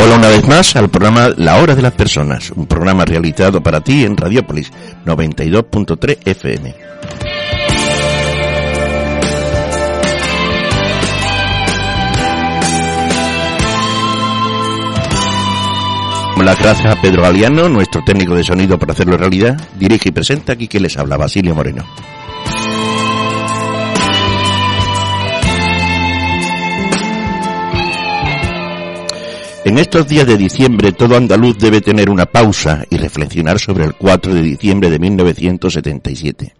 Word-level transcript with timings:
Hola 0.00 0.16
una 0.16 0.28
vez 0.28 0.46
más 0.46 0.76
al 0.76 0.88
programa 0.88 1.30
La 1.36 1.60
Hora 1.60 1.74
de 1.74 1.82
las 1.82 1.92
Personas, 1.92 2.52
un 2.52 2.66
programa 2.66 3.04
realizado 3.04 3.62
para 3.62 3.80
ti 3.80 4.04
en 4.04 4.16
Radiopolis 4.16 4.70
92.3 5.04 6.18
FM. 6.24 6.87
Las 16.44 16.60
gracias 16.60 16.96
a 16.96 17.02
Pedro 17.02 17.22
Galiano, 17.22 17.68
nuestro 17.68 18.02
técnico 18.02 18.34
de 18.34 18.42
sonido 18.42 18.78
para 18.78 18.92
hacerlo 18.92 19.18
realidad. 19.18 19.60
Dirige 19.78 20.08
y 20.08 20.12
presenta 20.12 20.54
aquí 20.54 20.66
que 20.66 20.80
les 20.80 20.96
habla 20.96 21.18
Basilio 21.18 21.54
Moreno. 21.54 21.84
En 29.64 29.78
estos 29.78 30.08
días 30.08 30.26
de 30.26 30.38
diciembre 30.38 30.92
todo 30.92 31.16
andaluz 31.16 31.58
debe 31.58 31.82
tener 31.82 32.08
una 32.08 32.24
pausa 32.24 32.84
y 32.88 32.96
reflexionar 32.96 33.58
sobre 33.58 33.84
el 33.84 33.94
4 33.94 34.32
de 34.32 34.40
diciembre 34.40 34.88
de 34.88 34.98
1977. 34.98 36.54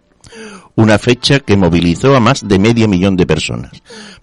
Una 0.75 0.99
fecha 0.99 1.39
que 1.39 1.57
movilizó 1.57 2.15
a 2.15 2.19
más 2.19 2.47
de 2.47 2.59
medio 2.59 2.87
millón 2.87 3.15
de 3.15 3.25
personas. 3.25 3.71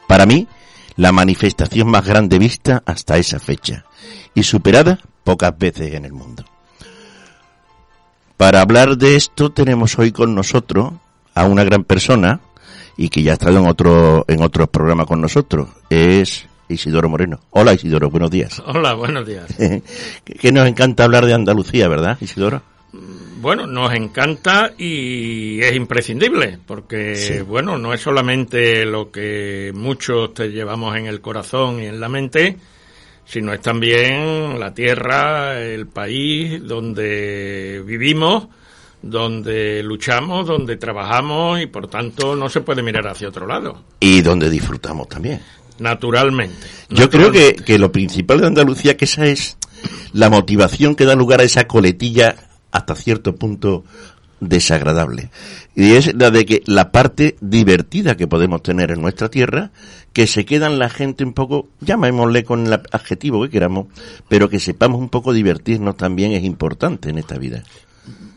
Para 0.06 0.26
mí, 0.26 0.46
la 0.94 1.10
manifestación 1.10 1.90
más 1.90 2.04
grande 2.06 2.38
vista 2.38 2.84
hasta 2.86 3.18
esa 3.18 3.40
fecha 3.40 3.84
y 4.32 4.44
superada 4.44 5.00
pocas 5.26 5.58
veces 5.58 5.92
en 5.92 6.04
el 6.04 6.12
mundo. 6.12 6.44
Para 8.36 8.60
hablar 8.60 8.96
de 8.96 9.16
esto 9.16 9.50
tenemos 9.50 9.98
hoy 9.98 10.12
con 10.12 10.36
nosotros 10.36 10.92
a 11.34 11.44
una 11.46 11.64
gran 11.64 11.82
persona 11.82 12.40
y 12.96 13.08
que 13.08 13.24
ya 13.24 13.32
ha 13.32 13.34
estado 13.34 13.58
en 13.58 13.66
otro 13.66 14.24
en 14.28 14.40
otro 14.40 14.68
programa 14.68 15.04
con 15.04 15.20
nosotros. 15.20 15.68
Es 15.90 16.46
Isidoro 16.68 17.08
Moreno. 17.08 17.40
Hola 17.50 17.74
Isidoro, 17.74 18.08
buenos 18.08 18.30
días. 18.30 18.62
Hola, 18.66 18.94
buenos 18.94 19.26
días. 19.26 19.46
que 20.24 20.52
nos 20.52 20.68
encanta 20.68 21.04
hablar 21.04 21.26
de 21.26 21.34
Andalucía, 21.34 21.88
¿verdad, 21.88 22.16
Isidoro? 22.20 22.62
Bueno, 23.40 23.66
nos 23.66 23.92
encanta 23.94 24.72
y 24.78 25.60
es 25.60 25.74
imprescindible, 25.74 26.58
porque, 26.66 27.44
bueno, 27.46 27.76
no 27.78 27.92
es 27.92 28.00
solamente 28.00 28.86
lo 28.86 29.10
que 29.10 29.72
muchos 29.74 30.32
te 30.32 30.48
llevamos 30.48 30.96
en 30.96 31.06
el 31.06 31.20
corazón 31.20 31.82
y 31.82 31.86
en 31.86 32.00
la 32.00 32.08
mente, 32.08 32.56
sino 33.26 33.52
es 33.52 33.60
también 33.60 34.58
la 34.58 34.72
tierra, 34.72 35.60
el 35.60 35.88
país 35.88 36.60
donde 36.64 37.82
vivimos, 37.84 38.48
donde 39.02 39.82
luchamos, 39.82 40.46
donde 40.46 40.76
trabajamos 40.76 41.60
y 41.60 41.66
por 41.66 41.88
tanto 41.88 42.36
no 42.36 42.48
se 42.48 42.60
puede 42.60 42.82
mirar 42.82 43.08
hacia 43.08 43.28
otro 43.28 43.46
lado. 43.46 43.82
Y 44.00 44.22
donde 44.22 44.48
disfrutamos 44.48 45.08
también. 45.08 45.40
Naturalmente. 45.78 46.66
Yo 46.88 47.10
creo 47.10 47.30
que, 47.30 47.54
que 47.54 47.78
lo 47.78 47.92
principal 47.92 48.40
de 48.40 48.46
Andalucía, 48.46 48.96
que 48.96 49.04
esa 49.04 49.26
es 49.26 49.58
la 50.12 50.30
motivación 50.30 50.94
que 50.94 51.04
da 51.04 51.14
lugar 51.14 51.40
a 51.40 51.44
esa 51.44 51.66
coletilla 51.66 52.34
hasta 52.70 52.94
cierto 52.94 53.34
punto 53.34 53.84
desagradable. 54.40 55.30
Y 55.74 55.92
es 55.92 56.14
la 56.14 56.30
de 56.30 56.46
que 56.46 56.62
la 56.66 56.92
parte 56.92 57.36
divertida 57.40 58.16
que 58.16 58.26
podemos 58.26 58.62
tener 58.62 58.90
en 58.90 59.02
nuestra 59.02 59.28
tierra, 59.28 59.70
que 60.16 60.26
se 60.26 60.46
quedan 60.46 60.78
la 60.78 60.88
gente 60.88 61.24
un 61.24 61.34
poco, 61.34 61.68
llamémosle 61.82 62.42
con 62.42 62.66
el 62.66 62.72
adjetivo 62.72 63.42
que 63.42 63.50
queramos, 63.50 63.88
pero 64.30 64.48
que 64.48 64.58
sepamos 64.58 64.98
un 64.98 65.10
poco 65.10 65.34
divertirnos 65.34 65.94
también 65.94 66.32
es 66.32 66.42
importante 66.42 67.10
en 67.10 67.18
esta 67.18 67.36
vida. 67.36 67.62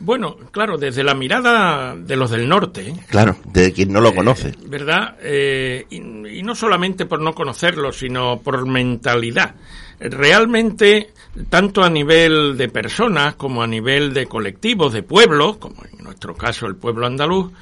Bueno, 0.01 0.35
claro, 0.51 0.77
desde 0.77 1.05
la 1.05 1.13
mirada 1.13 1.95
de 1.95 2.17
los 2.17 2.31
del 2.31 2.49
norte. 2.49 2.93
Claro, 3.07 3.37
de 3.45 3.71
quien 3.71 3.93
no 3.93 4.01
lo 4.01 4.13
conoce. 4.13 4.51
¿Verdad? 4.65 5.15
Eh, 5.21 5.85
y, 5.89 6.39
y, 6.39 6.43
no 6.43 6.53
solamente 6.53 7.05
por 7.05 7.21
no 7.21 7.33
conocerlo, 7.33 7.93
sino 7.93 8.41
por 8.41 8.67
mentalidad. 8.67 9.55
Realmente, 10.01 11.11
tanto 11.49 11.81
a 11.81 11.89
nivel 11.89 12.57
de 12.57 12.67
personas 12.67 13.35
como 13.35 13.63
a 13.63 13.67
nivel 13.67 14.13
de 14.13 14.25
colectivos, 14.25 14.91
de 14.91 15.03
pueblos, 15.03 15.55
como 15.55 15.81
en 15.85 16.03
nuestro 16.03 16.35
caso 16.35 16.65
el 16.65 16.75
pueblo 16.75 17.07
andaluz, 17.07 17.53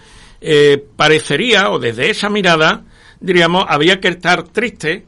eh, 0.41 0.83
parecería, 0.95 1.69
o 1.69 1.77
desde 1.77 2.09
esa 2.09 2.31
mirada, 2.31 2.83
diríamos, 3.19 3.65
había 3.67 3.99
que 3.99 4.09
estar 4.09 4.43
triste 4.43 5.05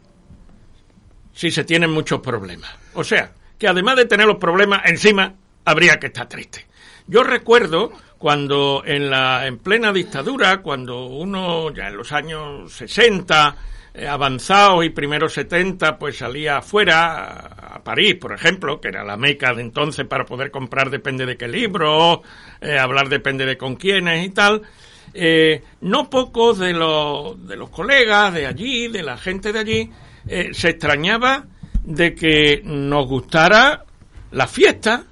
si 1.34 1.52
se 1.52 1.64
tienen 1.64 1.92
muchos 1.92 2.20
problemas. 2.20 2.70
O 2.94 3.04
sea, 3.04 3.32
que 3.58 3.68
además 3.68 3.96
de 3.98 4.06
tener 4.06 4.28
los 4.28 4.38
problemas 4.38 4.82
encima, 4.86 5.34
habría 5.66 6.00
que 6.00 6.08
estar 6.08 6.28
triste. 6.28 6.66
Yo 7.08 7.24
recuerdo 7.24 7.92
cuando 8.18 8.84
en 8.86 9.10
la 9.10 9.48
en 9.48 9.58
plena 9.58 9.94
dictadura, 9.94 10.62
cuando 10.62 11.06
uno 11.06 11.74
ya 11.74 11.88
en 11.88 11.98
los 11.98 12.12
años 12.12 12.72
60 12.74 13.56
eh, 13.94 14.08
avanzados 14.08 14.86
y 14.86 14.90
primeros 14.90 15.34
70 15.34 15.98
pues 15.98 16.18
salía 16.18 16.58
afuera 16.58 17.76
a 17.76 17.84
París, 17.84 18.16
por 18.16 18.34
ejemplo, 18.34 18.80
que 18.80 18.90
era 18.90 19.04
la 19.04 19.18
meca 19.18 19.54
de 19.54 19.62
entonces 19.62 20.06
para 20.06 20.26
poder 20.26 20.52
comprar 20.52 20.90
depende 20.90 21.26
de 21.26 21.38
qué 21.38 21.48
libro, 21.48 22.22
eh, 22.62 22.78
hablar 22.78 23.10
depende 23.10 23.46
de 23.46 23.58
con 23.58 23.76
quiénes 23.76 24.26
y 24.26 24.30
tal. 24.30 24.62
Eh, 25.14 25.64
no 25.82 26.10
pocos 26.10 26.60
de 26.60 26.74
los, 26.74 27.48
de 27.48 27.56
los 27.56 27.70
colegas 27.70 28.34
de 28.34 28.46
allí, 28.46 28.88
de 28.88 29.04
la 29.04 29.18
gente 29.18 29.52
de 29.52 29.60
allí, 29.60 29.90
eh, 30.28 30.50
se 30.54 30.70
extrañaba 30.70 31.46
de 31.84 32.14
que 32.14 32.62
nos 32.64 33.08
gustara 33.08 33.84
la 34.32 34.48
fiesta, 34.48 35.04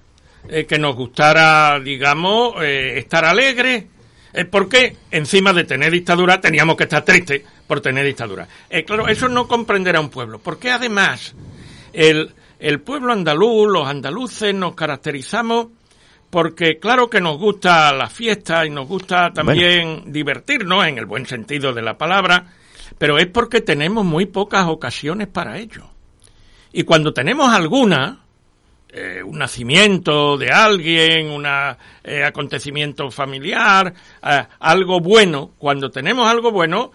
eh, 0.49 0.65
que 0.65 0.77
nos 0.77 0.95
gustara, 0.95 1.79
digamos, 1.79 2.55
eh, 2.61 2.99
estar 2.99 3.25
alegres, 3.25 3.85
porque 4.51 4.95
encima 5.09 5.51
de 5.51 5.63
tener 5.63 5.91
dictadura 5.91 6.39
teníamos 6.39 6.75
que 6.77 6.83
estar 6.83 7.03
tristes 7.03 7.41
por 7.65 7.81
tener 7.81 8.05
dictadura. 8.05 8.47
Claro, 8.85 9.07
eso 9.07 9.27
no 9.27 9.47
comprenderá 9.47 9.99
un 9.99 10.09
pueblo, 10.09 10.37
porque 10.37 10.69
además 10.69 11.33
el, 11.91 12.35
el 12.59 12.81
pueblo 12.81 13.13
andaluz, 13.13 13.67
los 13.67 13.87
andaluces 13.87 14.53
nos 14.53 14.75
caracterizamos 14.75 15.69
porque 16.29 16.77
claro 16.79 17.09
que 17.09 17.21
nos 17.21 17.37
gusta 17.37 17.93
la 17.93 18.09
fiesta 18.09 18.65
y 18.65 18.69
nos 18.69 18.87
gusta 18.87 19.31
también 19.31 19.95
bueno. 19.95 20.11
divertirnos 20.11 20.85
en 20.85 20.97
el 20.97 21.05
buen 21.05 21.25
sentido 21.25 21.73
de 21.73 21.81
la 21.81 21.97
palabra, 21.97 22.45
pero 22.97 23.17
es 23.17 23.27
porque 23.27 23.61
tenemos 23.61 24.05
muy 24.05 24.25
pocas 24.25 24.67
ocasiones 24.67 25.27
para 25.27 25.57
ello. 25.57 25.89
Y 26.73 26.83
cuando 26.83 27.13
tenemos 27.13 27.51
alguna, 27.53 28.19
eh, 28.89 29.21
un 29.23 29.37
nacimiento 29.37 30.37
de 30.37 30.49
alguien, 30.51 31.29
un 31.29 31.45
eh, 31.45 32.23
acontecimiento 32.23 33.09
familiar, 33.09 33.93
eh, 34.23 34.43
algo 34.59 34.99
bueno, 34.99 35.51
cuando 35.57 35.89
tenemos 35.89 36.29
algo 36.29 36.51
bueno, 36.51 36.91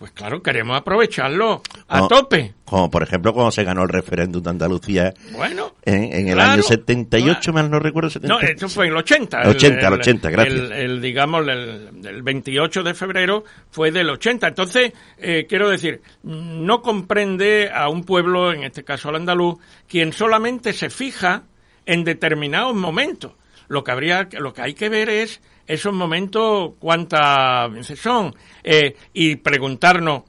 pues 0.00 0.12
claro, 0.12 0.42
queremos 0.42 0.78
aprovecharlo 0.78 1.60
a 1.86 1.98
como, 1.98 2.08
tope. 2.08 2.54
Como 2.64 2.90
por 2.90 3.02
ejemplo 3.02 3.34
cuando 3.34 3.50
se 3.50 3.64
ganó 3.64 3.82
el 3.82 3.90
referéndum 3.90 4.42
de 4.42 4.48
Andalucía 4.48 5.12
bueno, 5.32 5.74
en, 5.84 6.04
en 6.04 6.28
el 6.28 6.34
claro, 6.36 6.52
año 6.52 6.62
78, 6.62 7.52
mal 7.52 7.70
no 7.70 7.78
recuerdo. 7.78 8.08
70. 8.08 8.34
No, 8.34 8.40
esto 8.40 8.70
fue 8.70 8.86
en 8.86 8.92
el 8.92 8.96
80. 8.96 9.42
El 9.42 9.48
80, 9.50 9.78
el, 9.78 9.84
el 9.84 9.92
80, 10.00 10.30
gracias. 10.30 10.54
El, 10.54 10.72
el 10.72 11.02
digamos, 11.02 11.46
el, 11.46 11.90
el, 12.02 12.22
28 12.22 12.82
de 12.82 12.94
febrero 12.94 13.44
fue 13.70 13.90
del 13.90 14.08
80. 14.08 14.48
Entonces, 14.48 14.94
eh, 15.18 15.44
quiero 15.46 15.68
decir, 15.68 16.00
no 16.22 16.80
comprende 16.80 17.70
a 17.70 17.90
un 17.90 18.04
pueblo, 18.04 18.54
en 18.54 18.64
este 18.64 18.82
caso 18.82 19.10
al 19.10 19.16
andaluz, 19.16 19.58
quien 19.86 20.14
solamente 20.14 20.72
se 20.72 20.88
fija 20.88 21.42
en 21.84 22.04
determinados 22.04 22.74
momentos. 22.74 23.32
Lo 23.68 23.84
que 23.84 23.92
habría, 23.92 24.30
lo 24.32 24.54
que 24.54 24.62
hay 24.62 24.72
que 24.72 24.88
ver 24.88 25.10
es 25.10 25.42
esos 25.70 25.92
momentos 25.94 26.72
cuántas 26.78 27.72
veces 27.72 27.98
son 27.98 28.34
eh, 28.64 28.96
y 29.12 29.36
preguntarnos 29.36 30.24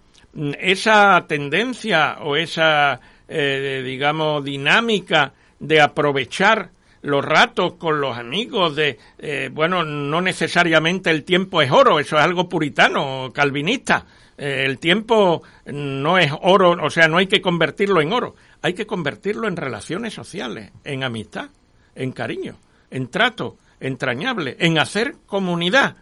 esa 0.59 1.25
tendencia 1.27 2.19
o 2.21 2.35
esa 2.35 2.99
eh, 3.27 3.81
digamos 3.83 4.43
dinámica 4.43 5.33
de 5.59 5.81
aprovechar 5.81 6.69
los 7.01 7.25
ratos 7.25 7.73
con 7.73 7.99
los 7.99 8.17
amigos 8.17 8.75
de 8.75 8.99
eh, 9.17 9.49
bueno 9.51 9.83
no 9.83 10.21
necesariamente 10.21 11.09
el 11.09 11.23
tiempo 11.23 11.61
es 11.61 11.71
oro 11.71 11.99
eso 11.99 12.17
es 12.17 12.23
algo 12.23 12.47
puritano 12.47 13.31
calvinista 13.33 14.05
eh, 14.37 14.63
el 14.65 14.77
tiempo 14.77 15.41
no 15.65 16.17
es 16.19 16.31
oro 16.41 16.77
o 16.81 16.89
sea 16.89 17.07
no 17.07 17.17
hay 17.17 17.27
que 17.27 17.41
convertirlo 17.41 18.01
en 18.01 18.13
oro 18.13 18.35
hay 18.61 18.73
que 18.73 18.85
convertirlo 18.85 19.47
en 19.47 19.57
relaciones 19.57 20.13
sociales 20.13 20.71
en 20.83 21.03
amistad 21.03 21.49
en 21.95 22.11
cariño 22.11 22.57
en 22.91 23.07
trato 23.07 23.57
entrañable, 23.81 24.55
en 24.59 24.77
hacer 24.77 25.15
comunidad. 25.25 25.97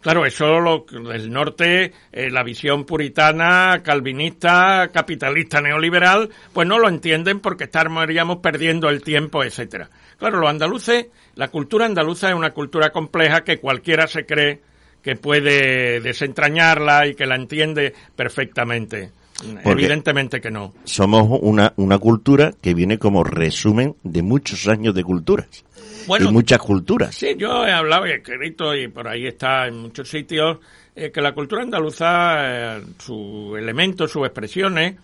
Claro, 0.00 0.26
eso 0.26 0.60
lo, 0.60 0.84
del 0.84 1.32
norte, 1.32 1.92
eh, 2.12 2.30
la 2.30 2.42
visión 2.42 2.84
puritana, 2.84 3.80
calvinista, 3.82 4.90
capitalista, 4.92 5.62
neoliberal, 5.62 6.28
pues 6.52 6.68
no 6.68 6.78
lo 6.78 6.90
entienden 6.90 7.40
porque 7.40 7.64
estaríamos 7.64 8.36
perdiendo 8.38 8.90
el 8.90 9.02
tiempo, 9.02 9.42
etcétera. 9.42 9.88
Claro, 10.18 10.40
los 10.40 10.50
andaluces, 10.50 11.06
la 11.36 11.48
cultura 11.48 11.86
andaluza 11.86 12.28
es 12.28 12.34
una 12.34 12.50
cultura 12.50 12.90
compleja 12.90 13.44
que 13.44 13.60
cualquiera 13.60 14.06
se 14.06 14.26
cree 14.26 14.60
que 15.02 15.16
puede 15.16 16.00
desentrañarla 16.00 17.06
y 17.06 17.14
que 17.14 17.24
la 17.24 17.36
entiende 17.36 17.94
perfectamente. 18.14 19.12
Evidentemente 19.64 20.40
que 20.40 20.50
no. 20.50 20.74
Somos 20.84 21.40
una, 21.42 21.72
una 21.76 21.98
cultura 21.98 22.52
que 22.60 22.72
viene 22.72 22.98
como 22.98 23.24
resumen 23.24 23.96
de 24.02 24.22
muchos 24.22 24.68
años 24.68 24.94
de 24.94 25.02
culturas 25.02 25.64
bueno, 26.06 26.30
y 26.30 26.32
muchas 26.32 26.58
culturas. 26.58 27.14
Sí, 27.14 27.34
yo 27.36 27.66
he 27.66 27.72
hablado 27.72 28.06
y 28.06 28.10
he 28.10 28.16
escrito 28.16 28.74
y 28.74 28.88
por 28.88 29.08
ahí 29.08 29.26
está 29.26 29.66
en 29.66 29.78
muchos 29.78 30.08
sitios 30.08 30.58
eh, 30.94 31.10
que 31.10 31.20
la 31.20 31.32
cultura 31.32 31.62
andaluza, 31.62 32.76
eh, 32.76 32.82
sus 32.98 33.58
elementos, 33.58 34.10
sus 34.10 34.24
expresiones, 34.24 34.96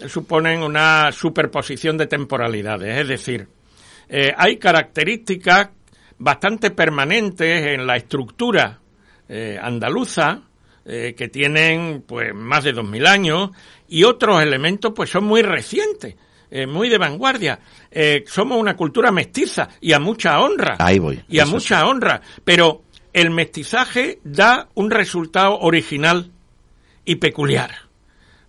eh, 0.00 0.08
suponen 0.08 0.62
una 0.62 1.10
superposición 1.12 1.96
de 1.96 2.06
temporalidades. 2.06 2.98
Es 2.98 3.08
decir, 3.08 3.48
hay 4.36 4.56
características 4.56 5.68
bastante 6.16 6.70
permanentes 6.70 7.66
en 7.66 7.86
la 7.86 7.96
estructura 7.96 8.80
andaluza 9.60 10.47
que 10.88 11.28
tienen 11.28 12.02
pues 12.06 12.34
más 12.34 12.64
de 12.64 12.72
dos 12.72 12.88
mil 12.88 13.06
años 13.06 13.50
y 13.88 14.04
otros 14.04 14.40
elementos 14.40 14.94
pues 14.96 15.10
son 15.10 15.24
muy 15.24 15.42
recientes 15.42 16.14
eh, 16.50 16.66
muy 16.66 16.88
de 16.88 16.96
vanguardia. 16.96 17.58
Eh, 17.90 18.24
somos 18.26 18.58
una 18.58 18.74
cultura 18.74 19.10
mestiza 19.12 19.68
y 19.80 19.92
a 19.92 19.98
mucha 19.98 20.40
honra. 20.40 20.76
Ahí 20.78 20.98
voy. 20.98 21.22
Y 21.28 21.40
a 21.40 21.46
mucha 21.46 21.86
honra. 21.86 22.22
Pero 22.42 22.84
el 23.12 23.30
mestizaje 23.30 24.20
da 24.24 24.68
un 24.74 24.90
resultado 24.90 25.58
original 25.58 26.30
y 27.04 27.16
peculiar. 27.16 27.70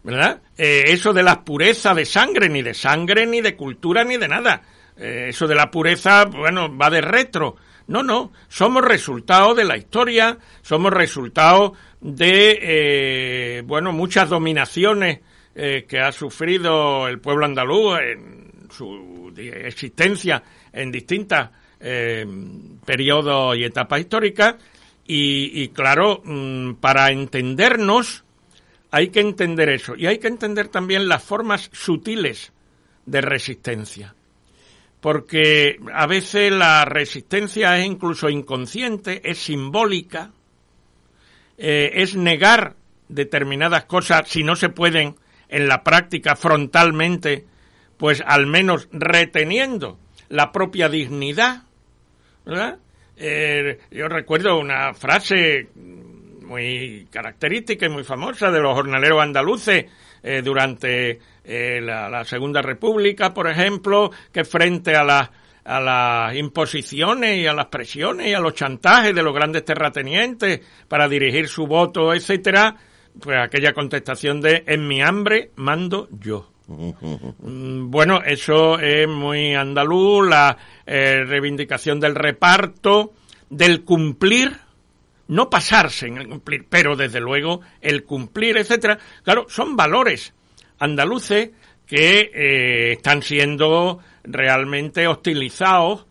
¿Verdad? 0.01 0.41
Eh, 0.57 0.85
eso 0.87 1.11
de 1.11 1.23
la 1.23 1.43
pureza 1.43 1.93
de 1.93 2.05
sangre, 2.05 2.47
ni 2.47 2.61
de 2.61 2.73
sangre, 2.73 3.25
ni 3.25 3.41
de 3.41 3.55
cultura, 3.55 4.05
ni 4.05 4.17
de 4.17 4.27
nada. 4.27 4.61
eso 4.97 5.47
de 5.47 5.55
la 5.55 5.69
pureza, 5.71 6.25
bueno, 6.25 6.75
va 6.75 6.89
de 6.89 7.01
retro. 7.01 7.57
No, 7.87 8.03
no, 8.03 8.31
somos 8.49 8.83
resultado 8.83 9.55
de 9.55 9.63
la 9.63 9.75
historia, 9.75 10.37
somos 10.61 10.93
resultado 10.93 11.73
de, 12.01 13.63
bueno, 13.65 13.91
muchas 13.91 14.29
dominaciones 14.29 15.19
eh, 15.55 15.85
que 15.87 15.99
ha 15.99 16.11
sufrido 16.11 17.07
el 17.07 17.19
pueblo 17.19 17.45
andaluz 17.45 17.99
en 17.99 18.69
su 18.69 19.33
existencia 19.35 20.41
en 20.71 20.91
distintas 20.91 21.49
eh, 21.79 22.25
periodos 22.85 23.57
y 23.57 23.63
etapas 23.63 23.99
históricas. 23.99 24.55
Y, 25.11 25.67
claro, 25.69 26.21
mm, 26.23 26.75
para 26.75 27.11
entendernos 27.11 28.23
hay 28.91 29.09
que 29.09 29.21
entender 29.21 29.69
eso. 29.69 29.95
Y 29.97 30.05
hay 30.05 30.19
que 30.19 30.27
entender 30.27 30.67
también 30.67 31.09
las 31.09 31.23
formas 31.23 31.69
sutiles 31.73 32.53
de 33.07 33.19
resistencia. 33.19 34.15
Porque 35.01 35.79
a 35.93 36.05
veces 36.05 36.51
la 36.51 36.85
resistencia 36.85 37.77
es 37.79 37.85
incluso 37.85 38.29
inconsciente, 38.29 39.27
es 39.29 39.39
simbólica, 39.39 40.31
eh, 41.59 41.91
es 42.01 42.15
negar 42.15 42.75
determinadas 43.09 43.85
cosas 43.85 44.27
si 44.27 44.43
no 44.43 44.55
se 44.55 44.69
pueden 44.69 45.15
en 45.49 45.67
la 45.67 45.83
práctica 45.83 46.35
frontalmente, 46.35 47.45
pues 47.97 48.23
al 48.25 48.47
menos 48.47 48.87
reteniendo 48.91 49.99
la 50.29 50.51
propia 50.51 50.89
dignidad. 50.89 51.63
Eh, 53.17 53.79
yo 53.91 54.07
recuerdo 54.07 54.57
una 54.57 54.93
frase 54.93 55.67
muy 56.49 57.07
característica 57.11 57.85
y 57.85 57.89
muy 57.89 58.03
famosa 58.03 58.49
de 58.49 58.59
los 58.59 58.73
jornaleros 58.73 59.21
andaluces 59.21 59.85
eh, 60.23 60.41
durante 60.41 61.19
eh, 61.43 61.79
la, 61.81 62.23
Segunda 62.25 62.61
República, 62.61 63.33
por 63.33 63.49
ejemplo, 63.49 64.11
que 64.31 64.43
frente 64.43 64.95
a 64.95 65.03
las 65.03 65.29
a 65.69 65.79
las 65.79 66.35
imposiciones 66.35 67.37
y 67.37 67.45
a 67.45 67.53
las 67.53 67.67
presiones 67.67 68.27
y 68.27 68.33
a 68.33 68.39
los 68.39 68.55
chantajes 68.55 69.13
de 69.13 69.21
los 69.21 69.35
grandes 69.35 69.63
terratenientes 69.63 70.61
para 70.87 71.07
dirigir 71.07 71.47
su 71.47 71.67
voto, 71.67 72.11
etcétera, 72.11 72.75
pues 73.21 73.37
aquella 73.37 73.73
contestación 73.73 74.41
de 74.41 74.63
en 74.65 74.87
mi 74.87 75.01
hambre 75.01 75.51
mando 75.55 76.09
yo. 76.11 76.51
Mm, 76.69 77.89
bueno, 77.89 78.21
eso 78.23 78.77
es 78.77 79.07
muy 79.07 79.55
andaluz, 79.55 80.27
la 80.27 80.55
eh, 80.85 81.23
reivindicación 81.25 81.99
del 81.99 82.13
reparto, 82.13 83.13
del 83.49 83.83
cumplir, 83.83 84.55
no 85.29 85.49
pasarse 85.49 86.05
en 86.05 86.17
el 86.19 86.27
cumplir, 86.27 86.67
pero 86.69 86.95
desde 86.95 87.19
luego 87.19 87.61
el 87.81 88.03
cumplir, 88.03 88.57
etcétera. 88.57 88.99
Claro, 89.23 89.47
son 89.49 89.75
valores 89.75 90.31
andaluces 90.77 91.49
que 91.87 92.29
eh, 92.31 92.91
están 92.91 93.23
siendo 93.23 93.99
realmente 94.29 95.07
hostilizados 95.07 96.07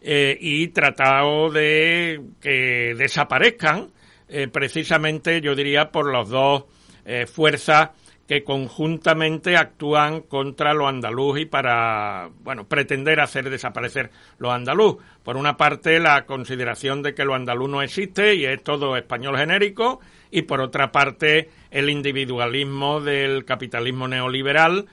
eh, 0.00 0.36
y 0.40 0.68
tratados 0.68 1.52
de 1.54 2.20
que 2.40 2.94
desaparezcan 2.96 3.90
eh, 4.32 4.46
precisamente 4.46 5.40
yo 5.40 5.56
diría 5.56 5.90
por 5.90 6.12
las 6.12 6.28
dos 6.28 6.64
eh, 7.04 7.26
fuerzas 7.26 7.90
que 8.28 8.44
conjuntamente 8.44 9.56
actúan 9.56 10.20
contra 10.20 10.72
lo 10.72 10.86
andaluz 10.86 11.40
y 11.40 11.46
para, 11.46 12.30
bueno, 12.44 12.68
pretender 12.68 13.18
hacer 13.18 13.50
desaparecer 13.50 14.12
lo 14.38 14.52
andaluz. 14.52 14.98
Por 15.24 15.36
una 15.36 15.56
parte, 15.56 15.98
la 15.98 16.26
consideración 16.26 17.02
de 17.02 17.12
que 17.12 17.24
lo 17.24 17.34
andaluz 17.34 17.68
no 17.68 17.82
existe 17.82 18.36
y 18.36 18.44
es 18.44 18.62
todo 18.62 18.96
español 18.96 19.36
genérico, 19.36 19.98
y 20.30 20.42
por 20.42 20.60
otra 20.60 20.92
parte, 20.92 21.50
el 21.72 21.90
individualismo 21.90 23.00
del 23.00 23.44
capitalismo 23.44 24.06
neoliberal 24.06 24.86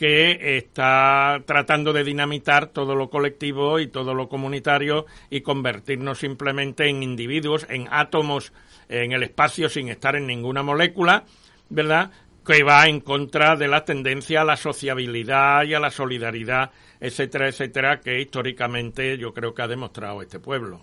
que 0.00 0.56
está 0.56 1.42
tratando 1.44 1.92
de 1.92 2.04
dinamitar 2.04 2.68
todo 2.68 2.94
lo 2.94 3.10
colectivo 3.10 3.78
y 3.80 3.88
todo 3.88 4.14
lo 4.14 4.30
comunitario 4.30 5.04
y 5.28 5.42
convertirnos 5.42 6.20
simplemente 6.20 6.88
en 6.88 7.02
individuos, 7.02 7.66
en 7.68 7.86
átomos 7.90 8.50
en 8.88 9.12
el 9.12 9.22
espacio 9.22 9.68
sin 9.68 9.90
estar 9.90 10.16
en 10.16 10.26
ninguna 10.26 10.62
molécula, 10.62 11.24
¿verdad? 11.68 12.12
Que 12.46 12.62
va 12.62 12.86
en 12.86 13.00
contra 13.00 13.56
de 13.56 13.68
la 13.68 13.84
tendencia 13.84 14.40
a 14.40 14.44
la 14.46 14.56
sociabilidad 14.56 15.64
y 15.64 15.74
a 15.74 15.80
la 15.80 15.90
solidaridad, 15.90 16.70
etcétera, 16.98 17.50
etcétera, 17.50 18.00
que 18.00 18.22
históricamente 18.22 19.18
yo 19.18 19.34
creo 19.34 19.52
que 19.52 19.60
ha 19.60 19.68
demostrado 19.68 20.22
este 20.22 20.40
pueblo. 20.40 20.80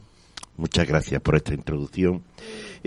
Muchas 0.57 0.87
gracias 0.87 1.21
por 1.21 1.35
esta 1.35 1.55
introducción. 1.55 2.23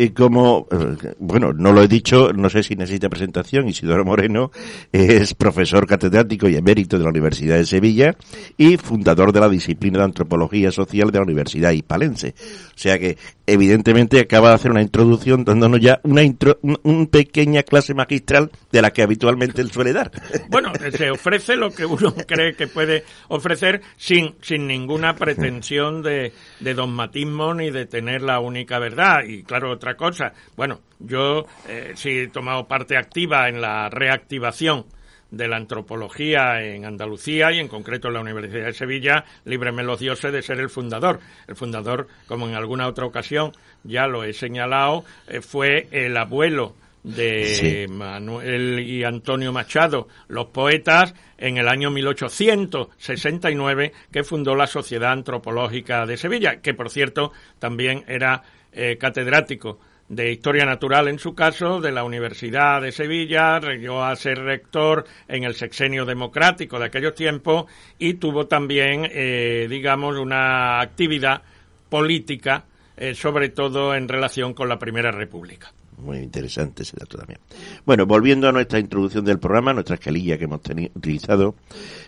Y 0.00 0.12
como, 0.12 0.66
eh, 0.70 1.12
bueno, 1.18 1.52
no 1.52 1.74
lo 1.74 1.82
he 1.82 1.86
dicho, 1.86 2.32
no 2.32 2.48
sé 2.48 2.62
si 2.62 2.74
necesita 2.74 3.10
presentación, 3.10 3.68
Isidoro 3.68 4.02
Moreno 4.02 4.50
es 4.90 5.34
profesor 5.34 5.86
catedrático 5.86 6.48
y 6.48 6.56
emérito 6.56 6.96
de 6.96 7.04
la 7.04 7.10
Universidad 7.10 7.56
de 7.56 7.66
Sevilla 7.66 8.16
y 8.56 8.78
fundador 8.78 9.30
de 9.30 9.40
la 9.40 9.50
disciplina 9.50 9.98
de 9.98 10.06
Antropología 10.06 10.72
Social 10.72 11.10
de 11.10 11.18
la 11.18 11.24
Universidad 11.24 11.72
Hispalense. 11.72 12.34
O 12.74 12.78
sea 12.78 12.98
que, 12.98 13.18
evidentemente, 13.46 14.20
acaba 14.20 14.48
de 14.48 14.54
hacer 14.54 14.70
una 14.70 14.80
introducción 14.80 15.44
dándonos 15.44 15.80
ya 15.80 16.00
una, 16.04 16.22
intro, 16.22 16.58
una 16.62 17.04
pequeña 17.04 17.62
clase 17.62 17.92
magistral 17.92 18.50
de 18.72 18.80
la 18.80 18.92
que 18.94 19.02
habitualmente 19.02 19.60
él 19.60 19.70
suele 19.70 19.92
dar. 19.92 20.10
Bueno, 20.48 20.72
se 20.96 21.10
ofrece 21.10 21.56
lo 21.56 21.70
que 21.70 21.84
uno 21.84 22.14
cree 22.26 22.54
que 22.54 22.66
puede 22.66 23.04
ofrecer 23.28 23.82
sin, 23.96 24.34
sin 24.40 24.66
ninguna 24.66 25.14
pretensión 25.14 26.02
de, 26.02 26.32
de 26.58 26.74
dogmatismo 26.74 27.54
ni 27.54 27.70
de 27.70 27.86
tener 27.86 28.22
la 28.22 28.40
única 28.40 28.78
verdad. 28.78 29.24
Y 29.28 29.42
claro, 29.42 29.70
otra 29.70 29.89
cosa. 29.96 30.32
Bueno, 30.56 30.80
yo 30.98 31.46
eh, 31.68 31.92
sí 31.94 32.10
he 32.10 32.28
tomado 32.28 32.66
parte 32.66 32.96
activa 32.96 33.48
en 33.48 33.60
la 33.60 33.88
reactivación 33.88 34.86
de 35.30 35.48
la 35.48 35.56
antropología 35.56 36.62
en 36.62 36.84
Andalucía 36.84 37.52
y 37.52 37.60
en 37.60 37.68
concreto 37.68 38.08
en 38.08 38.14
la 38.14 38.20
Universidad 38.20 38.66
de 38.66 38.72
Sevilla, 38.72 39.24
líbreme 39.44 39.84
los 39.84 40.00
dioses 40.00 40.32
de 40.32 40.42
ser 40.42 40.58
el 40.58 40.70
fundador. 40.70 41.20
El 41.46 41.56
fundador, 41.56 42.08
como 42.26 42.48
en 42.48 42.54
alguna 42.54 42.88
otra 42.88 43.06
ocasión 43.06 43.52
ya 43.84 44.06
lo 44.06 44.24
he 44.24 44.32
señalado, 44.32 45.04
eh, 45.28 45.40
fue 45.40 45.88
el 45.92 46.16
abuelo 46.16 46.74
de 47.02 47.86
Manuel 47.88 48.80
y 48.80 49.04
Antonio 49.04 49.52
Machado, 49.52 50.08
los 50.28 50.46
poetas, 50.46 51.14
en 51.38 51.56
el 51.56 51.68
año 51.68 51.90
1869, 51.90 53.92
que 54.12 54.22
fundó 54.22 54.54
la 54.54 54.66
Sociedad 54.66 55.12
Antropológica 55.12 56.04
de 56.04 56.18
Sevilla, 56.18 56.60
que 56.60 56.74
por 56.74 56.90
cierto 56.90 57.32
también 57.58 58.04
era 58.06 58.42
eh, 58.72 58.96
catedrático 58.98 59.78
de 60.10 60.32
Historia 60.32 60.64
Natural 60.64 61.06
en 61.06 61.20
su 61.20 61.34
caso, 61.34 61.80
de 61.80 61.92
la 61.92 62.02
Universidad 62.02 62.82
de 62.82 62.90
Sevilla, 62.90 63.60
llegó 63.60 64.02
a 64.02 64.16
ser 64.16 64.40
rector 64.40 65.04
en 65.28 65.44
el 65.44 65.54
sexenio 65.54 66.04
democrático 66.04 66.80
de 66.80 66.86
aquellos 66.86 67.14
tiempos 67.14 67.66
y 67.96 68.14
tuvo 68.14 68.46
también, 68.48 69.08
eh, 69.08 69.68
digamos, 69.70 70.16
una 70.18 70.80
actividad 70.80 71.42
política, 71.88 72.64
eh, 72.96 73.14
sobre 73.14 73.50
todo 73.50 73.94
en 73.94 74.08
relación 74.08 74.52
con 74.52 74.68
la 74.68 74.80
Primera 74.80 75.12
República. 75.12 75.72
Muy 76.00 76.18
interesante 76.18 76.82
ese 76.82 76.96
dato 76.98 77.18
también. 77.18 77.40
Bueno, 77.84 78.06
volviendo 78.06 78.48
a 78.48 78.52
nuestra 78.52 78.78
introducción 78.78 79.24
del 79.24 79.38
programa, 79.38 79.72
nuestra 79.72 79.94
escalilla 79.94 80.38
que 80.38 80.44
hemos 80.44 80.60
utilizado, 80.94 81.54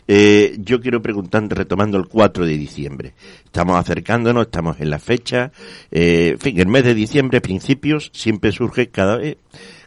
eh, 0.09 0.57
yo 0.59 0.81
quiero 0.81 1.03
preguntar, 1.03 1.43
retomando 1.49 1.99
el 1.99 2.09
4 2.09 2.47
de 2.47 2.57
diciembre. 2.57 3.15
Estamos 3.45 3.77
acercándonos, 3.77 4.47
estamos 4.47 4.81
en 4.81 4.91
la 4.91 4.99
fecha. 4.99 5.53
Eh, 5.91 6.31
en 6.33 6.39
fin, 6.39 6.59
el 6.61 6.67
mes 6.67 6.85
de 6.85 6.95
diciembre, 6.95 7.41
principios, 7.41 8.11
siempre 8.13 8.53
surge 8.53 8.89
cada 8.89 9.17
vez 9.17 9.37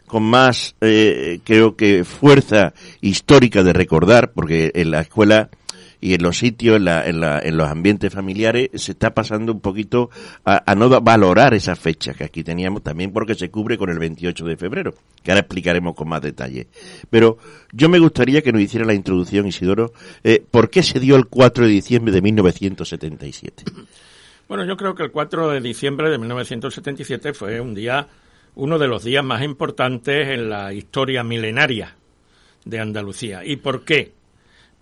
con 0.06 0.22
más, 0.22 0.76
eh, 0.80 1.40
creo 1.44 1.76
que, 1.76 2.04
fuerza 2.04 2.72
histórica 3.00 3.62
de 3.62 3.72
recordar, 3.72 4.32
porque 4.32 4.70
en 4.74 4.92
la 4.92 5.00
escuela 5.00 5.50
y 6.00 6.14
en 6.14 6.22
los 6.22 6.38
sitios, 6.38 6.76
en, 6.76 6.84
la, 6.84 7.06
en, 7.06 7.20
la, 7.20 7.38
en 7.38 7.56
los 7.56 7.68
ambientes 7.68 8.12
familiares, 8.12 8.70
se 8.74 8.92
está 8.92 9.14
pasando 9.14 9.52
un 9.52 9.60
poquito 9.60 10.10
a, 10.44 10.74
no 10.74 10.88
valorar 11.00 11.54
esa 11.54 11.76
fecha 11.76 12.14
que 12.14 12.24
aquí 12.24 12.44
teníamos 12.44 12.82
también 12.82 13.12
porque 13.12 13.34
se 13.34 13.50
cubre 13.50 13.78
con 13.78 13.90
el 13.90 13.98
28 13.98 14.44
de 14.44 14.56
febrero, 14.56 14.94
que 15.22 15.30
ahora 15.30 15.40
explicaremos 15.40 15.94
con 15.94 16.08
más 16.08 16.22
detalle. 16.22 16.68
Pero 17.10 17.38
yo 17.72 17.88
me 17.88 17.98
gustaría 17.98 18.42
que 18.42 18.52
nos 18.52 18.62
hiciera 18.62 18.84
la 18.84 18.94
introducción, 18.94 19.46
Isidoro, 19.46 19.92
eh, 20.22 20.44
¿por 20.50 20.70
qué 20.70 20.82
se 20.82 21.00
dio 21.00 21.16
el 21.16 21.26
4 21.26 21.64
de 21.66 21.70
diciembre 21.70 22.12
de 22.12 22.22
1977? 22.22 23.64
Bueno, 24.48 24.64
yo 24.64 24.76
creo 24.76 24.94
que 24.94 25.02
el 25.02 25.10
4 25.10 25.50
de 25.50 25.60
diciembre 25.60 26.08
de 26.10 26.18
1977 26.18 27.34
fue 27.34 27.60
un 27.60 27.74
día, 27.74 28.06
uno 28.54 28.78
de 28.78 28.86
los 28.86 29.02
días 29.02 29.24
más 29.24 29.42
importantes 29.42 30.28
en 30.28 30.48
la 30.48 30.72
historia 30.72 31.24
milenaria 31.24 31.96
de 32.64 32.78
Andalucía. 32.78 33.44
¿Y 33.44 33.56
por 33.56 33.84
qué? 33.84 34.12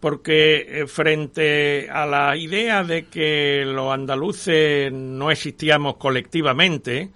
Porque 0.04 0.66
eh, 0.68 0.86
frente 0.86 1.88
a 1.88 2.04
la 2.04 2.36
idea 2.36 2.84
de 2.84 3.06
que 3.06 3.64
los 3.64 3.90
andaluces 3.90 4.92
no 4.92 5.30
existíamos 5.30 5.96
colectivamente, 5.96 7.08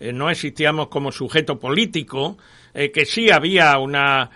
eh, 0.00 0.12
no 0.12 0.28
existíamos 0.28 0.88
como 0.88 1.12
sujeto 1.12 1.60
político, 1.60 2.36
eh, 2.74 2.90
que 2.90 3.06
sí 3.06 3.30
había 3.30 3.78
una, 3.78 4.28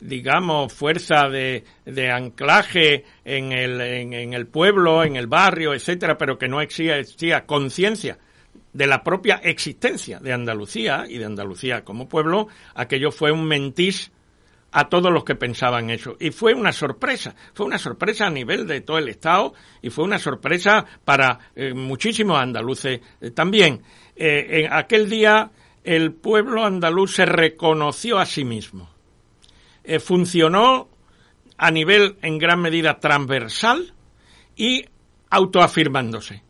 digamos, 0.00 0.72
fuerza 0.72 1.28
de, 1.28 1.64
anclaje 2.10 3.04
en 3.26 3.52
el, 3.52 3.78
en, 3.82 4.32
el 4.32 4.46
pueblo, 4.46 5.04
en 5.04 5.16
el 5.16 5.26
barrio, 5.26 5.74
etcétera, 5.74 6.16
pero 6.16 6.38
que 6.38 6.48
no 6.48 6.62
existía 6.62 7.44
conciencia 7.44 8.16
de 8.72 8.86
la 8.86 9.04
propia 9.04 9.36
existencia 9.44 10.18
de 10.18 10.32
Andalucía 10.32 11.04
y 11.06 11.18
de 11.18 11.26
Andalucía 11.26 11.84
como 11.84 12.08
pueblo, 12.08 12.48
aquello 12.74 13.10
fue 13.10 13.32
un 13.32 13.44
mentís 13.44 14.12
a 14.72 14.88
todos 14.88 15.12
los 15.12 15.24
que 15.24 15.34
pensaban 15.34 15.90
eso. 15.90 16.16
Y 16.20 16.30
fue 16.30 16.54
una 16.54 16.72
sorpresa, 16.72 17.34
fue 17.54 17.66
una 17.66 17.78
sorpresa 17.78 18.26
a 18.26 18.30
nivel 18.30 18.66
de 18.66 18.80
todo 18.80 18.98
el 18.98 19.08
Estado 19.08 19.54
y 19.80 19.90
fue 19.90 20.04
una 20.04 20.18
sorpresa 20.18 20.84
para 21.04 21.38
eh, 21.54 21.72
muchísimos 21.74 22.38
andaluces 22.38 23.00
eh, 23.20 23.30
también. 23.30 23.82
Eh, 24.14 24.64
en 24.64 24.72
aquel 24.72 25.08
día 25.08 25.50
el 25.84 26.12
pueblo 26.12 26.64
andaluz 26.64 27.14
se 27.14 27.24
reconoció 27.24 28.18
a 28.18 28.26
sí 28.26 28.44
mismo. 28.44 28.90
funcionó 30.00 30.88
a 31.56 31.70
nivel 31.70 32.18
en 32.20 32.36
gran 32.36 32.60
medida 32.60 33.00
transversal 33.00 33.94
y 34.54 34.84
autoafirmándose. 35.30 36.42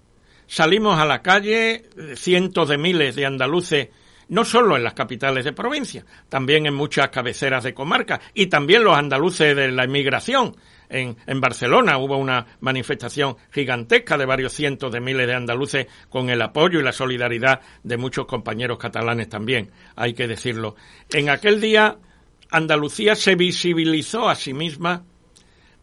Salimos 0.49 0.99
a 0.99 1.05
la 1.05 1.23
calle, 1.23 1.85
cientos 2.17 2.69
de 2.69 2.79
miles 2.79 3.15
de 3.15 3.27
andaluces 3.27 3.89
no 4.29 4.45
solo 4.45 4.77
en 4.77 4.85
las 4.85 4.95
capitales 4.95 5.45
de 5.45 5.53
provincia, 5.53 6.05
también 6.29 6.67
en 6.67 6.75
muchas 6.75 7.09
cabeceras 7.09 7.65
de 7.65 7.75
comarca 7.75 8.21
y 8.35 8.47
también 8.47 8.85
los 8.85 8.97
andaluces 8.97 9.55
de 9.57 9.71
la 9.73 9.85
inmigración. 9.85 10.57
En, 10.91 11.17
en, 11.27 11.41
Barcelona 11.41 11.99
hubo 11.99 12.17
una 12.17 12.47
manifestación 12.61 13.37
gigantesca 13.51 14.17
de 14.17 14.25
varios 14.25 14.55
cientos 14.55 14.91
de 14.91 15.01
miles 15.01 15.27
de 15.27 15.35
andaluces 15.35 15.87
con 16.09 16.31
el 16.31 16.41
apoyo 16.41 16.81
y 16.81 16.83
la 16.83 16.93
solidaridad 16.93 17.61
de 17.83 17.99
muchos 17.99 18.25
compañeros 18.25 18.79
catalanes 18.79 19.29
también, 19.29 19.71
hay 19.97 20.15
que 20.15 20.27
decirlo. 20.27 20.77
En 21.11 21.29
aquel 21.29 21.61
día 21.61 21.99
Andalucía 22.51 23.15
se 23.15 23.35
visibilizó 23.35 24.29
a 24.29 24.35
sí 24.35 24.55
misma, 24.55 25.05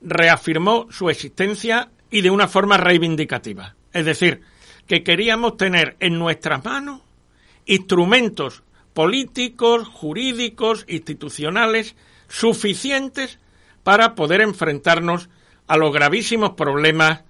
reafirmó 0.02 0.88
su 0.90 1.10
existencia 1.10 1.92
y 2.10 2.22
de 2.22 2.32
una 2.32 2.48
forma 2.48 2.78
reivindicativa. 2.78 3.76
Es 3.94 4.06
decir, 4.06 4.42
que 4.88 5.04
queríamos 5.04 5.58
tener 5.58 5.96
en 6.00 6.18
nuestras 6.18 6.64
manos 6.64 7.02
instrumentos 7.66 8.64
políticos, 8.94 9.88
jurídicos, 9.88 10.86
institucionales 10.88 11.96
suficientes 12.28 13.40
para 13.84 14.16
poder 14.16 14.42
enfrentarnos 14.42 15.30
a 15.68 15.78
los 15.78 15.94
gravísimos 15.94 16.52
problemas 16.52 17.24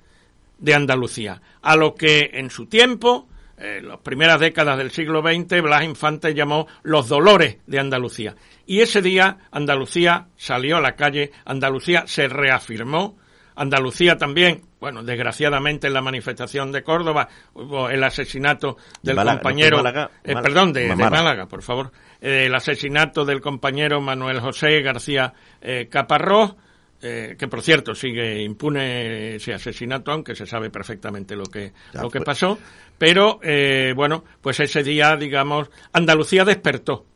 de 0.59 0.73
Andalucía, 0.73 1.41
a 1.61 1.75
lo 1.75 1.95
que 1.95 2.31
en 2.33 2.49
su 2.49 2.67
tiempo, 2.67 3.27
en 3.57 3.87
las 3.87 3.99
primeras 3.99 4.39
décadas 4.39 4.77
del 4.77 4.91
siglo 4.91 5.21
XX, 5.21 5.61
Blas 5.61 5.83
Infante 5.83 6.33
llamó 6.33 6.67
los 6.83 7.07
dolores 7.07 7.57
de 7.67 7.79
Andalucía. 7.79 8.35
Y 8.65 8.81
ese 8.81 9.01
día 9.01 9.37
Andalucía 9.51 10.27
salió 10.37 10.77
a 10.77 10.81
la 10.81 10.95
calle, 10.95 11.31
Andalucía 11.45 12.05
se 12.07 12.27
reafirmó, 12.27 13.17
Andalucía 13.55 14.17
también 14.17 14.61
bueno, 14.85 15.01
desgraciadamente 15.01 15.87
en 15.87 15.93
la 15.93 16.01
manifestación 16.03 16.71
de 16.71 16.83
Córdoba 16.83 17.27
hubo 17.55 17.89
el 17.89 18.03
asesinato 18.03 18.77
del 19.01 19.15
compañero, 19.15 19.81
eh, 20.23 20.35
perdón, 20.35 20.73
de, 20.73 20.95
Málaga, 20.95 21.47
por 21.47 21.63
favor, 21.63 21.91
eh, 22.21 22.45
el 22.45 22.53
asesinato 22.53 23.25
del 23.25 23.41
compañero 23.41 23.99
Manuel 23.99 24.39
José 24.41 24.83
García 24.83 25.33
eh, 25.59 25.87
Caparrós, 25.89 26.53
que 27.01 27.47
por 27.49 27.63
cierto 27.63 27.95
sigue 27.95 28.43
impune 28.43 29.35
ese 29.37 29.55
asesinato, 29.55 30.11
aunque 30.11 30.35
se 30.35 30.45
sabe 30.45 30.69
perfectamente 30.69 31.35
lo 31.35 31.45
que, 31.45 31.73
lo 31.93 32.11
que 32.11 32.21
pasó, 32.21 32.59
pero 32.99 33.39
bueno, 33.95 34.23
pues 34.39 34.59
ese 34.59 34.83
día, 34.83 35.15
digamos, 35.15 35.71
Andalucía 35.93 36.45
despertó. 36.45 37.07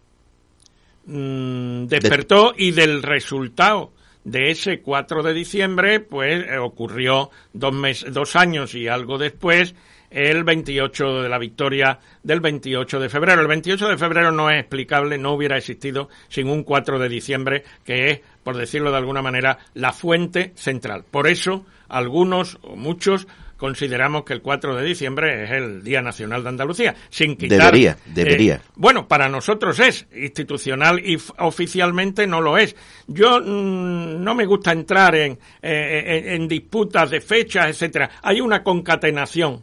Mm, 1.06 1.86
despertó 1.86 2.54
y 2.58 2.72
del 2.72 3.04
resultado 3.04 3.94
de 4.24 4.52
ese 4.52 4.82
4 4.82 5.24
de 5.24 5.34
diciembre, 5.34 6.00
pues 6.00 6.46
eh, 6.48 6.58
ocurrió 6.58 7.30
dos, 7.54 7.74
meses, 7.74 8.14
dos 8.14 8.36
años 8.36 8.76
y 8.76 8.88
algo 8.88 9.18
después 9.18 9.76
el 10.12 10.44
28 10.44 11.22
de 11.22 11.30
la 11.30 11.38
victoria 11.38 12.00
del 12.24 12.40
28 12.40 13.00
de 13.00 13.10
febrero. 13.10 13.42
El 13.42 13.48
28 13.48 13.90
de 13.90 13.98
febrero 13.98 14.32
no 14.32 14.50
es 14.50 14.60
explicable, 14.60 15.18
no 15.18 15.34
hubiera 15.34 15.58
existido 15.58 16.10
sin 16.28 16.50
un 16.50 16.64
4 16.64 17.00
de 17.00 17.10
diciembre, 17.10 17.64
que 17.86 18.12
es, 18.12 18.22
por 18.44 18.58
decirlo 18.58 18.92
de 18.92 18.98
alguna 18.98 19.22
manera, 19.22 19.60
la 19.74 19.94
fuente 19.94 20.52
central. 20.56 21.06
Por 21.10 21.28
eso, 21.28 21.66
algunos 21.88 22.58
o 22.62 22.76
muchos 22.76 23.28
consideramos 23.60 24.24
que 24.24 24.34
el 24.34 24.42
4 24.42 24.76
de 24.76 24.86
diciembre 24.86 25.44
es 25.44 25.52
el 25.52 25.84
Día 25.84 26.02
Nacional 26.02 26.42
de 26.42 26.50
Andalucía, 26.50 26.96
sin 27.10 27.36
quitar... 27.36 27.60
Debería, 27.60 27.98
debería. 28.06 28.56
Eh, 28.56 28.62
bueno, 28.76 29.08
para 29.08 29.28
nosotros 29.28 29.80
es, 29.80 30.08
institucional 30.16 31.00
y 31.06 31.20
oficialmente 31.38 32.26
no 32.26 32.42
lo 32.42 32.58
es. 32.58 32.76
Yo 33.06 33.42
mm, 33.42 34.24
no 34.24 34.34
me 34.34 34.46
gusta 34.46 34.72
entrar 34.72 35.14
en, 35.16 35.38
eh, 35.62 36.36
en, 36.36 36.48
disputas 36.48 37.12
de 37.12 37.20
fechas, 37.20 37.68
etcétera. 37.68 38.10
Hay 38.24 38.40
una 38.40 38.64
concatenación 38.64 39.62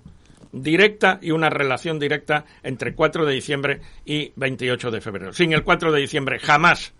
directa 0.52 1.18
y 1.22 1.30
una 1.30 1.48
relación 1.48 1.98
directa 1.98 2.44
entre 2.62 2.94
4 2.94 3.24
de 3.24 3.32
diciembre 3.32 3.80
y 4.04 4.32
28 4.36 4.90
de 4.90 5.00
febrero. 5.00 5.32
Sin 5.32 5.54
el 5.54 5.64
4 5.64 5.90
de 5.90 6.00
diciembre 6.00 6.38
jamás 6.38 6.92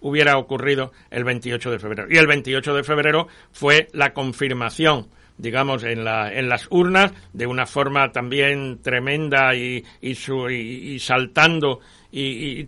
hubiera 0.00 0.36
ocurrido 0.36 0.92
el 1.10 1.24
28 1.24 1.70
de 1.70 1.78
febrero. 1.78 2.08
Y 2.10 2.18
el 2.18 2.26
28 2.26 2.74
de 2.74 2.84
febrero 2.84 3.28
fue 3.52 3.88
la 3.92 4.12
confirmación 4.12 5.08
digamos, 5.42 5.82
en, 5.82 6.04
la, 6.04 6.32
en 6.32 6.48
las 6.48 6.68
urnas 6.70 7.12
de 7.32 7.48
una 7.48 7.66
forma 7.66 8.12
también 8.12 8.80
tremenda 8.80 9.52
y, 9.56 9.84
y, 10.00 10.98
saltando 11.00 11.80
y, 12.12 12.64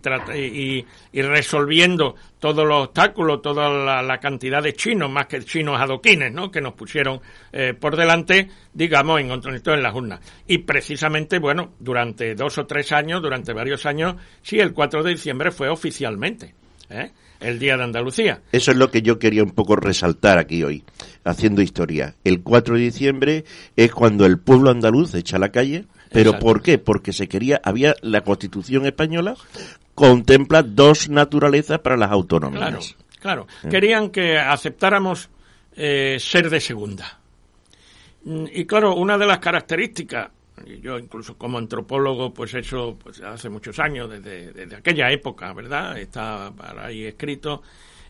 y, 1.13 1.21
resolviendo 1.21 2.15
todos 2.37 2.67
los 2.67 2.87
obstáculos, 2.87 3.41
toda 3.41 4.03
la, 4.03 4.17
cantidad 4.17 4.61
de 4.61 4.73
chinos, 4.73 5.09
más 5.09 5.27
que 5.27 5.41
chinos 5.43 5.79
adoquines, 5.79 6.33
¿no? 6.33 6.51
que 6.51 6.59
nos 6.59 6.73
pusieron 6.73 7.21
eh, 7.53 7.73
por 7.79 7.95
delante, 7.95 8.49
digamos, 8.73 9.21
en, 9.21 9.31
en 9.31 9.83
las 9.83 9.95
urnas. 9.95 10.19
Y 10.45 10.57
precisamente, 10.57 11.39
bueno, 11.39 11.75
durante 11.79 12.35
dos 12.35 12.57
o 12.57 12.65
tres 12.65 12.91
años, 12.91 13.21
durante 13.21 13.53
varios 13.53 13.85
años, 13.85 14.15
sí, 14.41 14.59
el 14.59 14.73
4 14.73 15.01
de 15.01 15.11
diciembre 15.11 15.51
fue 15.51 15.69
oficialmente. 15.69 16.53
¿eh? 16.89 17.11
El 17.39 17.59
Día 17.59 17.77
de 17.77 17.83
Andalucía. 17.83 18.41
Eso 18.51 18.71
es 18.71 18.77
lo 18.77 18.91
que 18.91 19.01
yo 19.01 19.19
quería 19.19 19.43
un 19.43 19.51
poco 19.51 19.75
resaltar 19.75 20.37
aquí 20.37 20.63
hoy, 20.63 20.83
haciendo 21.23 21.61
historia. 21.61 22.15
El 22.23 22.41
4 22.41 22.75
de 22.75 22.81
diciembre 22.81 23.45
es 23.75 23.91
cuando 23.91 24.25
el 24.25 24.39
pueblo 24.39 24.71
andaluz 24.71 25.13
echa 25.15 25.37
a 25.37 25.39
la 25.39 25.49
calle, 25.49 25.85
pero 26.11 26.39
¿por 26.39 26.61
qué? 26.61 26.77
Porque 26.77 27.13
se 27.13 27.27
quería, 27.27 27.59
había 27.63 27.95
la 28.01 28.21
Constitución 28.21 28.85
española 28.85 29.35
contempla 29.95 30.61
dos 30.61 31.09
naturalezas 31.09 31.79
para 31.79 31.97
las 31.97 32.11
autonomías. 32.11 32.95
Claro, 33.19 33.47
claro. 33.47 33.47
¿Eh? 33.63 33.69
Querían 33.69 34.09
que 34.09 34.37
aceptáramos 34.37 35.29
eh, 35.75 36.17
ser 36.19 36.49
de 36.49 36.59
segunda. 36.59 37.19
Mm, 38.25 38.45
y 38.53 38.65
claro, 38.65 38.95
una 38.95 39.17
de 39.17 39.25
las 39.25 39.39
características 39.39 40.29
yo 40.81 40.97
incluso 40.97 41.37
como 41.37 41.57
antropólogo, 41.57 42.33
pues 42.33 42.53
eso 42.53 42.97
pues 43.01 43.21
hace 43.21 43.49
muchos 43.49 43.77
años, 43.79 44.09
desde, 44.09 44.75
aquella 44.75 45.11
época, 45.11 45.53
¿verdad? 45.53 45.97
Está 45.97 46.53
ahí 46.77 47.05
escrito. 47.05 47.61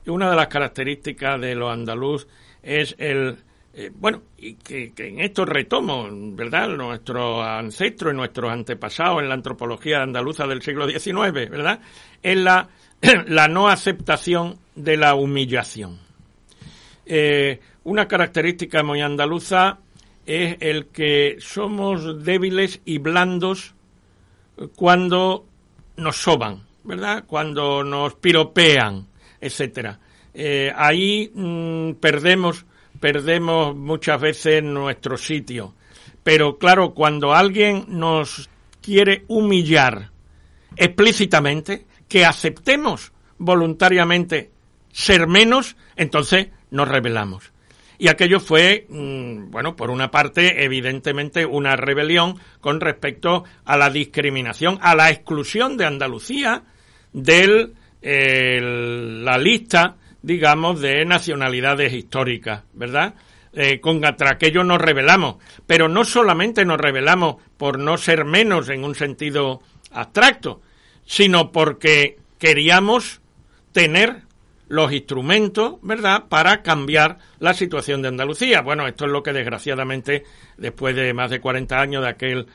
Y 0.05 0.09
una 0.09 0.29
de 0.29 0.35
las 0.35 0.47
características 0.47 1.41
de 1.41 1.55
los 1.55 1.71
andaluz 1.71 2.27
es 2.61 2.95
el, 2.99 3.37
eh, 3.73 3.91
bueno, 3.93 4.21
y 4.37 4.53
que, 4.55 4.93
en 4.97 5.19
esto 5.19 5.43
retomo, 5.43 6.07
¿verdad? 6.11 6.69
Nuestros 6.69 7.45
ancestros 7.45 8.13
y 8.13 8.15
nuestros 8.15 8.51
antepasados 8.51 9.21
en 9.21 9.29
la 9.29 9.35
antropología 9.35 10.01
andaluza 10.01 10.47
del 10.47 10.61
siglo 10.61 10.87
XIX, 10.87 11.49
¿verdad? 11.49 11.81
Es 12.21 12.37
la, 12.37 12.69
la 13.27 13.47
no 13.47 13.67
aceptación 13.67 14.59
de 14.75 14.97
la 14.97 15.15
humillación. 15.15 15.99
Eh, 17.05 17.59
una 17.83 18.07
característica 18.07 18.81
muy 18.81 19.01
andaluza 19.01 19.79
es 20.25 20.57
el 20.59 20.87
que 20.87 21.37
somos 21.39 22.23
débiles 22.23 22.81
y 22.85 22.97
blandos 22.97 23.73
cuando 24.75 25.45
nos 25.97 26.17
soban, 26.17 26.63
¿verdad? 26.83 27.25
Cuando 27.27 27.83
nos 27.83 28.15
piropean, 28.15 29.07
etcétera. 29.39 29.99
Eh, 30.33 30.71
ahí 30.75 31.31
mm, 31.33 31.93
perdemos 31.93 32.65
perdemos 32.99 33.75
muchas 33.75 34.19
veces 34.19 34.63
nuestro 34.63 35.17
sitio. 35.17 35.73
Pero 36.23 36.57
claro, 36.57 36.93
cuando 36.93 37.33
alguien 37.33 37.85
nos 37.87 38.49
quiere 38.81 39.25
humillar 39.27 40.09
explícitamente, 40.75 41.85
que 42.07 42.25
aceptemos 42.25 43.11
voluntariamente 43.37 44.51
ser 44.91 45.27
menos, 45.27 45.75
entonces 45.95 46.47
nos 46.71 46.87
rebelamos. 46.87 47.51
Y 47.97 48.07
aquello 48.07 48.39
fue, 48.39 48.85
mm, 48.89 49.51
bueno, 49.51 49.75
por 49.75 49.89
una 49.89 50.11
parte, 50.11 50.63
evidentemente, 50.63 51.45
una 51.45 51.75
rebelión 51.75 52.39
con 52.61 52.81
respecto 52.81 53.43
a 53.63 53.77
la 53.77 53.89
discriminación, 53.89 54.77
a 54.81 54.95
la 54.95 55.09
exclusión 55.09 55.77
de 55.77 55.85
Andalucía 55.85 56.63
de 57.13 57.73
la 58.01 59.37
lista 59.37 59.95
digamos, 60.25 60.81
de 60.81 61.05
nacionalidades 61.05 61.93
históricas, 61.93 62.63
¿verdad? 62.73 63.13
Eh, 63.53 63.79
contra 63.79 64.31
aquello 64.31 64.63
nos 64.63 64.81
rebelamos, 64.81 65.35
pero 65.67 65.87
no 65.87 66.03
solamente 66.03 66.65
nos 66.65 66.79
rebelamos 66.79 67.35
por 67.57 67.77
no 67.77 67.95
ser 67.97 68.25
menos 68.25 68.69
en 68.69 68.83
un 68.83 68.95
sentido 68.95 69.61
abstracto, 69.91 70.61
sino 71.05 71.51
porque 71.51 72.17
queríamos 72.39 73.21
tener 73.71 74.23
los 74.67 74.91
instrumentos, 74.91 75.75
¿verdad?, 75.81 76.25
para 76.27 76.61
cambiar 76.61 77.19
la 77.39 77.53
situación 77.53 78.01
de 78.01 78.07
Andalucía. 78.07 78.61
Bueno, 78.61 78.87
esto 78.87 79.05
es 79.05 79.11
lo 79.11 79.21
que 79.21 79.33
desgraciadamente, 79.33 80.23
después 80.57 80.95
de 80.95 81.13
más 81.13 81.29
de 81.29 81.39
40 81.39 81.79
años 81.79 82.03
de 82.03 82.09
aquel 82.09 82.47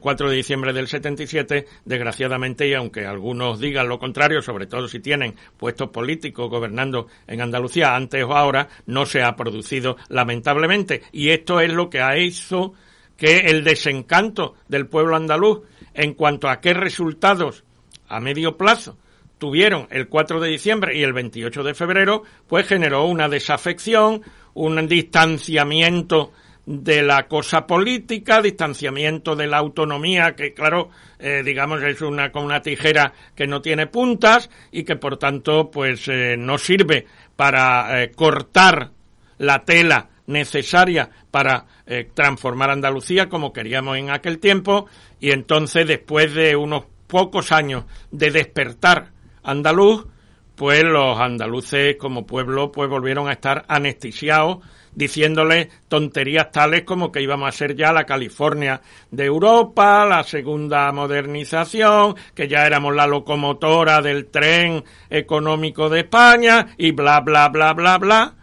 4 0.00 0.26
eh, 0.26 0.30
de 0.30 0.36
diciembre 0.36 0.72
del 0.72 0.88
77, 0.88 1.66
desgraciadamente, 1.84 2.68
y 2.68 2.74
aunque 2.74 3.06
algunos 3.06 3.60
digan 3.60 3.88
lo 3.88 3.98
contrario, 3.98 4.40
sobre 4.42 4.66
todo 4.66 4.88
si 4.88 5.00
tienen 5.00 5.34
puestos 5.56 5.90
políticos 5.90 6.48
gobernando 6.48 7.08
en 7.26 7.40
Andalucía 7.40 7.94
antes 7.94 8.24
o 8.24 8.34
ahora, 8.34 8.68
no 8.86 9.04
se 9.06 9.22
ha 9.22 9.34
producido 9.36 9.96
lamentablemente. 10.08 11.02
Y 11.12 11.30
esto 11.30 11.60
es 11.60 11.72
lo 11.72 11.90
que 11.90 12.00
ha 12.00 12.16
hecho 12.16 12.72
que 13.16 13.38
el 13.38 13.62
desencanto 13.62 14.54
del 14.68 14.86
pueblo 14.86 15.16
andaluz 15.16 15.60
en 15.94 16.14
cuanto 16.14 16.48
a 16.48 16.60
qué 16.60 16.72
resultados 16.72 17.64
a 18.08 18.20
medio 18.20 18.56
plazo 18.56 18.96
tuvieron 19.42 19.88
el 19.90 20.06
4 20.06 20.38
de 20.38 20.50
diciembre 20.50 20.96
y 20.96 21.02
el 21.02 21.12
28 21.12 21.64
de 21.64 21.74
febrero, 21.74 22.22
pues 22.46 22.64
generó 22.64 23.06
una 23.06 23.28
desafección, 23.28 24.22
un 24.54 24.86
distanciamiento 24.86 26.30
de 26.64 27.02
la 27.02 27.26
cosa 27.26 27.66
política, 27.66 28.40
distanciamiento 28.40 29.34
de 29.34 29.48
la 29.48 29.58
autonomía, 29.58 30.36
que 30.36 30.54
claro, 30.54 30.90
eh, 31.18 31.42
digamos 31.44 31.82
es 31.82 32.00
una 32.02 32.30
con 32.30 32.44
una 32.44 32.62
tijera 32.62 33.14
que 33.34 33.48
no 33.48 33.60
tiene 33.60 33.88
puntas 33.88 34.48
y 34.70 34.84
que 34.84 34.94
por 34.94 35.16
tanto 35.16 35.72
pues 35.72 36.06
eh, 36.06 36.36
no 36.38 36.56
sirve 36.56 37.08
para 37.34 38.00
eh, 38.00 38.12
cortar 38.12 38.90
la 39.38 39.64
tela 39.64 40.08
necesaria 40.28 41.10
para 41.32 41.66
transformar 42.14 42.70
Andalucía 42.70 43.28
como 43.28 43.52
queríamos 43.52 43.98
en 43.98 44.10
aquel 44.10 44.38
tiempo. 44.38 44.86
Y 45.18 45.32
entonces 45.32 45.84
después 45.84 46.32
de 46.32 46.54
unos 46.54 46.84
pocos 47.08 47.50
años 47.50 47.86
de 48.12 48.30
despertar 48.30 49.10
andaluz, 49.42 50.06
pues 50.54 50.84
los 50.84 51.18
andaluces 51.18 51.96
como 51.96 52.26
pueblo 52.26 52.70
pues 52.70 52.88
volvieron 52.88 53.28
a 53.28 53.32
estar 53.32 53.64
anestesiados 53.68 54.58
diciéndole 54.94 55.70
tonterías 55.88 56.52
tales 56.52 56.82
como 56.82 57.10
que 57.10 57.22
íbamos 57.22 57.48
a 57.48 57.52
ser 57.52 57.74
ya 57.74 57.92
la 57.92 58.04
California 58.04 58.80
de 59.10 59.24
Europa, 59.24 60.04
la 60.06 60.22
segunda 60.22 60.92
modernización, 60.92 62.14
que 62.34 62.48
ya 62.48 62.66
éramos 62.66 62.94
la 62.94 63.06
locomotora 63.06 64.02
del 64.02 64.26
tren 64.26 64.84
económico 65.08 65.88
de 65.88 66.00
España 66.00 66.74
y 66.76 66.92
bla 66.92 67.20
bla 67.20 67.48
bla 67.48 67.72
bla 67.72 67.98
bla 67.98 68.34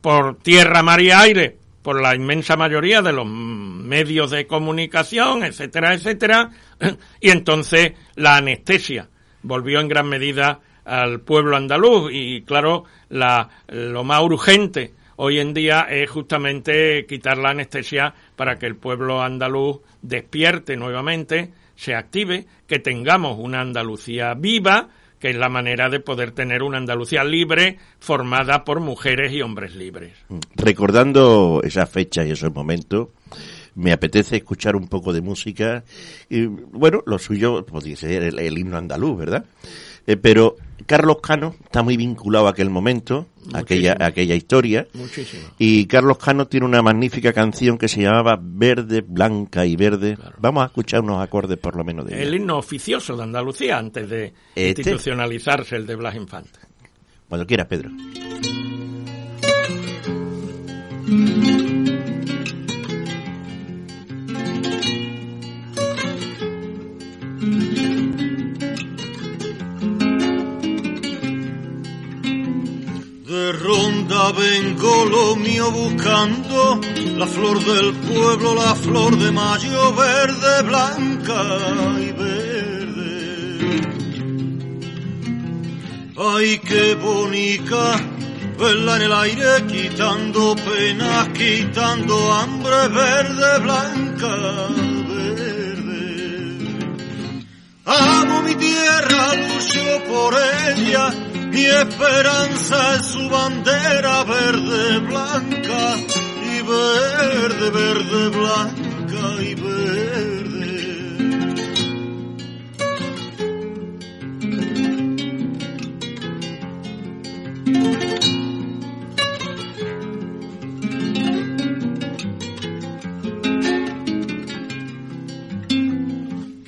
por 0.00 0.38
tierra, 0.38 0.82
mar 0.82 1.00
y 1.00 1.10
aire, 1.10 1.58
por 1.80 2.00
la 2.00 2.14
inmensa 2.14 2.56
mayoría 2.56 3.02
de 3.02 3.12
los 3.12 3.26
medios 3.26 4.30
de 4.30 4.46
comunicación, 4.46 5.44
etcétera, 5.44 5.94
etcétera, 5.94 6.50
y 7.20 7.30
entonces 7.30 7.92
la 8.16 8.36
anestesia 8.36 9.08
volvió 9.42 9.80
en 9.80 9.88
gran 9.88 10.08
medida 10.08 10.60
al 10.84 11.20
pueblo 11.20 11.56
andaluz 11.56 12.10
y 12.12 12.42
claro, 12.42 12.84
la, 13.08 13.48
lo 13.68 14.04
más 14.04 14.22
urgente 14.22 14.92
hoy 15.16 15.38
en 15.38 15.54
día 15.54 15.86
es 15.88 16.10
justamente 16.10 17.06
quitar 17.06 17.38
la 17.38 17.50
anestesia 17.50 18.14
para 18.36 18.58
que 18.58 18.66
el 18.66 18.76
pueblo 18.76 19.22
andaluz 19.22 19.80
despierte 20.00 20.76
nuevamente, 20.76 21.52
se 21.76 21.94
active, 21.94 22.46
que 22.66 22.78
tengamos 22.78 23.38
una 23.38 23.60
Andalucía 23.60 24.34
viva, 24.34 24.88
que 25.18 25.30
es 25.30 25.36
la 25.36 25.48
manera 25.48 25.88
de 25.88 26.00
poder 26.00 26.32
tener 26.32 26.62
una 26.62 26.78
Andalucía 26.78 27.22
libre 27.22 27.78
formada 28.00 28.64
por 28.64 28.80
mujeres 28.80 29.32
y 29.32 29.42
hombres 29.42 29.76
libres. 29.76 30.12
Recordando 30.56 31.60
esa 31.62 31.86
fecha 31.86 32.24
y 32.24 32.32
esos 32.32 32.52
momentos, 32.52 33.08
me 33.74 33.92
apetece 33.92 34.36
escuchar 34.36 34.76
un 34.76 34.88
poco 34.88 35.12
de 35.12 35.20
música. 35.20 35.84
Y, 36.28 36.46
bueno, 36.46 37.02
lo 37.06 37.18
suyo 37.18 37.64
podría 37.64 37.96
ser 37.96 38.22
el, 38.22 38.58
himno 38.58 38.76
andaluz, 38.76 39.18
¿verdad? 39.18 39.44
Eh, 40.06 40.16
pero 40.16 40.56
Carlos 40.86 41.18
Cano 41.22 41.54
está 41.64 41.82
muy 41.82 41.96
vinculado 41.96 42.48
a 42.48 42.50
aquel 42.50 42.70
momento, 42.70 43.28
a 43.52 43.58
aquella, 43.58 43.96
aquella 44.00 44.34
historia. 44.34 44.88
Muchísimo. 44.94 45.42
Y 45.58 45.86
Carlos 45.86 46.18
Cano 46.18 46.48
tiene 46.48 46.66
una 46.66 46.82
magnífica 46.82 47.32
canción 47.32 47.78
que 47.78 47.88
se 47.88 48.02
llamaba 48.02 48.38
Verde, 48.40 49.02
Blanca 49.06 49.64
y 49.64 49.76
Verde. 49.76 50.18
Vamos 50.38 50.64
a 50.64 50.66
escuchar 50.66 51.02
unos 51.02 51.22
acordes 51.22 51.58
por 51.58 51.76
lo 51.76 51.84
menos 51.84 52.06
de 52.06 52.20
El 52.20 52.34
himno 52.34 52.58
oficioso 52.58 53.16
de 53.16 53.22
Andalucía 53.22 53.78
antes 53.78 54.08
de 54.08 54.32
este. 54.54 54.82
institucionalizarse 54.82 55.76
el 55.76 55.86
de 55.86 55.94
Blas 55.94 56.16
Infante. 56.16 56.58
Cuando 57.28 57.46
quieras, 57.46 57.66
Pedro. 57.66 57.90
Ronda 73.62 74.32
vengo 74.32 75.04
lo 75.04 75.36
mío 75.36 75.70
buscando, 75.70 76.80
la 77.16 77.26
flor 77.26 77.64
del 77.64 77.94
pueblo, 77.94 78.54
la 78.54 78.74
flor 78.74 79.16
de 79.18 79.30
mayo, 79.30 79.94
verde, 79.94 80.62
blanca 80.62 81.42
y 82.00 82.12
verde. 82.12 82.42
Ay, 86.16 86.58
qué 86.58 86.94
bonita, 86.94 88.00
verla 88.58 88.96
en 88.96 89.02
el 89.02 89.12
aire, 89.12 89.66
quitando 89.68 90.54
penas, 90.56 91.28
quitando 91.28 92.32
hambre, 92.32 92.88
verde, 92.88 93.58
blanca. 93.60 94.91
Amo 97.84 98.42
mi 98.42 98.54
tierra, 98.54 99.34
lucho 99.34 100.04
por 100.06 100.34
ella, 100.68 101.10
mi 101.50 101.64
esperanza 101.64 102.94
es 102.94 103.06
su 103.06 103.28
bandera 103.28 104.22
verde, 104.22 104.98
blanca 105.00 105.96
y 106.44 106.62
verde, 106.62 107.70
verde, 107.70 108.28
blanca 108.28 109.42
y 109.42 109.54
verde. 109.56 110.41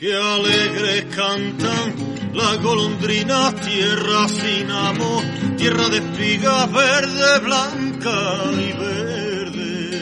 Qué 0.04 0.14
alegre 0.14 1.08
cantan 1.16 1.94
la 2.34 2.56
golondrina, 2.56 3.54
tierra 3.54 4.28
sin 4.28 4.70
amor, 4.70 5.22
tierra 5.56 5.88
de 5.88 5.96
espigas 5.96 6.70
verde, 6.70 7.38
blanca 7.42 8.44
y 8.52 8.72
verde. 8.78 9.94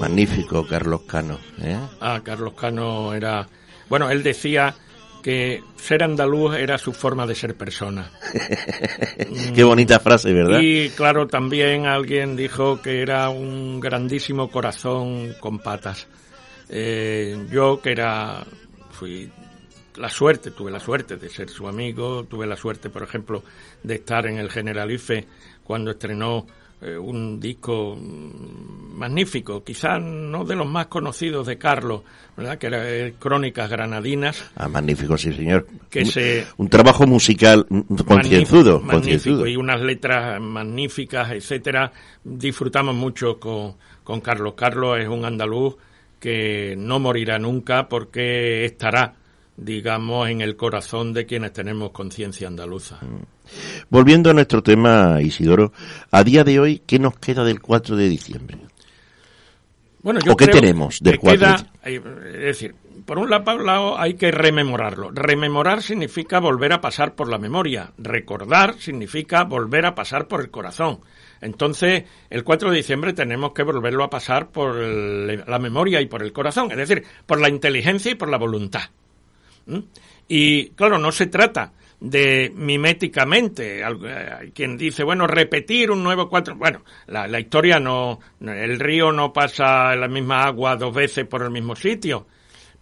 Magnífico 0.00 0.66
Carlos 0.66 1.02
Cano. 1.02 1.38
¿eh? 1.60 1.78
Ah, 2.00 2.22
Carlos 2.24 2.54
Cano 2.54 3.12
era... 3.12 3.46
Bueno, 3.90 4.08
él 4.08 4.22
decía 4.22 4.74
que 5.22 5.62
ser 5.76 6.02
andaluz 6.02 6.56
era 6.56 6.78
su 6.78 6.94
forma 6.94 7.26
de 7.26 7.34
ser 7.34 7.54
persona. 7.54 8.10
Qué 9.54 9.62
bonita 9.62 10.00
frase, 10.00 10.32
¿verdad? 10.32 10.60
Y 10.62 10.88
claro, 10.88 11.26
también 11.26 11.84
alguien 11.84 12.34
dijo 12.34 12.80
que 12.80 13.02
era 13.02 13.28
un 13.28 13.78
grandísimo 13.78 14.50
corazón 14.50 15.34
con 15.38 15.58
patas. 15.58 16.06
Eh, 16.68 17.46
yo 17.50 17.80
que 17.80 17.92
era, 17.92 18.44
fui 18.90 19.30
la 19.96 20.08
suerte, 20.08 20.50
tuve 20.52 20.70
la 20.70 20.80
suerte 20.80 21.16
de 21.16 21.28
ser 21.28 21.48
su 21.48 21.66
amigo, 21.66 22.24
tuve 22.24 22.46
la 22.46 22.56
suerte, 22.56 22.90
por 22.90 23.02
ejemplo, 23.02 23.42
de 23.82 23.96
estar 23.96 24.26
en 24.26 24.38
el 24.38 24.50
Generalife 24.50 25.26
cuando 25.64 25.90
estrenó 25.90 26.46
eh, 26.80 26.96
un 26.96 27.40
disco 27.40 27.96
mm, 27.96 28.96
magnífico, 28.96 29.64
quizás 29.64 30.00
no 30.00 30.44
de 30.44 30.54
los 30.54 30.68
más 30.68 30.86
conocidos 30.86 31.46
de 31.48 31.58
Carlos, 31.58 32.02
¿verdad? 32.36 32.56
Que 32.56 32.68
era 32.68 32.88
eh, 32.88 33.14
Crónicas 33.18 33.68
Granadinas. 33.68 34.52
Ah, 34.54 34.68
magnífico, 34.68 35.18
sí, 35.18 35.32
señor. 35.32 35.66
Que 35.90 36.00
un, 36.00 36.06
se, 36.06 36.46
un 36.56 36.68
trabajo 36.68 37.04
musical 37.04 37.66
concienzudo, 38.06 38.80
magnífico, 38.80 39.46
y 39.46 39.56
unas 39.56 39.80
letras 39.80 40.40
magníficas, 40.40 41.32
etcétera. 41.32 41.90
Disfrutamos 42.22 42.94
mucho 42.94 43.40
con, 43.40 43.74
con 44.04 44.20
Carlos. 44.20 44.54
Carlos 44.54 45.00
es 45.00 45.08
un 45.08 45.24
andaluz 45.24 45.76
que 46.20 46.74
no 46.76 46.98
morirá 46.98 47.38
nunca 47.38 47.88
porque 47.88 48.64
estará 48.64 49.14
digamos, 49.58 50.28
en 50.28 50.40
el 50.40 50.56
corazón 50.56 51.12
de 51.12 51.26
quienes 51.26 51.52
tenemos 51.52 51.90
conciencia 51.90 52.46
andaluza. 52.46 52.98
Volviendo 53.90 54.30
a 54.30 54.32
nuestro 54.32 54.62
tema, 54.62 55.20
Isidoro, 55.20 55.72
a 56.10 56.22
día 56.22 56.44
de 56.44 56.60
hoy, 56.60 56.82
¿qué 56.86 56.98
nos 56.98 57.18
queda 57.18 57.44
del 57.44 57.60
4 57.60 57.96
de 57.96 58.08
diciembre? 58.08 58.58
Bueno, 60.00 60.20
yo 60.24 60.32
¿O 60.32 60.36
qué 60.36 60.46
creo 60.46 60.60
tenemos 60.60 61.00
del 61.00 61.14
que 61.14 61.18
4 61.18 61.38
queda, 61.38 61.66
de 61.84 61.96
eh, 61.96 62.02
Es 62.34 62.60
decir, 62.60 62.74
por 63.04 63.18
un 63.18 63.30
lado 63.30 63.98
hay 63.98 64.14
que 64.14 64.30
rememorarlo. 64.30 65.10
Rememorar 65.10 65.82
significa 65.82 66.38
volver 66.38 66.72
a 66.72 66.80
pasar 66.80 67.14
por 67.14 67.28
la 67.28 67.38
memoria. 67.38 67.92
Recordar 67.98 68.74
significa 68.78 69.44
volver 69.44 69.86
a 69.86 69.94
pasar 69.94 70.28
por 70.28 70.40
el 70.40 70.50
corazón. 70.50 71.00
Entonces, 71.40 72.04
el 72.30 72.44
4 72.44 72.70
de 72.70 72.76
diciembre 72.78 73.12
tenemos 73.12 73.52
que 73.52 73.62
volverlo 73.62 74.04
a 74.04 74.10
pasar 74.10 74.50
por 74.50 74.76
el- 74.78 75.44
la 75.46 75.58
memoria 75.58 76.00
y 76.00 76.06
por 76.06 76.22
el 76.22 76.32
corazón, 76.32 76.70
es 76.72 76.76
decir, 76.76 77.04
por 77.26 77.40
la 77.40 77.48
inteligencia 77.48 78.10
y 78.12 78.14
por 78.16 78.28
la 78.28 78.38
voluntad. 78.38 78.82
¿Mm? 79.66 79.78
Y 80.28 80.70
claro, 80.70 80.98
no 80.98 81.12
se 81.12 81.26
trata 81.26 81.72
de 82.00 82.52
miméticamente, 82.54 83.80
eh, 83.80 83.84
hay 83.84 84.50
quien 84.52 84.76
dice, 84.76 85.02
bueno, 85.02 85.26
repetir 85.26 85.90
un 85.90 86.02
nuevo 86.04 86.28
cuatro, 86.28 86.54
bueno, 86.56 86.82
la, 87.06 87.26
la 87.26 87.40
historia 87.40 87.80
no- 87.80 88.20
el 88.40 88.78
río 88.78 89.10
no 89.12 89.32
pasa 89.32 89.94
la 89.96 90.06
misma 90.08 90.44
agua 90.44 90.76
dos 90.76 90.94
veces 90.94 91.26
por 91.26 91.42
el 91.42 91.50
mismo 91.50 91.74
sitio, 91.74 92.26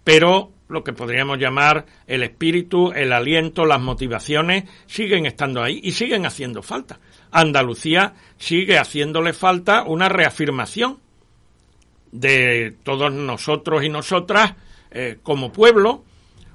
pero 0.04 0.52
lo 0.68 0.82
que 0.84 0.92
podríamos 0.92 1.38
llamar 1.38 1.86
el 2.06 2.24
espíritu, 2.24 2.92
el 2.92 3.12
aliento, 3.12 3.64
las 3.64 3.80
motivaciones 3.80 4.64
siguen 4.86 5.24
estando 5.26 5.62
ahí 5.62 5.80
y 5.82 5.92
siguen 5.92 6.26
haciendo 6.26 6.62
falta. 6.62 6.98
Andalucía 7.30 8.14
sigue 8.38 8.78
haciéndole 8.78 9.32
falta 9.32 9.84
una 9.84 10.08
reafirmación 10.08 10.98
de 12.12 12.74
todos 12.82 13.12
nosotros 13.12 13.84
y 13.84 13.88
nosotras 13.88 14.54
eh, 14.90 15.18
como 15.22 15.52
pueblo, 15.52 16.04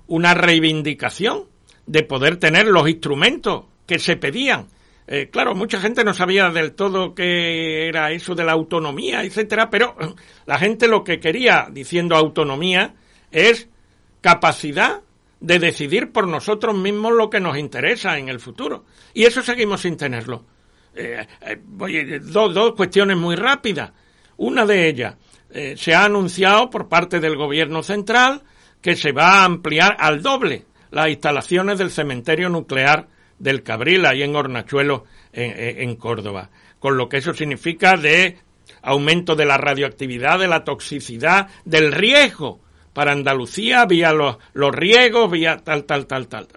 una 0.08 0.34
reivindicación 0.34 1.44
de 1.86 2.04
poder 2.04 2.38
tener 2.38 2.68
los 2.68 2.90
instrumentos 2.90 3.66
que 3.86 4.00
se 4.00 4.16
pedían. 4.16 4.68
Eh, 5.08 5.30
claro, 5.30 5.56
mucha 5.56 5.80
gente 5.80 6.04
no 6.04 6.14
sabía 6.14 6.50
del 6.50 6.74
todo 6.74 7.14
qué 7.14 7.88
era 7.88 8.12
eso 8.12 8.34
de 8.34 8.46
la 8.46 8.54
autonomía, 8.54 9.24
etcétera, 9.24 9.70
pero 9.70 9.96
la 10.46 10.58
gente 10.58 10.88
lo 10.88 11.04
que 11.04 11.20
quería 11.20 11.68
diciendo 11.72 12.16
autonomía 12.16 12.96
es 13.32 13.68
capacidad 14.22 15.02
de 15.40 15.60
decidir 15.60 16.12
por 16.12 16.28
nosotros 16.28 16.78
mismos 16.78 17.14
lo 17.14 17.30
que 17.30 17.40
nos 17.40 17.58
interesa 17.58 18.18
en 18.18 18.30
el 18.30 18.40
futuro. 18.40 18.86
Y 19.14 19.26
eso 19.26 19.42
seguimos 19.42 19.82
sin 19.82 19.98
tenerlo. 19.98 20.46
Eh, 20.94 21.26
eh, 21.42 22.20
dos, 22.22 22.54
dos 22.54 22.74
cuestiones 22.76 23.18
muy 23.18 23.36
rápidas. 23.36 23.92
Una 24.38 24.66
de 24.66 24.88
ellas, 24.88 25.16
eh, 25.52 25.76
se 25.78 25.94
ha 25.94 26.06
anunciado 26.06 26.70
por 26.70 26.90
parte 26.90 27.20
del 27.20 27.36
gobierno 27.36 27.84
central 27.84 28.42
que 28.82 28.96
se 28.96 29.12
va 29.12 29.42
a 29.42 29.46
ampliar 29.46 29.96
al 30.00 30.22
doble 30.22 30.66
las 30.90 31.10
instalaciones 31.10 31.78
del 31.78 31.92
cementerio 31.92 32.50
nuclear 32.50 33.08
del 33.40 33.64
Cabril, 33.64 34.06
ahí 34.06 34.24
en 34.24 34.36
Hornachuelo, 34.36 35.06
en 35.34 35.96
Córdoba. 35.96 36.50
Con 36.80 36.98
lo 36.98 37.08
que 37.08 37.18
eso 37.18 37.34
significa 37.34 37.96
de 37.96 38.38
aumento 38.82 39.36
de 39.36 39.46
la 39.46 39.58
radioactividad, 39.58 40.40
de 40.40 40.48
la 40.48 40.64
toxicidad, 40.64 41.48
del 41.64 41.92
riesgo 41.92 42.60
para 42.94 43.14
Andalucía, 43.14 43.86
vía 43.86 44.12
los, 44.12 44.38
los 44.54 44.76
riegos, 44.76 45.32
vía 45.32 45.58
tal, 45.64 45.86
tal, 45.86 46.08
tal, 46.08 46.28
tal. 46.28 46.48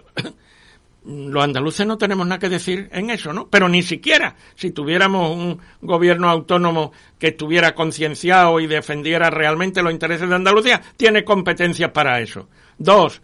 Los 1.05 1.45
andaluces 1.45 1.87
no 1.87 1.99
tenemos 1.99 2.27
nada 2.27 2.39
que 2.39 2.49
decir 2.49 2.89
en 2.91 3.11
eso, 3.11 3.33
¿no? 3.33 3.49
Pero 3.49 3.69
ni 3.69 3.83
siquiera 3.83 4.37
si 4.55 4.71
tuviéramos 4.71 5.37
un 5.37 5.61
gobierno 5.83 6.31
autónomo 6.31 6.93
que 7.19 7.29
estuviera 7.29 7.75
concienciado 7.75 8.59
y 8.59 8.67
defendiera 8.67 9.29
realmente 9.29 9.83
los 9.83 9.93
intereses 9.93 10.29
de 10.29 10.35
Andalucía, 10.35 10.81
tiene 10.97 11.25
competencias 11.25 11.91
para 11.91 12.21
eso. 12.21 12.49
Dos, 12.79 13.21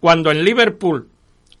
cuando 0.00 0.30
en 0.30 0.44
Liverpool 0.44 1.08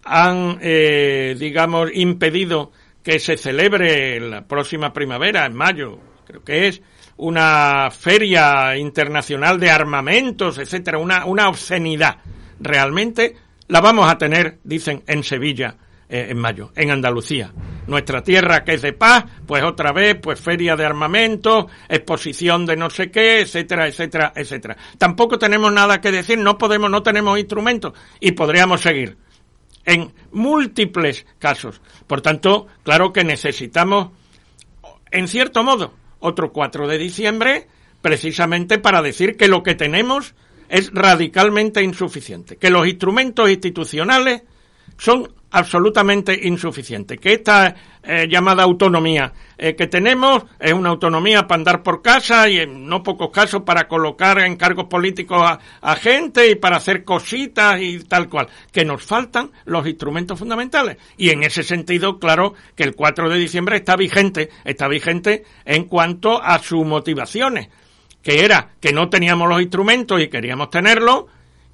han, 0.04 0.58
eh, 0.62 1.36
digamos, 1.38 1.90
impedido 1.92 2.72
que 3.02 3.18
se 3.18 3.36
celebre 3.36 4.18
la 4.20 4.46
próxima 4.46 4.92
primavera, 4.92 5.44
en 5.46 5.54
mayo, 5.54 5.98
creo 6.26 6.42
que 6.42 6.68
es, 6.68 6.82
una 7.16 7.90
feria 7.90 8.76
internacional 8.78 9.60
de 9.60 9.70
armamentos, 9.70 10.56
etcétera, 10.56 10.98
una, 10.98 11.26
una 11.26 11.50
obscenidad. 11.50 12.16
Realmente 12.58 13.36
la 13.70 13.80
vamos 13.80 14.10
a 14.10 14.18
tener, 14.18 14.58
dicen, 14.64 15.04
en 15.06 15.22
Sevilla, 15.22 15.76
eh, 16.08 16.26
en 16.30 16.38
mayo, 16.38 16.72
en 16.74 16.90
Andalucía. 16.90 17.52
Nuestra 17.86 18.20
tierra 18.20 18.64
que 18.64 18.74
es 18.74 18.82
de 18.82 18.92
paz, 18.92 19.24
pues 19.46 19.62
otra 19.62 19.92
vez, 19.92 20.16
pues 20.20 20.40
feria 20.40 20.74
de 20.74 20.84
armamento, 20.84 21.68
exposición 21.88 22.66
de 22.66 22.76
no 22.76 22.90
sé 22.90 23.12
qué, 23.12 23.42
etcétera, 23.42 23.86
etcétera, 23.86 24.32
etcétera. 24.34 24.76
Tampoco 24.98 25.38
tenemos 25.38 25.72
nada 25.72 26.00
que 26.00 26.10
decir, 26.10 26.36
no 26.36 26.58
podemos, 26.58 26.90
no 26.90 27.04
tenemos 27.04 27.38
instrumentos 27.38 27.92
y 28.18 28.32
podríamos 28.32 28.80
seguir 28.80 29.16
en 29.84 30.12
múltiples 30.32 31.24
casos. 31.38 31.80
Por 32.08 32.22
tanto, 32.22 32.66
claro 32.82 33.12
que 33.12 33.22
necesitamos, 33.22 34.10
en 35.12 35.28
cierto 35.28 35.62
modo, 35.62 35.94
otro 36.18 36.52
4 36.52 36.88
de 36.88 36.98
diciembre, 36.98 37.68
precisamente 38.02 38.78
para 38.78 39.00
decir 39.00 39.36
que 39.36 39.46
lo 39.46 39.62
que 39.62 39.76
tenemos 39.76 40.34
es 40.70 40.90
radicalmente 40.94 41.82
insuficiente, 41.82 42.56
que 42.56 42.70
los 42.70 42.86
instrumentos 42.86 43.50
institucionales 43.50 44.42
son 44.96 45.28
absolutamente 45.50 46.46
insuficientes, 46.46 47.18
que 47.18 47.32
esta 47.32 47.74
eh, 48.02 48.28
llamada 48.30 48.62
autonomía 48.62 49.32
eh, 49.58 49.74
que 49.74 49.88
tenemos 49.88 50.44
es 50.60 50.72
una 50.72 50.90
autonomía 50.90 51.46
para 51.48 51.58
andar 51.58 51.82
por 51.82 52.02
casa 52.02 52.48
y 52.48 52.58
en 52.58 52.86
no 52.86 53.02
pocos 53.02 53.30
casos 53.30 53.62
para 53.62 53.88
colocar 53.88 54.38
en 54.38 54.56
cargos 54.56 54.86
políticos 54.86 55.42
a, 55.42 55.58
a 55.80 55.96
gente 55.96 56.48
y 56.48 56.54
para 56.54 56.76
hacer 56.76 57.04
cositas 57.04 57.80
y 57.80 57.98
tal 58.04 58.28
cual, 58.28 58.48
que 58.72 58.84
nos 58.84 59.02
faltan 59.02 59.50
los 59.64 59.86
instrumentos 59.86 60.38
fundamentales. 60.38 60.98
Y 61.16 61.30
en 61.30 61.42
ese 61.42 61.64
sentido, 61.64 62.18
claro 62.20 62.54
que 62.76 62.84
el 62.84 62.94
4 62.94 63.28
de 63.28 63.38
diciembre 63.38 63.76
está 63.76 63.96
vigente, 63.96 64.50
está 64.64 64.86
vigente 64.86 65.44
en 65.64 65.84
cuanto 65.84 66.40
a 66.40 66.60
sus 66.60 66.86
motivaciones, 66.86 67.68
que 68.22 68.44
era 68.44 68.70
que 68.80 68.92
no 68.92 69.08
teníamos 69.08 69.48
los 69.48 69.60
instrumentos 69.60 70.20
y 70.20 70.28
queríamos 70.28 70.70
tenerlos, 70.70 71.24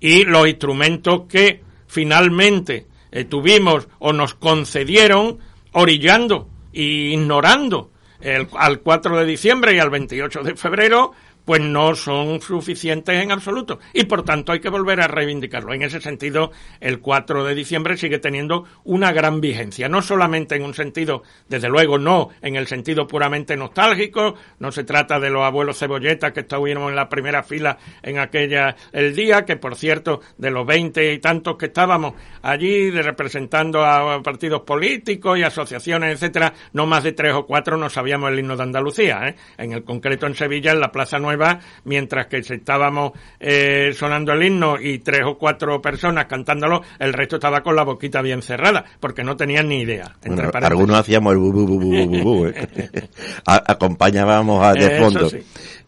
y 0.01 0.25
los 0.25 0.47
instrumentos 0.47 1.23
que 1.29 1.63
finalmente 1.87 2.87
eh, 3.11 3.25
tuvimos 3.25 3.89
o 3.99 4.13
nos 4.13 4.35
concedieron 4.35 5.39
orillando 5.73 6.49
e 6.73 6.83
ignorando 7.13 7.91
el, 8.21 8.49
al 8.57 8.81
4 8.81 9.19
de 9.19 9.25
diciembre 9.25 9.75
y 9.75 9.79
al 9.79 9.91
28 9.91 10.43
de 10.43 10.57
febrero, 10.57 11.13
pues 11.47 11.63
no 11.63 11.95
son 11.95 12.43
suficientes 12.43 13.23
en 13.23 13.33
absoluto. 13.33 13.79
Y 13.95 14.05
por 14.05 14.25
tanto 14.25 14.53
hay 14.53 14.61
que 14.61 14.69
volver 14.69 15.01
a 15.01 15.09
reivindicarlo. 15.09 15.73
En 15.73 15.83
ese 15.83 16.01
sentido, 16.01 16.51
el 16.81 17.01
4 17.01 17.45
de 17.45 17.55
diciembre 17.55 17.97
sigue 17.97 18.19
teniendo 18.19 18.65
una 18.85 19.13
gran 19.13 19.41
vigencia. 19.41 19.89
No 19.89 20.03
solamente 20.03 20.57
en 20.57 20.65
un 20.65 20.75
sentido, 20.75 21.23
desde 21.49 21.69
luego 21.69 21.99
no 21.99 22.31
en 22.43 22.57
el 22.57 22.67
sentido 22.67 23.07
puramente 23.07 23.57
nostálgico, 23.57 24.35
no 24.59 24.73
se 24.73 24.85
trata 24.85 25.21
de 25.21 25.31
los 25.31 25.45
abuelos 25.45 25.79
cebolletas 25.79 26.33
que 26.33 26.41
estuvieron 26.41 26.89
en 26.89 26.97
la 26.97 27.09
primera 27.09 27.45
fila 27.45 27.79
en 28.03 28.19
aquella, 28.19 28.75
el 28.93 29.15
día, 29.15 29.45
que 29.45 29.57
por 29.57 29.77
cierto, 29.77 30.21
de 30.37 30.51
los 30.51 30.67
veinte 30.67 31.13
y 31.13 31.21
tantos 31.21 31.57
que 31.57 31.67
estábamos 31.67 32.15
allí 32.43 32.91
de 32.91 33.03
representando 33.03 33.85
a 33.85 34.21
partidos 34.21 34.63
políticos 34.63 35.39
y 35.39 35.45
asociaciones, 35.45 36.15
etcétera, 36.15 36.53
no 36.73 36.87
más 36.87 37.05
de 37.05 37.13
tres 37.13 37.35
o 37.35 37.47
cuatro 37.47 37.77
no 37.77 37.89
sabíamos 37.89 38.33
el 38.33 38.41
himno 38.41 38.57
de 38.57 38.65
Andalucía, 38.65 39.29
¿eh? 39.29 39.37
En 39.59 39.73
el 39.73 39.85
concreto 39.85 40.27
en 40.27 40.35
Sevilla, 40.35 40.73
en 40.73 40.81
la 40.81 40.91
Plaza 40.91 41.21
Nueva, 41.21 41.36
mientras 41.85 42.27
que 42.27 42.39
estábamos 42.39 43.13
eh, 43.41 43.93
sonando 43.97 44.33
el 44.33 44.43
himno 44.43 44.81
y 44.81 44.99
tres 45.01 45.21
o 45.25 45.37
cuatro 45.39 45.81
personas 45.81 46.27
cantándolo, 46.27 46.83
el 46.99 47.13
resto 47.13 47.37
estaba 47.37 47.63
con 47.63 47.77
la 47.77 47.85
boquita 47.85 48.23
bien 48.23 48.43
cerrada, 48.43 48.85
porque 49.01 49.23
no 49.25 49.37
tenían 49.37 49.69
ni 49.69 49.81
idea. 49.83 50.17
entre 50.25 50.49
Bueno, 50.49 50.67
algunos 50.67 50.97
hacíamos 50.99 51.33
el 51.33 51.39
bu, 51.39 51.53
bu, 51.53 51.79
bu, 51.79 52.23
bu, 52.23 52.47
¿eh? 52.47 52.55
A- 53.47 53.63
acompañábamos 53.73 54.65
a, 54.65 54.73
de 54.75 54.99
fondo. 54.99 55.29
sí. 55.29 55.39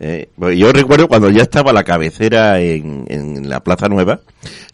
Eh, 0.00 0.28
pues 0.38 0.56
yo 0.56 0.72
recuerdo 0.72 1.08
cuando 1.08 1.28
ya 1.28 1.42
estaba 1.42 1.72
la 1.72 1.82
cabecera 1.82 2.60
en, 2.60 3.04
en 3.08 3.48
la 3.48 3.64
Plaza 3.64 3.88
Nueva, 3.88 4.20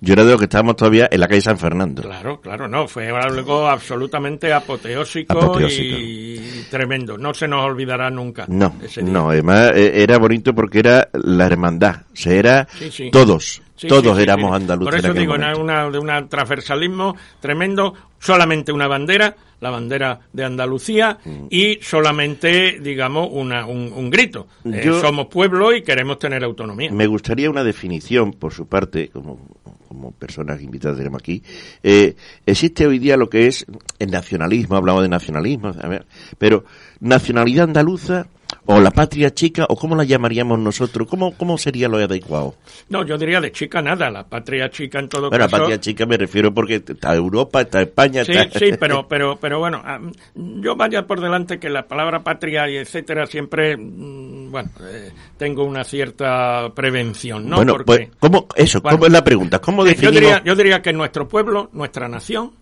Yo 0.01 0.13
era 0.13 0.23
de 0.23 0.33
los 0.33 0.39
que 0.39 0.45
estábamos 0.45 0.77
todavía 0.77 1.09
en 1.11 1.19
la 1.19 1.29
calle 1.29 1.41
San 1.41 1.59
Fernando. 1.59 2.03
Claro, 2.03 2.41
claro, 2.43 2.69
no, 2.69 2.87
fue 2.87 3.09
algo 3.09 3.67
absolutamente 3.67 4.53
apoteósico, 4.53 5.59
y 5.63 6.41
tremendo. 6.71 7.19
No 7.19 7.35
se 7.35 7.49
nos 7.49 7.65
olvidará 7.65 8.11
nunca. 8.11 8.45
No, 8.49 8.75
no, 9.03 9.31
además 9.31 9.73
eh, 9.75 10.03
era 10.03 10.19
bonito 10.19 10.55
porque 10.55 10.81
era 10.81 11.09
la 11.13 11.47
hermandad, 11.47 12.03
o 12.13 12.17
sea, 12.17 12.33
era 12.33 12.69
todos, 13.13 13.63
todos 13.89 14.19
éramos 14.19 14.55
andaluces. 14.55 14.91
Por 14.91 14.99
eso 14.99 15.15
digo, 15.15 15.35
una, 15.35 15.91
de 15.91 15.99
un 15.99 16.29
transversalismo 16.29 17.17
tremendo, 17.41 17.95
solamente 18.19 18.73
una 18.73 18.87
bandera, 18.87 19.35
la 19.61 19.71
bandera 19.71 20.21
de 20.33 20.45
Andalucía, 20.45 21.19
y 21.51 21.79
solamente, 21.81 22.79
digamos, 22.81 23.29
una, 23.31 23.67
un, 23.67 24.11
grito. 24.11 24.47
Eh, 24.65 24.91
somos 25.01 25.27
pueblo 25.27 25.75
y 25.75 25.83
queremos 25.83 26.19
tener 26.19 26.45
autonomía. 26.45 26.91
Me 26.93 27.07
gustaría 27.07 27.51
una 27.51 27.65
definición, 27.65 28.33
por 28.33 28.53
su 28.53 28.67
parte, 28.67 29.09
como 29.09 29.39
como 29.95 30.11
personas 30.11 30.61
invitadas 30.61 30.99
tenemos 30.99 31.21
aquí, 31.21 31.41
eh, 31.85 32.17
existe 32.45 32.85
hoy 32.85 32.99
día 32.99 33.17
lo 33.17 33.31
que 33.31 33.47
es 33.47 33.65
el 34.01 34.11
nacionalismo, 34.11 34.75
hablamos 34.77 35.03
de 35.03 35.09
nacionalismo, 35.09 35.73
pero 36.37 36.65
nacionalidad 36.99 37.65
andaluza 37.65 38.27
o 38.67 38.81
la 38.81 38.91
patria 38.91 39.33
chica, 39.33 39.67
o 39.69 39.77
cómo 39.77 39.95
la 39.97 40.05
llamaríamos 40.05 40.59
nosotros, 40.59 41.09
¿cómo, 41.09 41.37
cómo 41.37 41.59
sería 41.59 41.89
lo 41.89 41.99
adecuado? 41.99 42.55
No, 42.89 43.05
yo 43.05 43.17
diría 43.19 43.41
de 43.41 43.53
chica 43.53 43.83
nada, 43.83 44.11
la 44.11 44.25
patria 44.25 44.71
chica 44.71 44.99
en 44.99 45.09
todo 45.09 45.29
bueno, 45.29 45.45
caso. 45.45 45.57
la 45.57 45.63
patria 45.63 45.81
chica 45.81 46.07
me 46.07 46.17
refiero 46.17 46.53
porque 46.53 46.77
está 46.87 47.15
Europa, 47.15 47.61
está 47.61 47.83
España, 47.83 48.25
sí, 48.25 48.33
Sí, 48.55 48.71
pero, 48.81 49.07
pero, 49.09 49.37
pero 49.41 49.59
bueno, 49.59 49.83
ah, 49.85 50.01
yo 50.35 50.77
vaya 50.77 51.07
por 51.07 51.21
delante 51.21 51.59
que 51.59 51.69
la 51.69 51.87
palabra 51.87 52.23
patria 52.23 52.69
y 52.69 52.77
etcétera 52.77 53.27
siempre, 53.27 53.77
mm, 53.77 54.51
bueno, 54.51 54.71
eh, 54.83 55.13
tengo 55.37 55.65
una 55.65 55.85
cierta 55.85 56.73
prevención, 56.75 57.49
¿no? 57.49 57.57
Bueno, 57.57 57.77
pues, 57.85 58.09
¿cómo, 58.19 58.47
eso, 58.57 58.83
¿cómo 58.83 59.07
es 59.07 59.13
la 59.13 59.25
pregunta? 59.25 59.61
¿Cómo 59.61 59.85
definimos? 59.85 60.15
Yo 60.15 60.21
diría, 60.21 60.43
yo 60.45 60.55
diría 60.55 60.83
que 60.83 60.93
nuestro 60.93 61.29
pueblo, 61.29 61.71
nuestra 61.73 62.09
nación, 62.09 62.53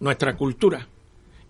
nuestra 0.00 0.36
cultura, 0.36 0.86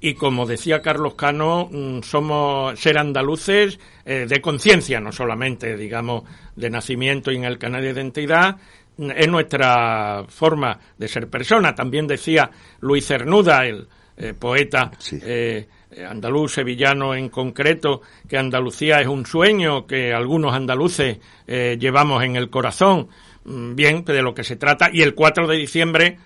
y 0.01 0.15
como 0.15 0.47
decía 0.47 0.83
Carlos 0.83 1.15
Cano, 1.15 1.69
mm, 1.71 2.03
somos 2.03 2.79
ser 2.79 2.99
andaluces 2.99 3.79
eh, 4.05 4.27
de 4.29 4.41
conciencia, 4.41 5.01
no 5.01 5.13
solamente, 5.13 5.77
digamos, 5.77 6.25
de 6.55 6.71
nacimiento 6.71 7.33
y 7.33 7.37
en 7.37 7.45
el 7.45 7.59
canal 7.59 7.83
de 7.83 7.91
identidad, 7.91 8.57
mm, 8.97 9.11
es 9.17 9.29
nuestra 9.29 10.25
forma 10.29 10.79
de 10.99 11.09
ser 11.09 11.29
persona. 11.29 11.75
También 11.75 12.07
decía 12.07 12.51
Luis 12.81 13.07
Cernuda, 13.07 13.67
el 13.67 13.89
eh, 14.19 14.33
poeta 14.33 14.91
eh, 15.23 15.67
andaluz, 16.09 16.53
sevillano 16.53 17.15
en 17.15 17.29
concreto, 17.29 18.03
que 18.29 18.39
Andalucía 18.39 19.01
es 19.01 19.07
un 19.07 19.27
sueño 19.27 19.87
que 19.87 20.13
algunos 20.13 20.55
andaluces 20.55 21.19
llevamos 21.47 22.23
en 22.25 22.37
el 22.37 22.51
corazón. 22.51 23.09
Mm, 23.47 23.77
bien, 23.77 24.05
de 24.05 24.23
lo 24.23 24.35
que 24.35 24.45
se 24.45 24.57
trata. 24.57 24.91
Y 24.93 25.03
el 25.03 25.15
4 25.15 25.47
de 25.47 25.57
diciembre 25.57 26.19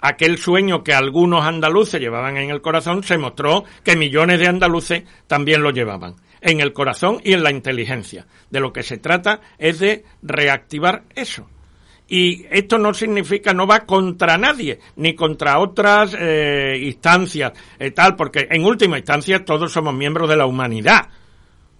aquel 0.00 0.38
sueño 0.38 0.82
que 0.82 0.94
algunos 0.94 1.44
andaluces 1.44 2.00
llevaban 2.00 2.36
en 2.36 2.50
el 2.50 2.60
corazón, 2.60 3.02
se 3.02 3.18
mostró 3.18 3.64
que 3.84 3.96
millones 3.96 4.40
de 4.40 4.48
andaluces 4.48 5.04
también 5.26 5.62
lo 5.62 5.70
llevaban 5.70 6.16
en 6.40 6.60
el 6.60 6.72
corazón 6.72 7.20
y 7.24 7.32
en 7.32 7.42
la 7.42 7.50
inteligencia. 7.50 8.26
De 8.50 8.60
lo 8.60 8.72
que 8.72 8.82
se 8.82 8.98
trata 8.98 9.40
es 9.58 9.78
de 9.80 10.04
reactivar 10.22 11.04
eso. 11.14 11.48
Y 12.10 12.46
esto 12.50 12.78
no 12.78 12.94
significa, 12.94 13.52
no 13.52 13.66
va 13.66 13.80
contra 13.80 14.38
nadie, 14.38 14.78
ni 14.96 15.14
contra 15.14 15.58
otras 15.58 16.16
eh, 16.18 16.80
instancias, 16.82 17.52
eh, 17.78 17.90
tal, 17.90 18.16
porque 18.16 18.48
en 18.50 18.64
última 18.64 18.96
instancia 18.96 19.44
todos 19.44 19.70
somos 19.70 19.94
miembros 19.94 20.26
de 20.28 20.36
la 20.36 20.46
humanidad, 20.46 21.08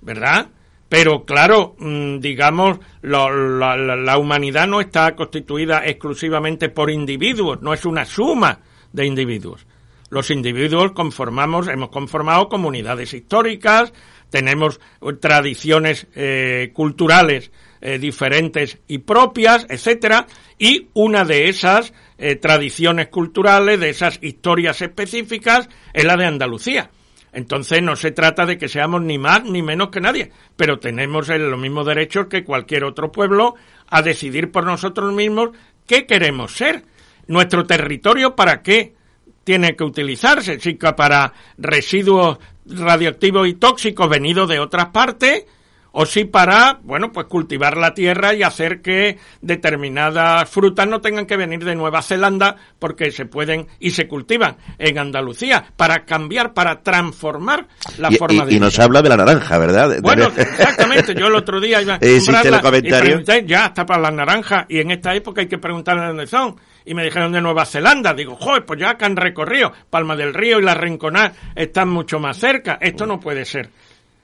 ¿verdad? 0.02 0.50
Pero 0.88 1.24
claro, 1.24 1.76
mm, 1.78 2.18
digamos, 2.18 2.78
la, 3.02 4.18
humanidad 4.18 4.66
no 4.66 4.80
está 4.80 5.14
constituida 5.14 5.84
exclusivamente 5.86 6.70
por 6.70 6.90
individuos, 6.90 7.60
no 7.60 7.74
es 7.74 7.84
una 7.84 8.04
suma 8.04 8.60
de 8.92 9.06
individuos. 9.06 9.66
Los 10.10 10.30
individuos 10.30 10.92
conformamos, 10.92 11.68
hemos 11.68 11.90
conformado 11.90 12.48
comunidades 12.48 13.12
históricas, 13.12 13.92
tenemos 14.30 14.80
tradiciones 15.20 16.06
eh, 16.14 16.70
culturales 16.72 17.50
eh, 17.80 17.98
diferentes 17.98 18.78
y 18.88 18.98
propias, 18.98 19.66
etcétera, 19.68 20.26
y 20.58 20.88
una 20.94 21.24
de 21.24 21.48
esas 21.48 21.92
eh, 22.16 22.36
tradiciones 22.36 23.08
culturales, 23.08 23.78
de 23.78 23.90
esas 23.90 24.18
historias 24.22 24.80
específicas, 24.80 25.68
es 25.92 26.04
la 26.04 26.16
de 26.16 26.26
Andalucía. 26.26 26.90
Entonces 27.38 27.80
no 27.80 27.94
se 27.94 28.10
trata 28.10 28.46
de 28.46 28.58
que 28.58 28.68
seamos 28.68 29.00
ni 29.02 29.16
más 29.16 29.44
ni 29.44 29.62
menos 29.62 29.90
que 29.90 30.00
nadie, 30.00 30.32
pero 30.56 30.80
tenemos 30.80 31.28
los 31.28 31.58
mismos 31.60 31.86
derechos 31.86 32.26
que 32.26 32.42
cualquier 32.42 32.82
otro 32.82 33.12
pueblo 33.12 33.54
a 33.86 34.02
decidir 34.02 34.50
por 34.50 34.66
nosotros 34.66 35.14
mismos 35.14 35.50
qué 35.86 36.04
queremos 36.04 36.56
ser. 36.56 36.82
Nuestro 37.28 37.64
territorio 37.64 38.34
para 38.34 38.60
qué 38.60 38.96
tiene 39.44 39.76
que 39.76 39.84
utilizarse, 39.84 40.58
si 40.58 40.74
para 40.74 41.32
residuos 41.56 42.38
radioactivos 42.66 43.46
y 43.46 43.54
tóxicos 43.54 44.08
venidos 44.08 44.48
de 44.48 44.58
otras 44.58 44.86
partes, 44.86 45.44
o 45.92 46.06
si 46.06 46.24
para, 46.24 46.78
bueno, 46.82 47.12
pues 47.12 47.26
cultivar 47.26 47.76
la 47.76 47.94
tierra 47.94 48.34
y 48.34 48.42
hacer 48.42 48.82
que 48.82 49.18
determinadas 49.40 50.48
frutas 50.48 50.86
no 50.86 51.00
tengan 51.00 51.26
que 51.26 51.36
venir 51.36 51.64
de 51.64 51.74
Nueva 51.74 52.02
Zelanda 52.02 52.56
porque 52.78 53.10
se 53.10 53.26
pueden 53.26 53.66
y 53.78 53.90
se 53.90 54.06
cultivan 54.06 54.56
en 54.78 54.98
Andalucía 54.98 55.72
para 55.76 56.04
cambiar, 56.04 56.52
para 56.54 56.82
transformar 56.82 57.66
la 57.98 58.10
forma 58.12 58.44
de 58.44 58.54
Y 58.54 58.60
nos 58.60 58.78
habla 58.78 59.02
de 59.02 59.08
la 59.08 59.16
naranja, 59.16 59.58
¿verdad? 59.58 59.98
Bueno, 60.02 60.30
exactamente. 60.36 61.14
Yo 61.14 61.26
el 61.26 61.34
otro 61.34 61.60
día 61.60 61.82
iba 61.82 61.94
a 61.96 61.98
comprarla 61.98 62.78
y 62.78 63.46
ya 63.46 63.66
está 63.66 63.86
para 63.86 64.02
la 64.02 64.10
naranja 64.10 64.66
y 64.68 64.78
en 64.78 64.90
esta 64.90 65.14
época 65.14 65.40
hay 65.40 65.48
que 65.48 65.58
preguntarle 65.58 66.06
dónde 66.06 66.26
son 66.26 66.56
y 66.84 66.94
me 66.94 67.04
dijeron 67.04 67.32
de 67.32 67.40
Nueva 67.40 67.66
Zelanda. 67.66 68.14
Digo, 68.14 68.36
joder, 68.36 68.64
pues 68.64 68.80
ya 68.80 68.96
que 68.96 69.04
han 69.04 69.16
recorrido 69.16 69.72
Palma 69.90 70.16
del 70.16 70.32
Río 70.32 70.58
y 70.58 70.62
la 70.62 70.74
Rinconada 70.74 71.32
están 71.54 71.88
mucho 71.88 72.18
más 72.18 72.38
cerca. 72.38 72.78
Esto 72.80 73.06
no 73.06 73.20
puede 73.20 73.44
ser. 73.44 73.70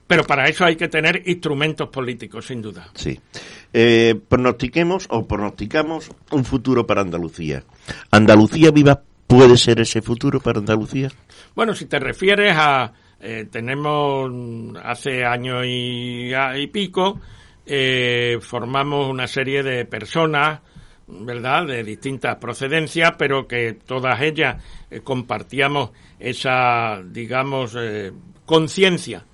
Pero 0.06 0.24
para 0.24 0.46
eso 0.48 0.64
hay 0.64 0.76
que 0.76 0.88
tener 0.88 1.22
instrumentos 1.26 1.88
políticos, 1.88 2.46
sin 2.46 2.60
duda. 2.60 2.88
Sí. 2.94 3.18
Eh, 3.72 4.14
pronostiquemos 4.28 5.06
o 5.10 5.26
pronosticamos 5.26 6.10
un 6.30 6.44
futuro 6.44 6.86
para 6.86 7.00
Andalucía. 7.00 7.64
¿Andalucía 8.10 8.70
viva 8.70 9.02
puede 9.26 9.56
ser 9.56 9.80
ese 9.80 10.02
futuro 10.02 10.40
para 10.40 10.58
Andalucía? 10.58 11.10
Bueno, 11.54 11.74
si 11.74 11.86
te 11.86 11.98
refieres 11.98 12.54
a... 12.56 12.92
Eh, 13.26 13.46
tenemos 13.50 14.30
hace 14.82 15.24
año 15.24 15.64
y, 15.64 16.30
y 16.34 16.66
pico, 16.66 17.20
eh, 17.64 18.36
formamos 18.42 19.08
una 19.08 19.26
serie 19.26 19.62
de 19.62 19.86
personas, 19.86 20.60
¿verdad?, 21.06 21.66
de 21.66 21.82
distintas 21.84 22.36
procedencias, 22.36 23.12
pero 23.16 23.48
que 23.48 23.78
todas 23.86 24.20
ellas 24.20 24.62
compartíamos 25.02 25.92
esa, 26.18 27.00
digamos, 27.02 27.74
conciencia 28.44 29.24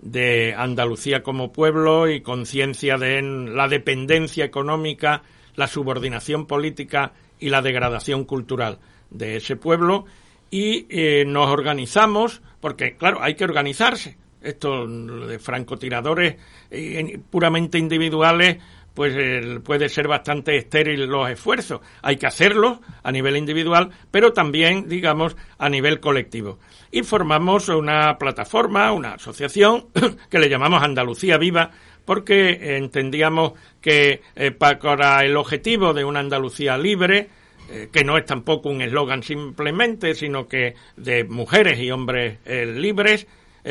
de 0.00 0.54
Andalucía 0.56 1.22
como 1.22 1.52
pueblo 1.52 2.08
y 2.08 2.20
conciencia 2.20 2.96
de 2.96 3.22
la 3.22 3.68
dependencia 3.68 4.44
económica, 4.44 5.22
la 5.56 5.66
subordinación 5.66 6.46
política 6.46 7.12
y 7.38 7.50
la 7.50 7.62
degradación 7.62 8.24
cultural 8.24 8.78
de 9.10 9.36
ese 9.36 9.56
pueblo 9.56 10.06
y 10.50 10.86
eh, 10.88 11.24
nos 11.26 11.48
organizamos 11.48 12.42
porque 12.60 12.96
claro 12.96 13.22
hay 13.22 13.34
que 13.34 13.44
organizarse 13.44 14.16
esto 14.42 14.86
de 14.86 15.38
francotiradores 15.38 16.36
eh, 16.70 17.18
puramente 17.30 17.78
individuales 17.78 18.58
pues 18.94 19.60
puede 19.60 19.88
ser 19.88 20.08
bastante 20.08 20.56
estéril 20.56 21.06
los 21.06 21.30
esfuerzos. 21.30 21.80
Hay 22.02 22.16
que 22.16 22.26
hacerlos 22.26 22.80
a 23.02 23.12
nivel 23.12 23.36
individual, 23.36 23.90
pero 24.10 24.32
también, 24.32 24.88
digamos, 24.88 25.36
a 25.58 25.68
nivel 25.68 26.00
colectivo. 26.00 26.58
Y 26.92 27.02
formamos 27.02 27.68
una 27.68 28.18
plataforma, 28.18 28.92
una 28.92 29.14
asociación, 29.14 29.86
que 30.30 30.38
le 30.38 30.48
llamamos 30.48 30.82
Andalucía 30.82 31.38
Viva, 31.38 31.70
porque 32.04 32.76
entendíamos 32.76 33.52
que 33.80 34.22
eh, 34.34 34.50
para 34.50 35.24
el 35.24 35.36
objetivo 35.36 35.94
de 35.94 36.04
una 36.04 36.18
Andalucía 36.18 36.76
libre, 36.76 37.28
eh, 37.70 37.88
que 37.92 38.02
no 38.02 38.18
es 38.18 38.24
tampoco 38.24 38.68
un 38.68 38.82
eslogan 38.82 39.22
simplemente, 39.22 40.14
sino 40.14 40.48
que 40.48 40.74
de 40.96 41.22
mujeres 41.22 41.78
y 41.78 41.92
hombres 41.92 42.38
eh, 42.44 42.66
libres, 42.66 43.26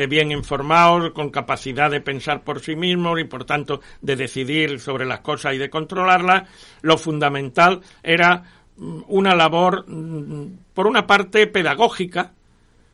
bien 0.08 0.30
informados, 0.30 1.10
con 1.10 1.30
capacidad 1.30 1.90
de 1.90 2.00
pensar 2.00 2.44
por 2.44 2.60
sí 2.60 2.76
mismos 2.76 3.18
y 3.18 3.24
por 3.24 3.44
tanto 3.44 3.80
de 4.00 4.14
decidir 4.14 4.78
sobre 4.78 5.04
las 5.04 5.18
cosas 5.18 5.54
y 5.54 5.58
de 5.58 5.68
controlarlas, 5.68 6.48
lo 6.82 6.96
fundamental 6.96 7.80
era 8.00 8.44
mm, 8.76 9.00
una 9.08 9.34
labor, 9.34 9.84
mm, 9.88 10.58
por 10.72 10.86
una 10.86 11.08
parte, 11.08 11.48
pedagógica, 11.48 12.34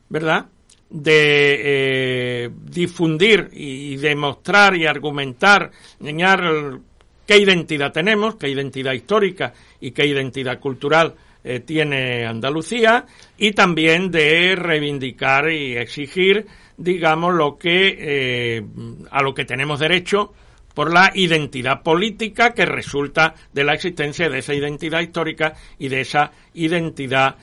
¿verdad? 0.09 0.47
de 0.89 2.45
eh, 2.45 2.49
difundir 2.63 3.49
y 3.51 3.97
demostrar 3.97 4.75
y 4.75 4.85
argumentar, 4.85 5.71
enseñar 5.99 6.79
qué 7.25 7.37
identidad 7.37 7.91
tenemos, 7.91 8.35
qué 8.35 8.49
identidad 8.49 8.93
histórica 8.93 9.53
y 9.81 9.91
qué 9.91 10.05
identidad 10.05 10.59
cultural 10.59 11.15
eh, 11.43 11.59
tiene 11.59 12.25
Andalucía, 12.25 13.05
y 13.37 13.51
también 13.51 14.11
de 14.11 14.55
reivindicar 14.55 15.51
y 15.51 15.75
exigir 15.77 16.45
digamos, 16.77 17.33
lo 17.33 17.57
que, 17.57 17.97
eh, 17.99 18.63
a 19.09 19.23
lo 19.23 19.33
que 19.33 19.45
tenemos 19.45 19.79
derecho 19.79 20.31
por 20.75 20.93
la 20.93 21.11
identidad 21.15 21.81
política 21.81 22.53
que 22.53 22.67
resulta 22.67 23.33
de 23.51 23.63
la 23.63 23.73
existencia 23.73 24.29
de 24.29 24.39
esa 24.39 24.53
identidad 24.53 25.01
histórica 25.01 25.55
y 25.79 25.87
de 25.87 26.01
esa 26.01 26.31
identidad 26.53 27.35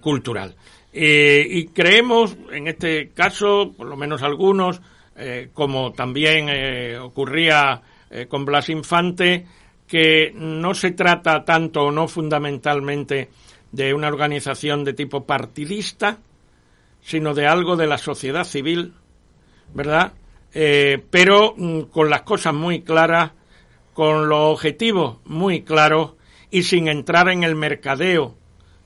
cultural. 0.00 0.54
Eh, 0.98 1.46
y 1.50 1.66
creemos, 1.66 2.38
en 2.50 2.68
este 2.68 3.10
caso, 3.10 3.74
por 3.76 3.86
lo 3.86 3.98
menos 3.98 4.22
algunos, 4.22 4.80
eh, 5.14 5.50
como 5.52 5.92
también 5.92 6.48
ocurría 7.00 7.82
con 8.28 8.46
Blas 8.46 8.70
Infante, 8.70 9.44
que 9.86 10.32
no 10.34 10.72
se 10.72 10.92
trata 10.92 11.44
tanto 11.44 11.82
o 11.82 11.90
no 11.90 12.08
fundamentalmente 12.08 13.28
de 13.72 13.92
una 13.92 14.08
organización 14.08 14.84
de 14.84 14.94
tipo 14.94 15.26
partidista, 15.26 16.18
sino 17.02 17.34
de 17.34 17.46
algo 17.46 17.76
de 17.76 17.86
la 17.86 17.98
sociedad 17.98 18.44
civil, 18.44 18.94
¿verdad? 19.74 20.14
Eh, 20.54 21.04
pero 21.10 21.54
mm, 21.56 21.82
con 21.82 22.08
las 22.08 22.22
cosas 22.22 22.54
muy 22.54 22.80
claras, 22.80 23.32
con 23.92 24.30
los 24.30 24.54
objetivos 24.54 25.18
muy 25.26 25.62
claros 25.62 26.14
y 26.50 26.62
sin 26.62 26.88
entrar 26.88 27.28
en 27.28 27.44
el 27.44 27.54
mercadeo 27.54 28.34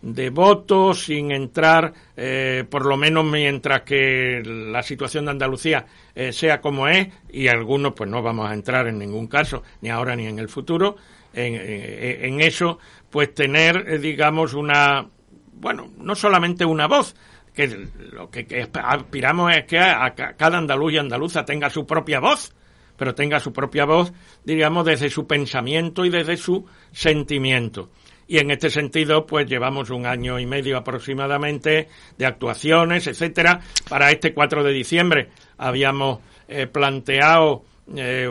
de 0.03 0.31
votos, 0.31 1.05
sin 1.05 1.31
entrar, 1.31 1.93
eh, 2.17 2.65
por 2.69 2.87
lo 2.87 2.97
menos 2.97 3.25
mientras 3.25 3.83
que 3.83 4.43
la 4.45 4.83
situación 4.83 5.27
de 5.27 5.33
Andalucía 5.33 5.87
eh, 6.15 6.33
sea 6.33 6.61
como 6.61 6.89
es, 6.89 7.09
y 7.31 7.49
algunos 7.49 7.93
pues 7.93 8.09
no 8.09 8.23
vamos 8.23 8.51
a 8.51 8.55
entrar 8.55 8.87
en 8.87 8.99
ningún 8.99 9.27
caso, 9.27 9.63
ni 9.83 9.91
ahora 9.91 10.17
ni 10.17 10.27
en 10.27 10.39
el 10.39 10.49
futuro, 10.49 10.97
en, 11.33 11.55
en 11.55 12.41
eso, 12.41 12.79
pues 13.09 13.33
tener, 13.35 14.01
digamos, 14.01 14.55
una, 14.55 15.07
bueno, 15.53 15.91
no 15.99 16.15
solamente 16.15 16.65
una 16.65 16.89
voz, 16.89 17.15
que 17.55 17.89
lo 18.13 18.31
que, 18.31 18.69
aspiramos 18.73 19.55
es 19.55 19.65
que 19.65 19.79
a, 19.79 20.15
cada 20.15 20.59
andaluz 20.59 20.93
y 20.93 20.99
andaluza 20.99 21.45
tenga 21.45 21.71
su 21.71 21.87
propia 21.87 22.21
voz, 22.21 22.55
pero 22.97 23.15
tenga 23.15 23.41
su 23.41 23.53
propia 23.53 23.85
voz, 23.85 24.13
diríamos, 24.45 24.85
desde 24.85 25.11
su 25.11 25.27
pensamiento 25.27 26.05
y 26.05 26.11
desde 26.11 26.37
su 26.37 26.67
sentimiento. 26.93 27.91
Y 28.31 28.39
en 28.39 28.53
este 28.53 28.71
sentido, 28.71 29.27
pues 29.27 29.49
llevamos 29.49 29.91
un 29.91 30.07
año 30.07 30.39
y 30.39 30.47
medio 30.47 30.77
aproximadamente 30.77 31.89
de 32.17 32.27
actuaciones, 32.27 33.09
etcétera. 33.09 33.59
Para 33.89 34.13
este 34.13 34.33
4 34.33 34.63
de 34.63 34.73
diciembre 34.73 35.31
habíamos 35.59 36.21
eh, 36.47 36.69
planteado 36.69 37.65
eh, 37.97 38.29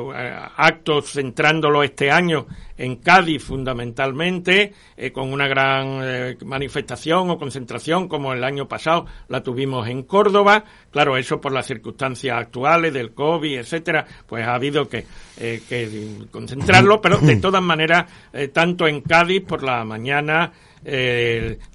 actos 0.56 1.12
centrándolo 1.12 1.84
este 1.84 2.10
año 2.10 2.48
en 2.78 2.96
Cádiz 2.96 3.44
fundamentalmente, 3.44 4.74
eh, 4.96 5.12
con 5.12 5.34
una 5.34 5.50
gran 5.50 6.00
eh, 6.02 6.38
manifestación 6.46 7.30
o 7.30 7.38
concentración 7.38 8.08
como 8.08 8.32
el 8.32 8.46
año 8.46 8.70
pasado 8.70 9.06
la 9.28 9.44
tuvimos 9.44 9.90
en 9.90 10.04
Córdoba. 10.04 10.64
Claro, 10.92 11.18
eso 11.18 11.42
por 11.42 11.52
las 11.52 11.66
circunstancias 11.66 12.38
actuales 12.38 12.94
del 12.94 13.14
COVID, 13.14 13.60
etcétera, 13.60 14.06
pues 14.26 14.48
ha 14.48 14.56
habido 14.56 14.88
que, 14.88 15.06
que 15.38 16.28
concentrarlo, 16.32 17.02
pero 17.02 17.18
de 17.18 17.36
todas 17.42 17.62
maneras, 17.62 18.06
tanto 18.54 18.88
en 18.88 19.02
Cádiz 19.02 19.44
por 19.46 19.62
la 19.62 19.84
mañana, 19.84 20.54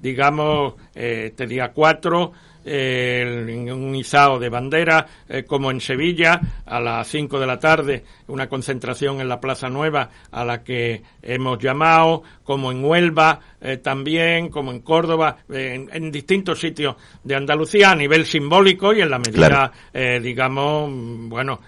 digamos, 0.00 0.74
este 0.94 1.46
día 1.46 1.70
4, 1.74 2.32
en 2.64 3.70
un 3.70 3.94
izado 3.94 4.38
de 4.38 4.48
bandera, 4.48 5.06
eh, 5.28 5.44
como 5.44 5.70
en 5.70 5.80
Sevilla, 5.80 6.40
a 6.64 6.80
las 6.80 7.06
5 7.08 7.38
de 7.38 7.46
la 7.46 7.58
tarde, 7.58 8.04
una 8.28 8.48
concentración 8.48 9.20
en 9.20 9.28
la 9.28 9.40
Plaza 9.40 9.68
Nueva 9.68 10.08
a 10.30 10.44
la 10.44 10.62
que 10.62 11.02
hemos 11.22 11.58
llamado, 11.58 12.22
como 12.42 12.72
en 12.72 12.84
Huelva 12.84 13.40
eh, 13.60 13.76
también, 13.78 14.48
como 14.48 14.72
en 14.72 14.80
Córdoba, 14.80 15.38
en, 15.48 16.10
distintos 16.10 16.60
sitios 16.60 16.96
de 17.22 17.34
Andalucía 17.34 17.90
a 17.90 17.96
nivel 17.96 18.24
simbólico 18.24 18.92
y 18.92 19.00
en 19.00 19.10
la 19.10 19.18
medida, 19.18 19.72
eh, 19.92 20.20
digamos, 20.22 20.90
bueno, 21.28 21.60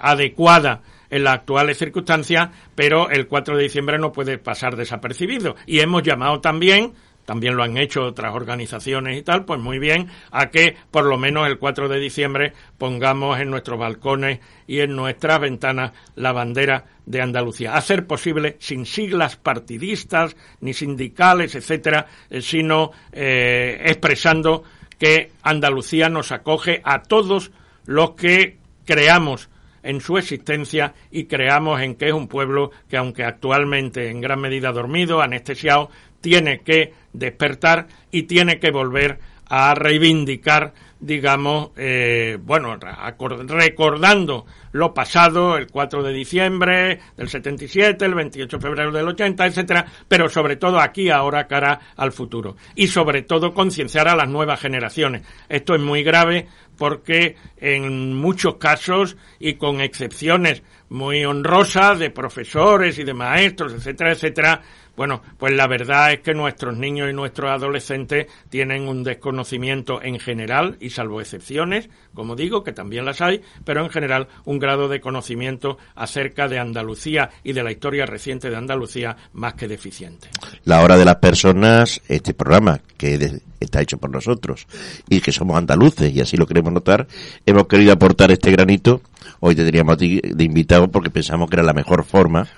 adecuada 0.00 0.80
en 1.10 1.24
las 1.24 1.34
actuales 1.34 1.78
circunstancias, 1.78 2.50
pero 2.74 3.08
el 3.10 3.28
4 3.28 3.56
de 3.56 3.62
diciembre 3.62 3.98
no 3.98 4.12
puede 4.12 4.38
pasar 4.38 4.76
desapercibido. 4.76 5.54
Y 5.66 5.80
hemos 5.80 6.02
llamado 6.02 6.40
también 6.40 6.92
también 7.24 7.56
lo 7.56 7.62
han 7.62 7.76
hecho 7.76 8.04
otras 8.04 8.34
organizaciones 8.34 9.18
y 9.18 9.22
tal, 9.22 9.44
pues 9.44 9.60
muy 9.60 9.78
bien, 9.78 10.08
a 10.30 10.50
que 10.50 10.76
por 10.90 11.04
lo 11.04 11.18
menos 11.18 11.46
el 11.46 11.58
4 11.58 11.88
de 11.88 11.98
diciembre 11.98 12.52
pongamos 12.78 13.40
en 13.40 13.50
nuestros 13.50 13.78
balcones 13.78 14.40
y 14.66 14.80
en 14.80 14.94
nuestras 14.94 15.40
ventanas 15.40 15.92
la 16.14 16.32
bandera 16.32 16.84
de 17.06 17.20
Andalucía. 17.20 17.74
Hacer 17.74 18.06
posible 18.06 18.56
sin 18.60 18.86
siglas 18.86 19.36
partidistas 19.36 20.36
ni 20.60 20.74
sindicales, 20.74 21.54
etcétera, 21.54 22.06
eh, 22.30 22.40
sino 22.40 22.90
eh, 23.12 23.80
expresando 23.86 24.64
que 24.98 25.32
Andalucía 25.42 26.08
nos 26.08 26.32
acoge 26.32 26.80
a 26.84 27.02
todos 27.02 27.52
los 27.84 28.12
que 28.12 28.58
creamos 28.84 29.48
en 29.82 30.00
su 30.00 30.16
existencia 30.16 30.94
y 31.10 31.26
creamos 31.26 31.80
en 31.82 31.94
que 31.94 32.08
es 32.08 32.14
un 32.14 32.26
pueblo 32.26 32.70
que 32.88 32.96
aunque 32.96 33.22
actualmente 33.22 34.08
en 34.08 34.20
gran 34.20 34.40
medida 34.40 34.72
dormido, 34.72 35.20
anestesiado, 35.20 35.90
tiene 36.20 36.60
que 36.60 36.94
despertar 37.14 37.86
y 38.10 38.24
tiene 38.24 38.58
que 38.58 38.70
volver 38.70 39.18
a 39.46 39.74
reivindicar, 39.74 40.72
digamos, 41.00 41.70
eh, 41.76 42.38
bueno, 42.40 42.76
recordando 42.76 44.46
lo 44.72 44.94
pasado, 44.94 45.56
el 45.56 45.68
4 45.68 46.02
de 46.02 46.12
diciembre 46.12 47.00
del 47.16 47.28
77, 47.28 48.04
el 48.04 48.14
28 48.14 48.56
de 48.56 48.60
febrero 48.62 48.90
del 48.90 49.06
80, 49.08 49.46
etcétera, 49.46 49.86
pero 50.08 50.28
sobre 50.28 50.56
todo 50.56 50.80
aquí 50.80 51.10
ahora 51.10 51.46
cara 51.46 51.78
al 51.96 52.10
futuro 52.10 52.56
y 52.74 52.88
sobre 52.88 53.22
todo 53.22 53.54
concienciar 53.54 54.08
a 54.08 54.16
las 54.16 54.28
nuevas 54.28 54.60
generaciones. 54.60 55.22
Esto 55.48 55.74
es 55.74 55.80
muy 55.80 56.02
grave 56.02 56.48
porque 56.76 57.36
en 57.58 58.16
muchos 58.16 58.56
casos 58.56 59.16
y 59.38 59.54
con 59.54 59.80
excepciones 59.80 60.62
muy 60.88 61.24
honrosas 61.24 61.98
de 61.98 62.10
profesores 62.10 62.98
y 62.98 63.04
de 63.04 63.14
maestros, 63.14 63.72
etcétera, 63.72 64.12
etcétera, 64.12 64.62
bueno, 64.96 65.22
pues 65.38 65.52
la 65.52 65.66
verdad 65.66 66.12
es 66.12 66.20
que 66.20 66.34
nuestros 66.34 66.76
niños 66.76 67.10
y 67.10 67.12
nuestros 67.12 67.50
adolescentes 67.50 68.26
tienen 68.48 68.88
un 68.88 69.02
desconocimiento 69.02 70.02
en 70.02 70.18
general, 70.18 70.76
y 70.80 70.90
salvo 70.90 71.20
excepciones, 71.20 71.88
como 72.14 72.36
digo, 72.36 72.62
que 72.62 72.72
también 72.72 73.04
las 73.04 73.20
hay, 73.20 73.42
pero 73.64 73.82
en 73.82 73.90
general 73.90 74.28
un 74.44 74.58
grado 74.58 74.88
de 74.88 75.00
conocimiento 75.00 75.78
acerca 75.94 76.48
de 76.48 76.58
Andalucía 76.58 77.30
y 77.42 77.52
de 77.52 77.62
la 77.62 77.72
historia 77.72 78.06
reciente 78.06 78.50
de 78.50 78.56
Andalucía 78.56 79.16
más 79.32 79.54
que 79.54 79.68
deficiente. 79.68 80.28
La 80.64 80.82
hora 80.82 80.96
de 80.96 81.04
las 81.04 81.16
personas, 81.16 82.00
este 82.08 82.34
programa 82.34 82.80
que 82.96 83.40
está 83.60 83.80
hecho 83.80 83.98
por 83.98 84.10
nosotros 84.10 84.66
y 85.08 85.20
que 85.20 85.32
somos 85.32 85.56
andaluces 85.56 86.12
y 86.14 86.20
así 86.20 86.36
lo 86.36 86.46
queremos 86.46 86.72
notar, 86.72 87.06
hemos 87.46 87.66
querido 87.66 87.92
aportar 87.92 88.30
este 88.30 88.50
granito. 88.50 89.00
Hoy 89.40 89.54
te 89.54 89.64
teníamos 89.64 89.98
de 89.98 90.44
invitado 90.44 90.88
porque 90.90 91.10
pensamos 91.10 91.48
que 91.50 91.56
era 91.56 91.62
la 91.62 91.72
mejor 91.72 92.04
forma 92.04 92.48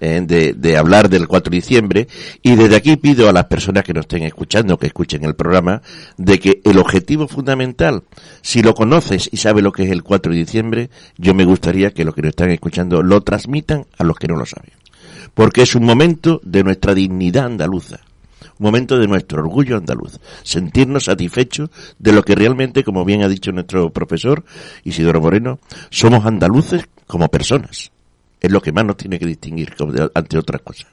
eh, 0.00 0.22
de, 0.24 0.52
de, 0.52 0.76
hablar 0.76 1.08
del 1.08 1.26
4 1.26 1.50
de 1.50 1.56
diciembre 1.56 2.08
y 2.42 2.54
desde 2.54 2.76
aquí 2.76 2.96
pido 2.96 3.28
a 3.28 3.32
las 3.32 3.46
personas 3.46 3.84
que 3.84 3.92
nos 3.92 4.04
estén 4.04 4.22
escuchando, 4.22 4.78
que 4.78 4.86
escuchen 4.86 5.24
el 5.24 5.34
programa, 5.34 5.82
de 6.16 6.38
que 6.38 6.60
el 6.64 6.78
objetivo 6.78 7.26
fundamental, 7.26 8.04
si 8.42 8.62
lo 8.62 8.74
conoces 8.74 9.28
y 9.32 9.38
sabes 9.38 9.64
lo 9.64 9.72
que 9.72 9.84
es 9.84 9.90
el 9.90 10.02
4 10.02 10.32
de 10.32 10.38
diciembre, 10.38 10.90
yo 11.16 11.34
me 11.34 11.44
gustaría 11.44 11.90
que 11.92 12.04
los 12.04 12.14
que 12.14 12.22
nos 12.22 12.30
están 12.30 12.50
escuchando 12.50 13.02
lo 13.02 13.22
transmitan 13.22 13.86
a 13.96 14.04
los 14.04 14.16
que 14.16 14.28
no 14.28 14.36
lo 14.36 14.46
saben. 14.46 14.72
Porque 15.34 15.62
es 15.62 15.74
un 15.74 15.84
momento 15.84 16.40
de 16.44 16.64
nuestra 16.64 16.94
dignidad 16.94 17.46
andaluza 17.46 18.00
un 18.58 18.64
momento 18.64 18.98
de 18.98 19.06
nuestro 19.06 19.40
orgullo 19.40 19.76
andaluz, 19.76 20.18
sentirnos 20.42 21.04
satisfechos 21.04 21.70
de 21.98 22.12
lo 22.12 22.22
que 22.24 22.34
realmente, 22.34 22.82
como 22.82 23.04
bien 23.04 23.22
ha 23.22 23.28
dicho 23.28 23.52
nuestro 23.52 23.90
profesor 23.90 24.44
Isidoro 24.82 25.20
Moreno, 25.20 25.60
somos 25.90 26.26
andaluces 26.26 26.88
como 27.06 27.28
personas 27.28 27.92
es 28.40 28.50
lo 28.50 28.60
que 28.60 28.72
más 28.72 28.84
nos 28.84 28.96
tiene 28.96 29.18
que 29.18 29.26
distinguir 29.26 29.74
ante 30.14 30.38
otras 30.38 30.62
cosas. 30.62 30.86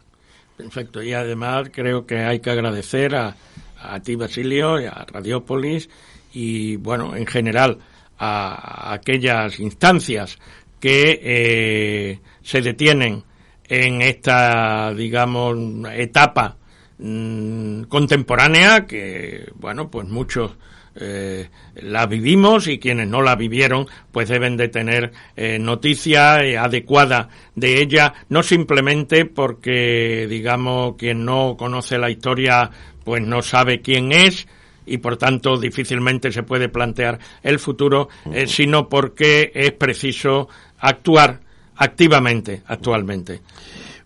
Perfecto, 0.57 1.03
y 1.03 1.13
además 1.13 1.69
creo 1.71 2.05
que 2.05 2.19
hay 2.19 2.39
que 2.39 2.49
agradecer 2.49 3.15
a, 3.15 3.35
a 3.81 3.99
ti, 3.99 4.15
Basilio, 4.15 4.79
y 4.79 4.85
a 4.85 5.05
Radiopolis, 5.11 5.89
y 6.33 6.77
bueno, 6.77 7.15
en 7.15 7.25
general, 7.25 7.79
a, 8.17 8.93
aquellas 8.93 9.59
instancias 9.59 10.37
que 10.79 11.19
eh, 11.21 12.19
se 12.41 12.61
detienen 12.61 13.23
en 13.67 14.01
esta, 14.01 14.93
digamos, 14.93 15.57
etapa 15.93 16.55
mm, 16.99 17.83
contemporánea, 17.83 18.85
que, 18.85 19.51
bueno, 19.55 19.89
pues 19.89 20.07
muchos 20.07 20.51
eh, 20.97 21.49
la 21.75 22.05
vivimos 22.05 22.69
y 22.69 22.79
quienes 22.79 23.09
no 23.09 23.21
la 23.21 23.35
vivieron 23.35 23.85
pues 24.13 24.29
deben 24.29 24.55
de 24.55 24.69
tener 24.69 25.11
eh, 25.35 25.59
noticia 25.59 26.41
eh, 26.41 26.57
adecuada 26.57 27.27
de 27.53 27.81
ella, 27.81 28.13
no 28.29 28.41
simplemente 28.41 29.25
porque 29.25 30.25
digamos 30.29 30.95
quien 30.95 31.25
no 31.25 31.57
conoce 31.57 31.97
la 31.97 32.09
historia 32.09 32.71
pues 33.03 33.21
no 33.21 33.41
sabe 33.41 33.81
quién 33.81 34.13
es 34.13 34.47
y 34.85 34.99
por 34.99 35.17
tanto 35.17 35.57
difícilmente 35.57 36.31
se 36.31 36.43
puede 36.43 36.69
plantear 36.69 37.19
el 37.43 37.59
futuro, 37.59 38.07
sino 38.45 38.87
porque 38.87 39.51
es 39.53 39.71
preciso 39.71 40.47
actuar 40.79 41.41
activamente 41.75 42.61
actualmente. 42.67 43.41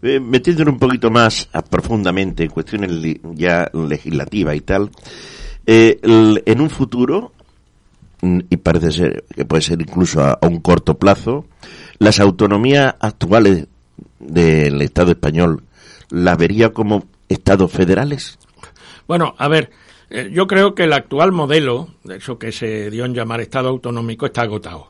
metiéndonos 0.02 0.74
un 0.74 0.80
poquito 0.80 1.12
más 1.12 1.50
profundamente 1.70 2.46
en 2.46 2.50
cuestiones 2.50 2.92
ya 3.36 3.70
legislativas 3.74 4.56
y 4.56 4.62
tal, 4.62 4.90
eh, 5.72 6.00
en 6.02 6.62
un 6.62 6.70
futuro, 6.72 7.32
mm, 8.22 8.40
y 8.50 8.58
parece 8.58 8.92
ser 8.92 9.24
que 9.36 9.46
puede 9.46 9.62
ser 9.62 9.80
incluso 9.80 10.20
a, 10.20 10.40
un 10.42 10.62
corto 10.62 10.98
plazo, 10.98 11.46
las 12.00 12.20
autonomías 12.20 12.96
actuales 13.00 13.68
del 14.20 14.82
Estado 14.82 15.12
español 15.12 15.62
las 16.10 16.40
vería 16.40 16.74
como 16.74 17.06
estados 17.28 17.72
federales. 17.72 18.40
Bueno, 19.08 19.36
a 19.38 19.48
ver, 19.48 19.70
eh, 20.10 20.32
yo 20.34 20.48
creo 20.48 20.74
que 20.74 20.86
el 20.86 20.94
actual 20.94 21.32
modelo, 21.32 21.90
de 22.04 22.18
eso 22.18 22.40
que 22.40 22.52
se 22.52 22.90
dio 22.90 23.06
en 23.06 23.14
llamar 23.14 23.40
Estado 23.40 23.70
autonómico, 23.70 24.26
está 24.26 24.42
agotado. 24.42 24.88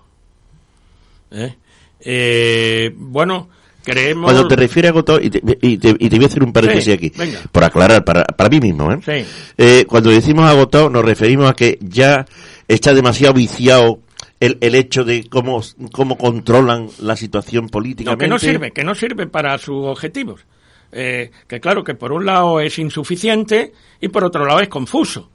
¿Eh? 1.29 1.57
Eh, 1.99 2.95
bueno, 2.95 3.49
creemos... 3.91 4.25
Cuando 4.25 4.47
te 4.47 4.55
refieres 4.55 4.89
a 4.89 4.91
agotado, 4.93 5.19
y 5.21 5.29
te, 5.29 5.41
y 5.61 5.77
te- 5.77 5.95
y 5.99 6.09
te 6.09 6.15
voy 6.15 6.23
a 6.25 6.27
hacer 6.27 6.43
un 6.43 6.53
paréntesis 6.53 6.85
Sí, 6.85 6.91
aquí, 6.91 7.11
venga. 7.17 7.39
por 7.51 7.63
aclarar, 7.63 8.03
para, 8.05 8.23
para 8.23 8.49
mí 8.49 8.59
mismo, 8.59 8.91
¿eh? 8.91 8.99
Sí. 9.03 9.25
Eh, 9.57 9.85
cuando 9.87 10.09
decimos 10.09 10.45
agotado, 10.49 10.89
nos 10.89 11.03
referimos 11.05 11.49
a 11.49 11.53
que 11.53 11.77
ya 11.81 12.25
está 12.67 12.93
demasiado 12.93 13.33
viciado 13.33 13.99
el, 14.39 14.57
el 14.61 14.75
hecho 14.75 15.03
de 15.03 15.25
cómo, 15.29 15.61
cómo 15.91 16.17
controlan 16.17 16.87
la 16.99 17.15
situación 17.15 17.65
No, 17.65 17.69
políticamente. 17.71 18.25
que 18.25 18.29
no 18.29 18.39
sirve, 18.39 18.71
que 18.71 18.83
no 18.83 18.95
sirve 18.95 19.27
para 19.27 19.57
sus 19.57 19.85
objetivos. 19.85 20.45
Eh, 20.91 21.29
que 21.47 21.59
claro, 21.59 21.83
que 21.83 21.93
por 21.93 22.11
un 22.11 22.25
lado 22.25 22.59
es 22.59 22.79
insuficiente 22.79 23.73
y 24.01 24.07
por 24.07 24.23
otro 24.23 24.45
lado 24.45 24.59
es 24.61 24.69
confuso. 24.69 25.29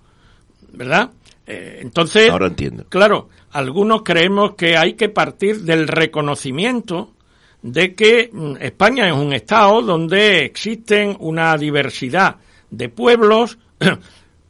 ¿Verdad? 0.73 1.11
Eh, 1.47 1.79
entonces, 1.83 2.31
Ahora 2.31 2.47
entiendo. 2.49 2.87
claro, 2.89 3.29
algunos 3.53 4.03
creemos 4.03 4.55
que 4.57 4.77
hay 4.77 4.95
que 4.95 5.09
partir 5.09 5.61
del 5.61 5.87
reconocimiento 5.87 7.13
de 7.65 7.95
que 7.95 8.29
mm, 8.31 8.57
España 8.61 9.09
es 9.09 9.15
un 9.15 9.33
Estado 9.33 9.81
donde 9.81 10.45
existen 10.45 11.17
una 11.19 11.57
diversidad 11.57 12.37
de 12.71 12.91
pueblos, 12.91 13.59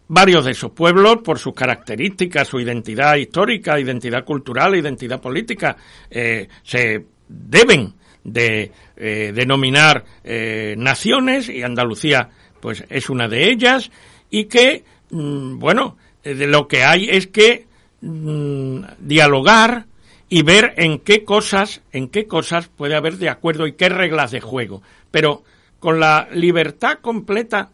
varios 0.08 0.44
de 0.44 0.50
esos 0.50 0.72
pueblos, 0.72 1.18
por 1.22 1.38
sus 1.38 1.54
características, 1.54 2.48
su 2.48 2.58
identidad 2.58 3.14
histórica, 3.14 3.78
identidad 3.78 4.24
cultural, 4.24 4.74
identidad 4.74 5.20
política, 5.20 5.76
eh, 6.10 6.48
se 6.64 7.06
deben 7.28 7.94
de 8.24 8.72
eh, 8.96 9.32
denominar 9.32 10.04
eh, 10.24 10.74
naciones 10.76 11.48
y 11.48 11.62
Andalucía 11.62 12.30
pues 12.60 12.84
es 12.88 13.10
una 13.10 13.28
de 13.28 13.48
ellas 13.48 13.90
y 14.30 14.46
que 14.46 14.82
mm, 15.10 15.58
bueno 15.58 15.98
de 16.22 16.46
lo 16.46 16.66
que 16.66 16.82
hay 16.82 17.10
es 17.10 17.26
que 17.26 17.66
mm, 18.00 18.80
dialogar 18.98 19.86
y 20.28 20.42
ver 20.42 20.74
en 20.76 20.98
qué 20.98 21.24
cosas 21.24 21.82
en 21.92 22.08
qué 22.08 22.26
cosas 22.26 22.68
puede 22.68 22.94
haber 22.94 23.16
de 23.18 23.28
acuerdo 23.28 23.66
y 23.66 23.72
qué 23.72 23.88
reglas 23.88 24.30
de 24.30 24.40
juego 24.40 24.82
pero 25.10 25.44
con 25.78 26.00
la 26.00 26.28
libertad 26.32 26.98
completa 27.00 27.70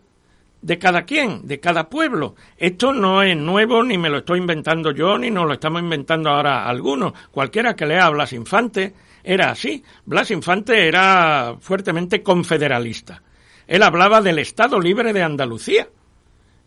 de 0.62 0.78
cada 0.78 1.02
quien, 1.02 1.46
de 1.46 1.60
cada 1.60 1.88
pueblo. 1.88 2.34
Esto 2.56 2.92
no 2.92 3.22
es 3.22 3.36
nuevo, 3.36 3.82
ni 3.82 3.96
me 3.98 4.10
lo 4.10 4.18
estoy 4.18 4.40
inventando 4.40 4.92
yo, 4.92 5.16
ni 5.16 5.30
nos 5.30 5.46
lo 5.46 5.54
estamos 5.54 5.80
inventando 5.80 6.30
ahora 6.30 6.68
algunos. 6.68 7.12
Cualquiera 7.30 7.74
que 7.74 7.86
lea 7.86 8.06
a 8.06 8.10
Blas 8.10 8.32
Infante 8.32 8.94
era 9.22 9.50
así. 9.50 9.82
Blas 10.04 10.30
Infante 10.30 10.86
era 10.86 11.56
fuertemente 11.60 12.22
confederalista. 12.22 13.22
Él 13.66 13.82
hablaba 13.82 14.20
del 14.20 14.38
Estado 14.40 14.80
libre 14.80 15.12
de 15.12 15.22
Andalucía. 15.22 15.88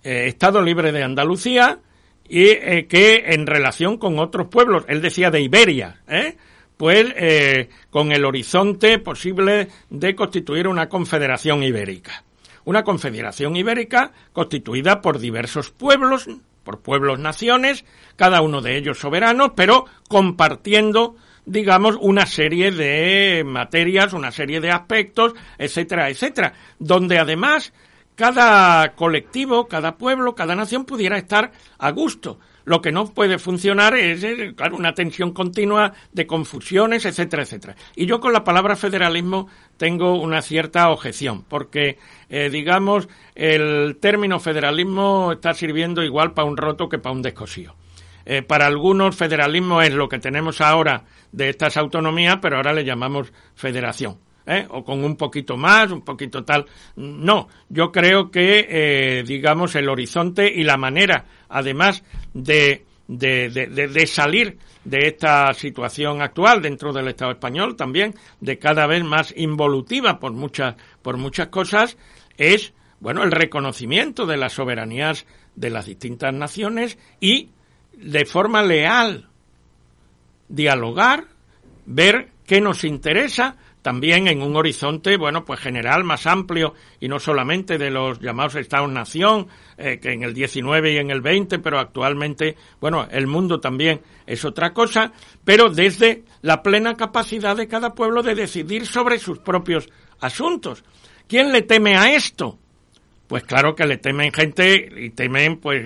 Eh, 0.04 0.28
Estado 0.28 0.62
libre 0.62 0.92
de 0.92 1.04
Andalucía 1.04 1.80
y 2.28 2.50
eh, 2.50 2.88
que 2.88 3.24
en 3.28 3.46
relación 3.48 3.98
con 3.98 4.20
otros 4.20 4.48
pueblos, 4.48 4.86
él 4.88 5.02
decía 5.02 5.32
de 5.32 5.42
Iberia, 5.42 6.02
¿eh? 6.08 6.38
pues 6.78 7.14
eh, 7.16 7.70
con 7.90 8.12
el 8.12 8.26
horizonte 8.26 9.00
posible 9.00 9.68
de 9.90 10.16
constituir 10.16 10.68
una 10.68 10.90
confederación 10.90 11.64
ibérica. 11.64 12.24
Una 12.66 12.84
confederación 12.84 13.56
ibérica 13.56 14.12
constituida 14.32 15.02
por 15.02 15.20
diversos 15.20 15.72
pueblos, 15.72 16.28
por 16.64 16.82
pueblos 16.82 17.20
naciones, 17.20 17.84
cada 18.16 18.42
uno 18.42 18.62
de 18.62 18.78
ellos 18.78 19.00
soberanos, 19.00 19.52
pero 19.56 19.86
compartiendo 20.08 21.16
digamos, 21.46 21.98
una 22.00 22.26
serie 22.26 22.72
de 22.72 23.44
materias, 23.46 24.14
una 24.14 24.32
serie 24.32 24.62
de 24.62 24.72
aspectos, 24.72 25.34
etcétera, 25.58 26.10
etcétera, 26.10 26.54
donde 26.80 27.20
además 27.20 27.74
cada 28.16 28.94
colectivo, 28.96 29.68
cada 29.68 29.98
pueblo, 29.98 30.36
cada 30.36 30.56
nación 30.56 30.86
pudiera 30.86 31.18
estar 31.18 31.52
a 31.78 31.92
gusto. 31.92 32.40
Lo 32.66 32.82
que 32.82 32.94
no 32.94 33.08
puede 33.08 33.40
funcionar 33.40 33.96
es, 33.96 34.24
eh, 34.24 34.54
claro, 34.56 34.78
una 34.78 34.94
tensión 34.94 35.34
continua 35.34 35.94
de 36.14 36.26
confusiones, 36.26 37.06
etcétera, 37.06 37.44
etcétera. 37.44 37.76
Y 37.96 38.06
yo 38.06 38.22
con 38.22 38.32
la 38.32 38.46
palabra 38.46 38.76
federalismo 38.78 39.50
tengo 39.76 40.22
una 40.22 40.42
cierta 40.42 40.90
objeción, 40.90 41.44
porque, 41.44 41.98
eh, 42.30 42.50
digamos, 42.50 43.10
el 43.36 43.98
término 44.00 44.40
federalismo 44.40 45.34
está 45.34 45.54
sirviendo 45.54 46.04
igual 46.04 46.34
para 46.34 46.48
un 46.48 46.56
roto 46.56 46.88
que 46.88 47.00
para 47.00 47.16
un 47.16 47.22
descosío. 47.22 47.76
Eh, 48.26 48.42
para 48.42 48.68
algunos 48.68 49.18
federalismo 49.18 49.82
es 49.82 49.94
lo 49.94 50.08
que 50.08 50.20
tenemos 50.20 50.62
ahora 50.62 51.04
de 51.34 51.50
estas 51.50 51.76
autonomías, 51.76 52.38
pero 52.42 52.56
ahora 52.56 52.72
le 52.72 52.86
llamamos 52.86 53.34
federación. 53.56 54.18
¿Eh? 54.46 54.66
O 54.70 54.84
con 54.84 55.04
un 55.04 55.16
poquito 55.16 55.58
más, 55.58 55.92
un 55.92 56.02
poquito 56.02 56.44
tal. 56.44 56.66
No, 56.96 57.48
yo 57.70 57.92
creo 57.92 58.30
que, 58.32 58.68
eh, 58.70 59.24
digamos, 59.26 59.76
el 59.76 59.90
horizonte 59.90 60.52
y 60.54 60.64
la 60.64 60.78
manera, 60.78 61.26
además 61.50 62.04
de, 62.34 62.86
de, 63.08 63.50
de, 63.50 63.88
de- 63.88 64.08
salir 64.08 64.58
de 64.84 65.08
esta 65.08 65.54
situación 65.54 66.22
actual 66.22 66.62
dentro 66.62 66.92
del 66.92 67.08
Estado 67.08 67.32
español, 67.32 67.76
también 67.76 68.16
de 68.42 68.60
cada 68.60 68.86
vez 68.88 69.04
más 69.04 69.34
involutiva 69.38 70.20
por 70.20 70.34
muchas, 70.34 70.76
por 71.02 71.18
muchas 71.18 71.48
cosas, 71.48 71.98
es, 72.38 72.74
bueno, 73.00 73.24
el 73.24 73.32
reconocimiento 73.32 74.26
de 74.26 74.38
las 74.38 74.54
soberanías 74.54 75.26
de 75.56 75.70
las 75.70 75.86
distintas 75.86 76.34
naciones 76.34 76.98
y 77.20 77.50
de 77.96 78.26
forma 78.26 78.64
leal 78.64 79.30
dialogar, 80.50 81.26
ver 81.86 82.30
qué 82.46 82.60
nos 82.62 82.84
interesa, 82.84 83.56
también 83.84 84.28
en 84.28 84.42
un 84.42 84.56
horizonte, 84.56 85.18
bueno, 85.18 85.46
pues 85.46 85.60
general 85.60 86.04
más 86.04 86.26
amplio 86.26 86.74
y 87.00 87.10
no 87.10 87.20
solamente 87.20 87.78
de 87.78 87.92
los 87.92 88.20
llamados 88.20 88.56
Estados-nación, 88.56 89.48
eh, 89.78 90.00
que 90.02 90.14
en 90.14 90.24
el 90.24 90.34
19 90.34 90.94
y 90.94 90.98
en 90.98 91.12
el 91.12 91.22
20, 91.22 91.60
pero 91.60 91.78
actualmente, 91.80 92.56
bueno, 92.80 93.06
el 93.12 93.28
mundo 93.28 93.60
también 93.60 94.02
es 94.26 94.46
otra 94.46 94.74
cosa, 94.74 95.12
pero 95.44 95.70
desde 95.70 96.24
la 96.42 96.64
plena 96.64 96.96
capacidad 96.96 97.58
de 97.58 97.68
cada 97.68 97.94
pueblo 97.94 98.24
de 98.24 98.36
decidir 98.36 98.88
sobre 98.88 99.20
sus 99.20 99.40
propios 99.40 99.90
asuntos. 100.22 100.84
¿Quién 101.28 101.52
le 101.52 101.62
teme 101.62 101.98
a 101.98 102.16
esto? 102.16 102.58
Pues 103.28 103.44
claro 103.44 103.76
que 103.76 103.86
le 103.86 103.98
temen 103.98 104.32
gente 104.32 104.90
y 104.98 105.10
temen 105.10 105.58
pues 105.58 105.84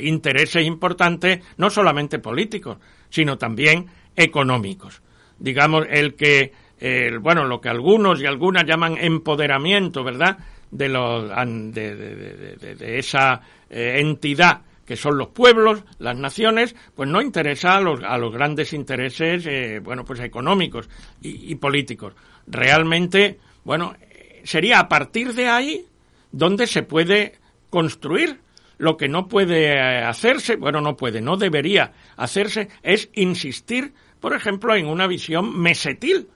intereses 0.00 0.64
importantes, 0.64 1.40
no 1.58 1.68
solamente 1.68 2.18
políticos, 2.18 2.78
sino 3.10 3.36
también 3.36 3.86
económicos. 4.16 5.02
Digamos, 5.38 5.86
el 5.90 6.14
que, 6.14 6.52
el, 6.84 7.18
bueno, 7.18 7.44
lo 7.44 7.60
que 7.60 7.68
algunos 7.68 8.20
y 8.20 8.26
algunas 8.26 8.64
llaman 8.66 8.96
empoderamiento, 8.98 10.04
¿verdad? 10.04 10.38
De, 10.70 10.88
los, 10.88 11.28
de, 11.72 11.96
de- 11.96 12.98
esa 12.98 13.40
eh, 13.70 13.96
entidad 14.00 14.62
que 14.84 14.96
son 14.96 15.16
los 15.16 15.28
pueblos, 15.28 15.82
las 15.98 16.18
naciones, 16.18 16.76
pues 16.94 17.08
no 17.08 17.22
interesa 17.22 17.76
a 17.76 17.80
los, 17.80 18.00
a 18.02 18.18
los 18.18 18.32
grandes 18.32 18.72
intereses, 18.74 19.46
eh, 19.46 19.80
bueno, 19.82 20.04
pues 20.04 20.20
económicos 20.20 20.90
y, 21.22 21.52
y 21.52 21.54
políticos. 21.54 22.12
Realmente, 22.46 23.38
bueno, 23.64 23.94
sería 24.42 24.80
a 24.80 24.88
partir 24.88 25.32
de 25.32 25.48
ahí 25.48 25.86
donde 26.32 26.66
se 26.66 26.82
puede 26.82 27.34
construir. 27.70 28.40
Lo 28.76 28.96
que 28.96 29.08
no 29.08 29.28
puede 29.28 29.72
eh, 29.74 30.02
hacerse, 30.02 30.56
bueno, 30.56 30.80
no 30.80 30.96
puede, 30.96 31.20
no 31.20 31.36
debería 31.36 31.92
hacerse, 32.16 32.68
es 32.82 33.08
insistir, 33.14 33.94
por 34.20 34.34
ejemplo, 34.34 34.74
en 34.74 34.86
una 34.86 35.06
visión 35.06 35.56
mesetil 35.58 36.26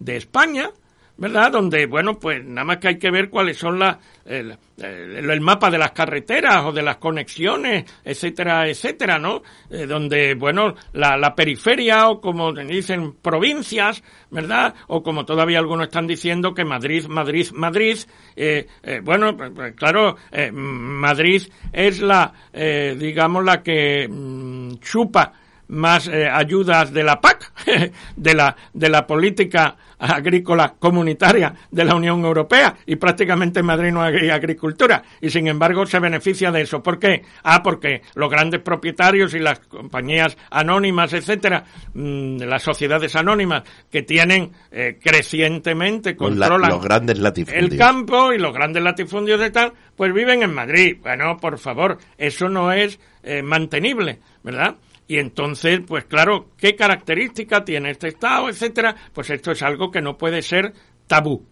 de 0.00 0.16
España, 0.16 0.70
¿verdad? 1.16 1.52
Donde, 1.52 1.84
bueno, 1.86 2.18
pues 2.18 2.42
nada 2.44 2.64
más 2.64 2.78
que 2.78 2.88
hay 2.88 2.98
que 2.98 3.10
ver 3.10 3.28
cuáles 3.28 3.58
son 3.58 3.78
las, 3.78 3.98
el, 4.24 4.56
el- 4.78 5.30
el 5.30 5.40
mapa 5.42 5.70
de 5.70 5.76
las 5.76 5.90
carreteras 5.92 6.64
o 6.64 6.72
de 6.72 6.80
las 6.82 6.96
conexiones, 6.96 7.84
etcétera, 8.02 8.66
etcétera, 8.66 9.18
¿no? 9.18 9.42
Eh, 9.68 9.84
donde, 9.86 10.34
bueno, 10.34 10.74
la, 10.94 11.18
la 11.18 11.34
periferia 11.34 12.08
o 12.08 12.22
como 12.22 12.54
dicen 12.54 13.16
provincias, 13.20 14.02
¿verdad? 14.30 14.74
O 14.88 15.02
como 15.02 15.26
todavía 15.26 15.58
algunos 15.58 15.88
están 15.88 16.06
diciendo 16.06 16.54
que 16.54 16.64
Madrid, 16.64 17.04
Madrid, 17.06 17.48
Madrid, 17.52 17.98
eh, 18.34 18.66
eh, 18.82 19.00
bueno, 19.04 19.36
pues, 19.36 19.50
pues, 19.54 19.74
claro, 19.74 20.16
eh, 20.32 20.50
Madrid 20.50 21.42
es 21.70 22.00
la, 22.00 22.32
eh, 22.54 22.96
digamos, 22.98 23.44
la 23.44 23.62
que 23.62 24.08
mm, 24.08 24.76
chupa 24.78 25.34
más 25.70 26.08
eh, 26.08 26.28
ayudas 26.28 26.92
de 26.92 27.02
la 27.04 27.20
PAC, 27.20 27.52
de 28.16 28.34
la, 28.34 28.54
de 28.72 28.88
la 28.88 29.06
política 29.06 29.76
agrícola 30.02 30.74
comunitaria 30.78 31.52
de 31.70 31.84
la 31.84 31.94
Unión 31.94 32.24
Europea, 32.24 32.74
y 32.86 32.96
prácticamente 32.96 33.60
en 33.60 33.66
Madrid 33.66 33.92
no 33.92 34.00
hay 34.02 34.30
agricultura, 34.30 35.02
y 35.20 35.28
sin 35.28 35.46
embargo 35.46 35.84
se 35.84 35.98
beneficia 35.98 36.50
de 36.50 36.62
eso. 36.62 36.82
¿Por 36.82 36.98
qué? 36.98 37.22
Ah, 37.44 37.62
porque 37.62 38.00
los 38.14 38.30
grandes 38.30 38.60
propietarios 38.62 39.34
y 39.34 39.38
las 39.40 39.58
compañías 39.60 40.38
anónimas, 40.50 41.12
etcétera, 41.12 41.64
mm, 41.92 42.38
las 42.44 42.62
sociedades 42.62 43.14
anónimas, 43.14 43.62
que 43.90 44.02
tienen 44.02 44.52
eh, 44.72 44.98
crecientemente, 45.02 46.16
Con 46.16 46.38
la- 46.38 46.48
controlan 46.48 46.70
los 46.70 46.82
grandes 46.82 47.18
latifundios. 47.18 47.70
el 47.72 47.78
campo 47.78 48.32
y 48.32 48.38
los 48.38 48.54
grandes 48.54 48.82
latifundios 48.82 49.38
de 49.38 49.50
tal, 49.50 49.72
pues 49.96 50.12
viven 50.14 50.42
en 50.42 50.54
Madrid. 50.54 50.96
Bueno, 51.02 51.36
por 51.36 51.58
favor, 51.58 51.98
eso 52.16 52.48
no 52.48 52.72
es 52.72 52.98
eh, 53.22 53.42
mantenible, 53.42 54.18
¿verdad? 54.42 54.76
Y 55.10 55.18
entonces, 55.18 55.80
pues 55.84 56.04
claro, 56.04 56.50
¿qué 56.56 56.76
característica 56.76 57.64
tiene 57.64 57.90
este 57.90 58.06
Estado, 58.06 58.48
etcétera? 58.48 58.94
Pues 59.12 59.28
esto 59.30 59.50
es 59.50 59.60
algo 59.60 59.90
que 59.90 60.00
no 60.00 60.16
puede 60.16 60.40
ser 60.40 60.72
tabú. 61.08 61.44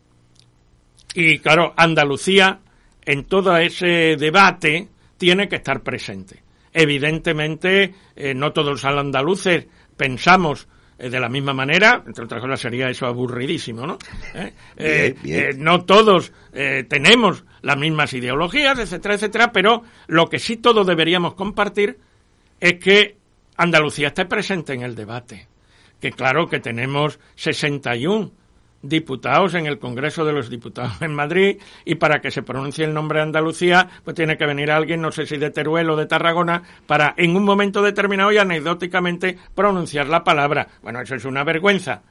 Y 1.12 1.40
claro, 1.40 1.74
Andalucía, 1.76 2.60
en 3.04 3.24
todo 3.24 3.56
ese 3.56 4.14
debate, 4.16 4.86
tiene 5.16 5.48
que 5.48 5.56
estar 5.56 5.82
presente. 5.82 6.40
Evidentemente, 6.72 7.94
eh, 8.14 8.32
no 8.32 8.52
todos 8.52 8.70
los 8.70 8.84
andaluces 8.84 9.66
pensamos 9.96 10.68
eh, 10.96 11.10
de 11.10 11.18
la 11.18 11.28
misma 11.28 11.52
manera, 11.52 12.04
entre 12.06 12.26
otras 12.26 12.40
cosas 12.40 12.60
sería 12.60 12.88
eso 12.88 13.06
aburridísimo, 13.06 13.84
¿no? 13.88 13.98
¿Eh? 14.76 15.54
no 15.58 15.84
todos 15.84 16.32
tenemos 16.52 17.44
las 17.62 17.76
mismas 17.76 18.14
ideologías, 18.14 18.78
etcétera, 18.78 19.16
etcétera, 19.16 19.50
pero 19.50 19.82
lo 20.06 20.28
que 20.28 20.38
sí 20.38 20.58
todos 20.58 20.86
deberíamos 20.86 21.34
compartir 21.34 21.98
es 22.60 22.74
que 22.74 23.17
Andalucía 23.58 24.08
esté 24.08 24.24
presente 24.24 24.72
en 24.72 24.82
el 24.82 24.94
debate. 24.94 25.48
Que 26.00 26.12
claro 26.12 26.48
que 26.48 26.60
tenemos 26.60 27.18
61 27.34 28.30
diputados 28.82 29.54
en 29.54 29.66
el 29.66 29.80
Congreso 29.80 30.24
de 30.24 30.32
los 30.32 30.48
Diputados 30.48 31.02
en 31.02 31.12
Madrid 31.12 31.58
y 31.84 31.96
para 31.96 32.20
que 32.20 32.30
se 32.30 32.44
pronuncie 32.44 32.84
el 32.84 32.94
nombre 32.94 33.18
de 33.18 33.24
Andalucía, 33.24 33.88
pues 34.04 34.14
tiene 34.14 34.38
que 34.38 34.46
venir 34.46 34.70
alguien, 34.70 35.00
no 35.02 35.10
sé 35.10 35.26
si 35.26 35.36
de 35.38 35.50
Teruel 35.50 35.90
o 35.90 35.96
de 35.96 36.06
Tarragona, 36.06 36.62
para 36.86 37.14
en 37.16 37.34
un 37.34 37.44
momento 37.44 37.82
determinado 37.82 38.30
y 38.30 38.38
anecdóticamente 38.38 39.36
pronunciar 39.56 40.06
la 40.06 40.22
palabra. 40.22 40.68
Bueno, 40.80 41.00
eso 41.00 41.16
es 41.16 41.24
una 41.24 41.42
vergüenza. 41.42 42.02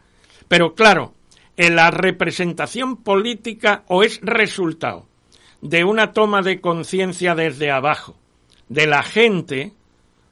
Pero 0.50 0.76
claro, 0.76 1.14
en 1.56 1.78
la 1.78 1.92
representación 1.92 2.98
política 2.98 3.84
o 3.88 4.04
es 4.04 4.20
resultado 4.22 5.08
de 5.62 5.86
una 5.86 6.12
toma 6.12 6.42
de 6.42 6.60
conciencia 6.60 7.36
desde 7.36 7.72
abajo 7.72 8.18
de 8.68 8.86
la 8.86 9.02
gente 9.02 9.77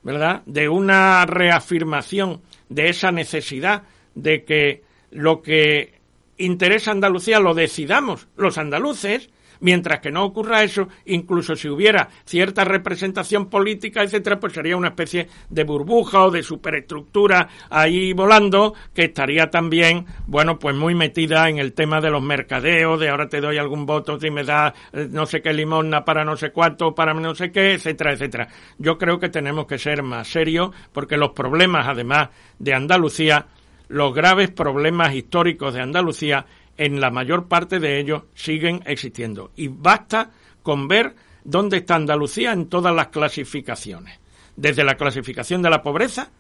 ¿verdad?, 0.06 0.43
de 0.45 0.70
una 0.70 1.26
reafirmación 1.26 2.41
de 2.70 2.89
esa 2.89 3.12
necesidad 3.12 3.84
de 4.14 4.45
que 4.45 4.84
lo 5.10 5.41
que 5.41 5.95
interesa 6.38 6.91
a 6.91 6.93
Andalucía 6.93 7.39
lo 7.39 7.56
decidamos 7.56 8.28
los 8.38 8.60
andaluces 8.60 9.32
Mientras 9.66 9.99
que 9.99 10.11
no 10.11 10.24
ocurra 10.24 10.61
eso, 10.61 10.89
incluso 11.05 11.55
si 11.55 11.68
hubiera 11.68 12.07
cierta 12.24 12.63
representación 12.63 13.49
política, 13.49 14.03
etcétera, 14.03 14.39
pues 14.39 14.53
sería 14.53 14.78
una 14.78 14.89
especie 14.89 15.28
de 15.49 15.63
burbuja 15.63 16.24
o 16.24 16.30
de 16.30 16.43
superestructura 16.43 17.49
ahí 17.72 18.13
volando 18.13 18.76
que 18.93 19.05
estaría 19.05 19.49
también, 19.49 20.05
bueno, 20.28 20.59
pues 20.59 20.76
muy 20.76 20.93
metida 20.93 21.49
en 21.49 21.57
el 21.57 21.74
tema 21.74 21.99
de 21.99 22.11
los 22.11 22.22
mercadeos, 22.22 22.99
de 22.99 23.09
ahora 23.09 23.28
te 23.28 23.41
doy 23.41 23.57
algún 23.57 23.88
voto 23.88 24.20
si 24.20 24.30
me 24.30 24.43
da 24.43 24.72
eh, 24.93 25.07
no 25.09 25.26
sé 25.26 25.41
qué 25.41 25.51
limosna 25.51 26.05
para 26.05 26.24
no 26.24 26.38
sé 26.38 26.51
cuánto, 26.51 26.93
para 26.93 27.16
no 27.16 27.34
sé 27.34 27.51
qué, 27.51 27.74
etcétera, 27.74 28.13
etcétera. 28.13 28.47
Yo 28.78 28.99
creo 28.99 29.18
que 29.18 29.30
tenemos 29.30 29.66
que 29.66 29.80
ser 29.80 30.03
más 30.03 30.28
serios 30.28 30.70
porque 30.93 31.18
los 31.18 31.32
problemas, 31.32 31.88
además 31.88 32.30
de 32.59 32.76
Andalucía, 32.76 33.47
los 33.88 34.13
graves 34.13 34.51
problemas 34.51 35.16
históricos 35.16 35.74
de 35.74 35.82
Andalucía 35.82 36.45
en 36.78 36.99
la 36.99 37.11
mayor 37.11 37.47
parte 37.47 37.80
de 37.80 37.99
ellos 37.99 38.23
siguen 38.34 38.82
existiendo. 38.86 39.51
Y 39.55 39.67
basta 39.67 40.32
con 40.63 40.88
ver 40.88 41.15
dónde 41.43 41.78
está 41.78 41.95
Andalucía 41.95 42.51
en 42.51 42.67
todas 42.67 42.93
las 42.93 43.07
clasificaciones. 43.07 44.19
Desde 44.55 44.84
la 44.84 44.95
clasificación 44.95 45.61
de 45.61 45.69
la 45.69 45.82
pobreza, 45.82 46.32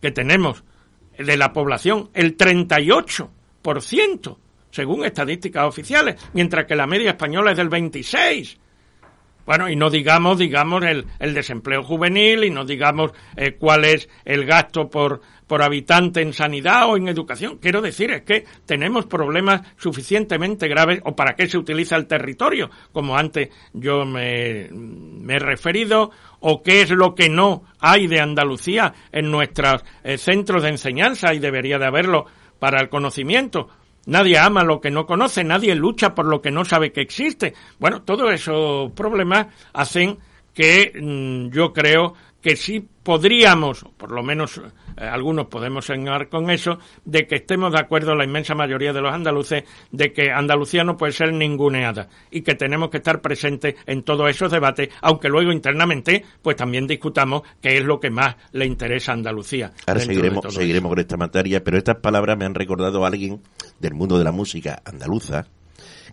que 0.00 0.10
tenemos 0.10 0.64
de 1.18 1.36
la 1.36 1.52
población 1.52 2.10
el 2.14 2.36
38%, 2.36 4.36
según 4.70 5.04
estadísticas 5.04 5.64
oficiales, 5.64 6.16
mientras 6.32 6.66
que 6.66 6.74
la 6.74 6.86
media 6.86 7.10
española 7.10 7.52
es 7.52 7.58
del 7.58 7.70
26%. 7.70 8.58
Bueno, 9.44 9.68
y 9.68 9.74
no 9.74 9.90
digamos, 9.90 10.38
digamos, 10.38 10.84
el, 10.84 11.34
desempleo 11.34 11.82
juvenil 11.82 12.44
y 12.44 12.50
no 12.50 12.64
digamos 12.64 13.10
eh, 13.36 13.56
cuál 13.58 13.84
es 13.84 14.08
el 14.24 14.44
gasto 14.44 14.88
por, 14.88 15.20
por 15.52 15.62
habitante 15.62 16.22
en 16.22 16.32
sanidad 16.32 16.88
o 16.88 16.96
en 16.96 17.08
educación. 17.08 17.58
Quiero 17.58 17.82
decir, 17.82 18.10
es 18.10 18.22
que 18.22 18.46
tenemos 18.64 19.04
problemas 19.04 19.60
suficientemente 19.76 20.66
graves 20.66 21.02
o 21.04 21.14
para 21.14 21.34
qué 21.34 21.46
se 21.46 21.58
utiliza 21.58 21.94
el 21.96 22.06
territorio, 22.06 22.70
como 22.90 23.18
antes 23.18 23.50
yo 23.74 24.06
me, 24.06 24.70
he 24.70 25.38
referido, 25.38 26.10
o 26.40 26.62
qué 26.62 26.80
es 26.80 26.90
lo 26.90 27.14
que 27.14 27.28
no 27.28 27.64
hay 27.80 28.06
de 28.06 28.18
Andalucía 28.18 28.94
en 29.12 29.30
nuestros 29.30 29.84
eh, 30.02 30.16
centros 30.16 30.62
de 30.62 30.70
enseñanza 30.70 31.34
y 31.34 31.38
debería 31.38 31.78
de 31.78 31.84
haberlo 31.84 32.24
para 32.58 32.80
el 32.80 32.88
conocimiento 32.88 33.68
Nadie 34.06 34.38
ama 34.38 34.64
lo 34.64 34.80
que 34.80 34.90
no 34.90 35.04
conoce, 35.04 35.44
nadie 35.44 35.74
lucha 35.74 36.14
por 36.14 36.26
lo 36.26 36.40
que 36.40 36.50
no 36.50 36.64
sabe 36.64 36.92
que 36.92 37.02
existe. 37.02 37.52
Bueno, 37.78 38.02
todos 38.02 38.32
esos 38.32 38.90
problemas 38.92 39.48
hacen 39.74 40.18
que 40.54 40.92
mm, 41.00 41.54
yo 41.54 41.72
creo 41.72 42.14
que 42.42 42.56
sí 42.56 42.86
podríamos, 43.02 43.86
por 43.96 44.10
lo 44.10 44.22
menos 44.22 44.58
eh, 44.58 45.04
algunos 45.04 45.46
podemos 45.46 45.86
señalar 45.86 46.28
con 46.28 46.50
eso, 46.50 46.78
de 47.04 47.26
que 47.26 47.36
estemos 47.36 47.72
de 47.72 47.78
acuerdo 47.78 48.14
la 48.14 48.24
inmensa 48.24 48.54
mayoría 48.54 48.92
de 48.92 49.00
los 49.00 49.14
andaluces 49.14 49.64
de 49.90 50.12
que 50.12 50.30
Andalucía 50.30 50.84
no 50.84 50.96
puede 50.96 51.12
ser 51.12 51.32
ninguneada 51.32 52.08
y 52.30 52.42
que 52.42 52.54
tenemos 52.54 52.90
que 52.90 52.98
estar 52.98 53.20
presentes 53.20 53.76
en 53.86 54.02
todos 54.02 54.28
esos 54.28 54.50
debates, 54.50 54.90
aunque 55.00 55.28
luego 55.28 55.52
internamente 55.52 56.24
pues 56.42 56.56
también 56.56 56.86
discutamos 56.86 57.42
qué 57.60 57.78
es 57.78 57.84
lo 57.84 58.00
que 58.00 58.10
más 58.10 58.36
le 58.52 58.66
interesa 58.66 59.12
a 59.12 59.14
Andalucía. 59.14 59.72
Ahora 59.86 60.00
seguiremos, 60.00 60.52
seguiremos 60.52 60.90
con 60.90 60.98
esta 60.98 61.16
materia, 61.16 61.62
pero 61.62 61.78
estas 61.78 61.96
palabras 61.96 62.36
me 62.36 62.44
han 62.44 62.54
recordado 62.54 63.04
a 63.04 63.08
alguien 63.08 63.40
del 63.78 63.94
mundo 63.94 64.18
de 64.18 64.24
la 64.24 64.32
música 64.32 64.82
andaluza, 64.84 65.46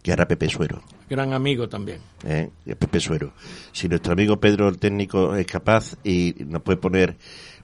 que 0.01 0.11
era 0.11 0.27
Pepe 0.27 0.49
Suero. 0.49 0.81
Gran 1.09 1.33
amigo 1.33 1.67
también. 1.67 1.99
¿Eh? 2.23 2.49
Pepe 2.65 2.99
Suero. 2.99 3.33
Si 3.71 3.87
nuestro 3.87 4.13
amigo 4.13 4.39
Pedro, 4.39 4.69
el 4.69 4.77
técnico, 4.77 5.35
es 5.35 5.45
capaz 5.45 5.95
y 6.03 6.35
nos 6.45 6.61
puede 6.61 6.77
poner 6.77 7.17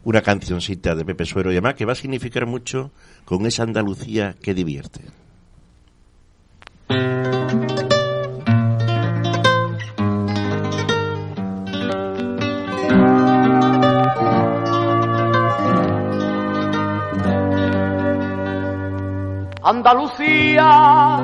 una 0.04 0.22
cancioncita 0.22 0.96
de 0.96 1.06
Pepe 1.06 1.26
Suero 1.26 1.52
y 1.52 1.56
además 1.56 1.76
que 1.76 1.86
va 1.86 1.94
a 1.94 1.96
significar 1.96 2.46
mucho 2.46 2.92
con 3.26 3.46
esa 3.46 3.64
Andalucía 3.64 4.36
que 4.42 4.54
divierte. 4.54 5.02
Andalucía, 19.68 21.18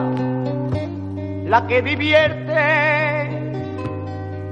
la 1.51 1.67
que 1.67 1.81
divierte, 1.81 3.29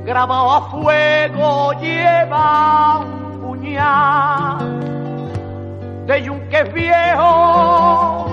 grabado 0.04 0.52
a 0.52 0.62
fuego 0.70 1.72
lleva 1.80 3.06
de 6.08 6.24
yunque 6.24 6.64
viejo 6.64 8.26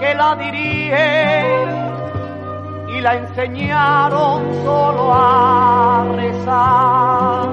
que 0.00 0.14
la 0.14 0.34
dirige 0.34 1.66
y 2.88 3.00
la 3.00 3.14
enseñaron 3.14 4.42
solo 4.64 5.12
a 5.12 6.04
rezar. 6.16 7.48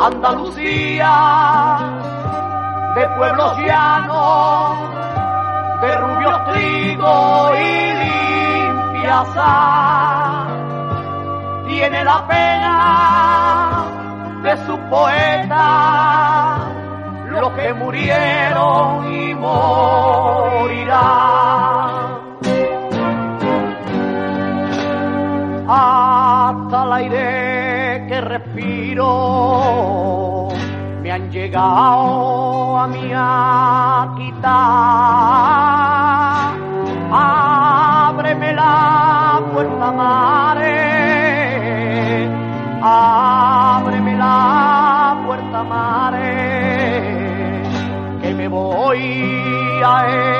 Andalucía, 0.00 1.14
de 2.94 3.08
pueblos 3.16 3.56
llanos, 3.58 4.78
de 5.80 5.96
rubios 5.96 6.44
trigo 6.52 7.50
y 7.56 8.27
tiene 11.66 12.04
la 12.04 12.26
pena 12.26 13.84
de 14.42 14.56
su 14.66 14.78
poeta, 14.90 16.58
los 17.30 17.50
que 17.52 17.72
murieron 17.72 19.10
y 19.10 19.34
morirán. 19.34 20.68
Hasta 25.70 26.84
el 26.84 26.92
aire 26.92 28.06
que 28.08 28.20
respiro 28.20 29.68
me 31.00 31.12
han 31.12 31.30
llegado 31.30 32.78
a 32.78 32.88
a 33.14 34.14
quitar. 34.18 35.17
Voy 49.88 50.37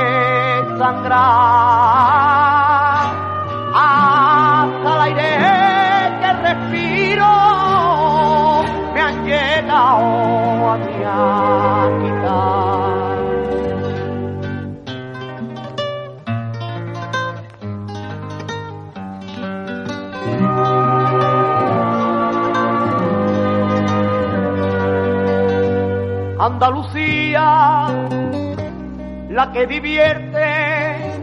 que 29.53 29.67
divierte, 29.67 31.23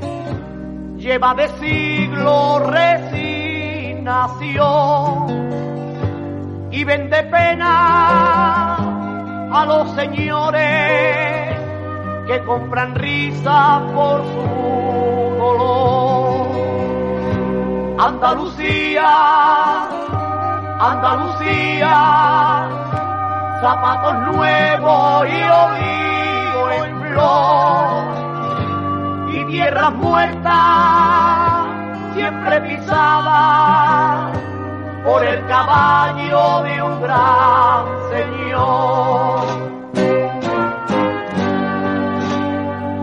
lleva 0.97 1.33
de 1.35 1.47
siglo 1.59 2.59
resignación 2.59 4.25
y 6.71 6.83
vende 6.83 7.23
pena 7.23 8.75
a 9.51 9.65
los 9.65 9.91
señores 9.91 11.55
que 12.27 12.43
compran 12.45 12.95
risa 12.95 13.81
por 13.93 14.23
su 14.23 15.35
dolor. 15.37 16.47
Andalucía, 17.99 19.07
Andalucía, 20.79 22.67
zapatos 23.61 24.35
nuevos 24.35 25.27
y 25.29 25.43
olivo 25.43 26.71
en 26.71 27.01
flor 27.11 28.14
y 29.35 29.45
tierras 29.45 29.93
muertas 29.95 30.53
siempre 32.13 32.61
pisadas 32.61 34.37
por 35.03 35.23
el 35.23 35.45
caballo 35.47 36.63
de 36.63 36.81
un 36.81 37.01
gran 37.01 37.85
señor. 38.11 39.45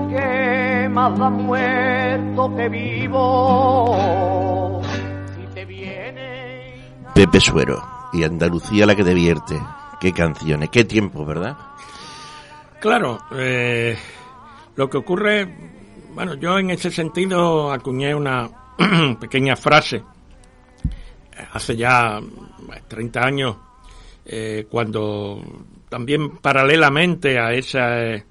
Que 0.08 0.88
más 0.90 1.18
da 1.18 1.30
muerto 1.30 2.56
que 2.56 2.68
vivo 2.68 4.02
si 5.36 5.46
te 5.54 5.64
viene. 5.66 6.82
Pepe 7.14 7.40
Suero 7.40 7.82
y 8.12 8.24
Andalucía 8.24 8.86
la 8.86 8.94
que 8.94 9.04
divierte. 9.04 9.60
Qué 10.00 10.12
canciones, 10.12 10.70
qué 10.70 10.84
tiempo, 10.84 11.24
¿verdad? 11.24 11.56
Claro, 12.80 13.20
eh, 13.36 13.96
lo 14.74 14.90
que 14.90 14.96
ocurre, 14.96 15.81
bueno, 16.14 16.34
yo 16.34 16.58
en 16.58 16.70
ese 16.70 16.90
sentido 16.90 17.72
acuñé 17.72 18.14
una 18.14 18.50
pequeña 19.20 19.56
frase 19.56 20.02
hace 21.52 21.76
ya 21.76 22.20
30 22.88 23.20
años, 23.20 23.56
eh, 24.24 24.66
cuando 24.70 25.42
también 25.88 26.38
paralelamente 26.38 27.38
a 27.38 27.52
ese, 27.52 27.78
eh, 28.14 28.24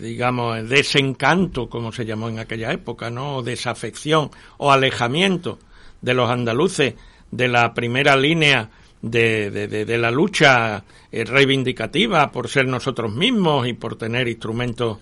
digamos, 0.00 0.68
desencanto, 0.68 1.68
como 1.68 1.92
se 1.92 2.04
llamó 2.04 2.28
en 2.28 2.38
aquella 2.38 2.72
época, 2.72 3.10
¿no? 3.10 3.36
O 3.36 3.42
desafección 3.42 4.30
o 4.58 4.72
alejamiento 4.72 5.58
de 6.00 6.14
los 6.14 6.30
andaluces 6.30 6.94
de 7.30 7.48
la 7.48 7.74
primera 7.74 8.16
línea 8.16 8.70
de, 9.02 9.50
de, 9.50 9.98
la 9.98 10.10
lucha 10.10 10.84
eh, 11.12 11.24
reivindicativa 11.24 12.32
por 12.32 12.48
ser 12.48 12.66
nosotros 12.66 13.12
mismos 13.12 13.68
y 13.68 13.74
por 13.74 13.96
tener 13.96 14.26
instrumentos 14.26 14.98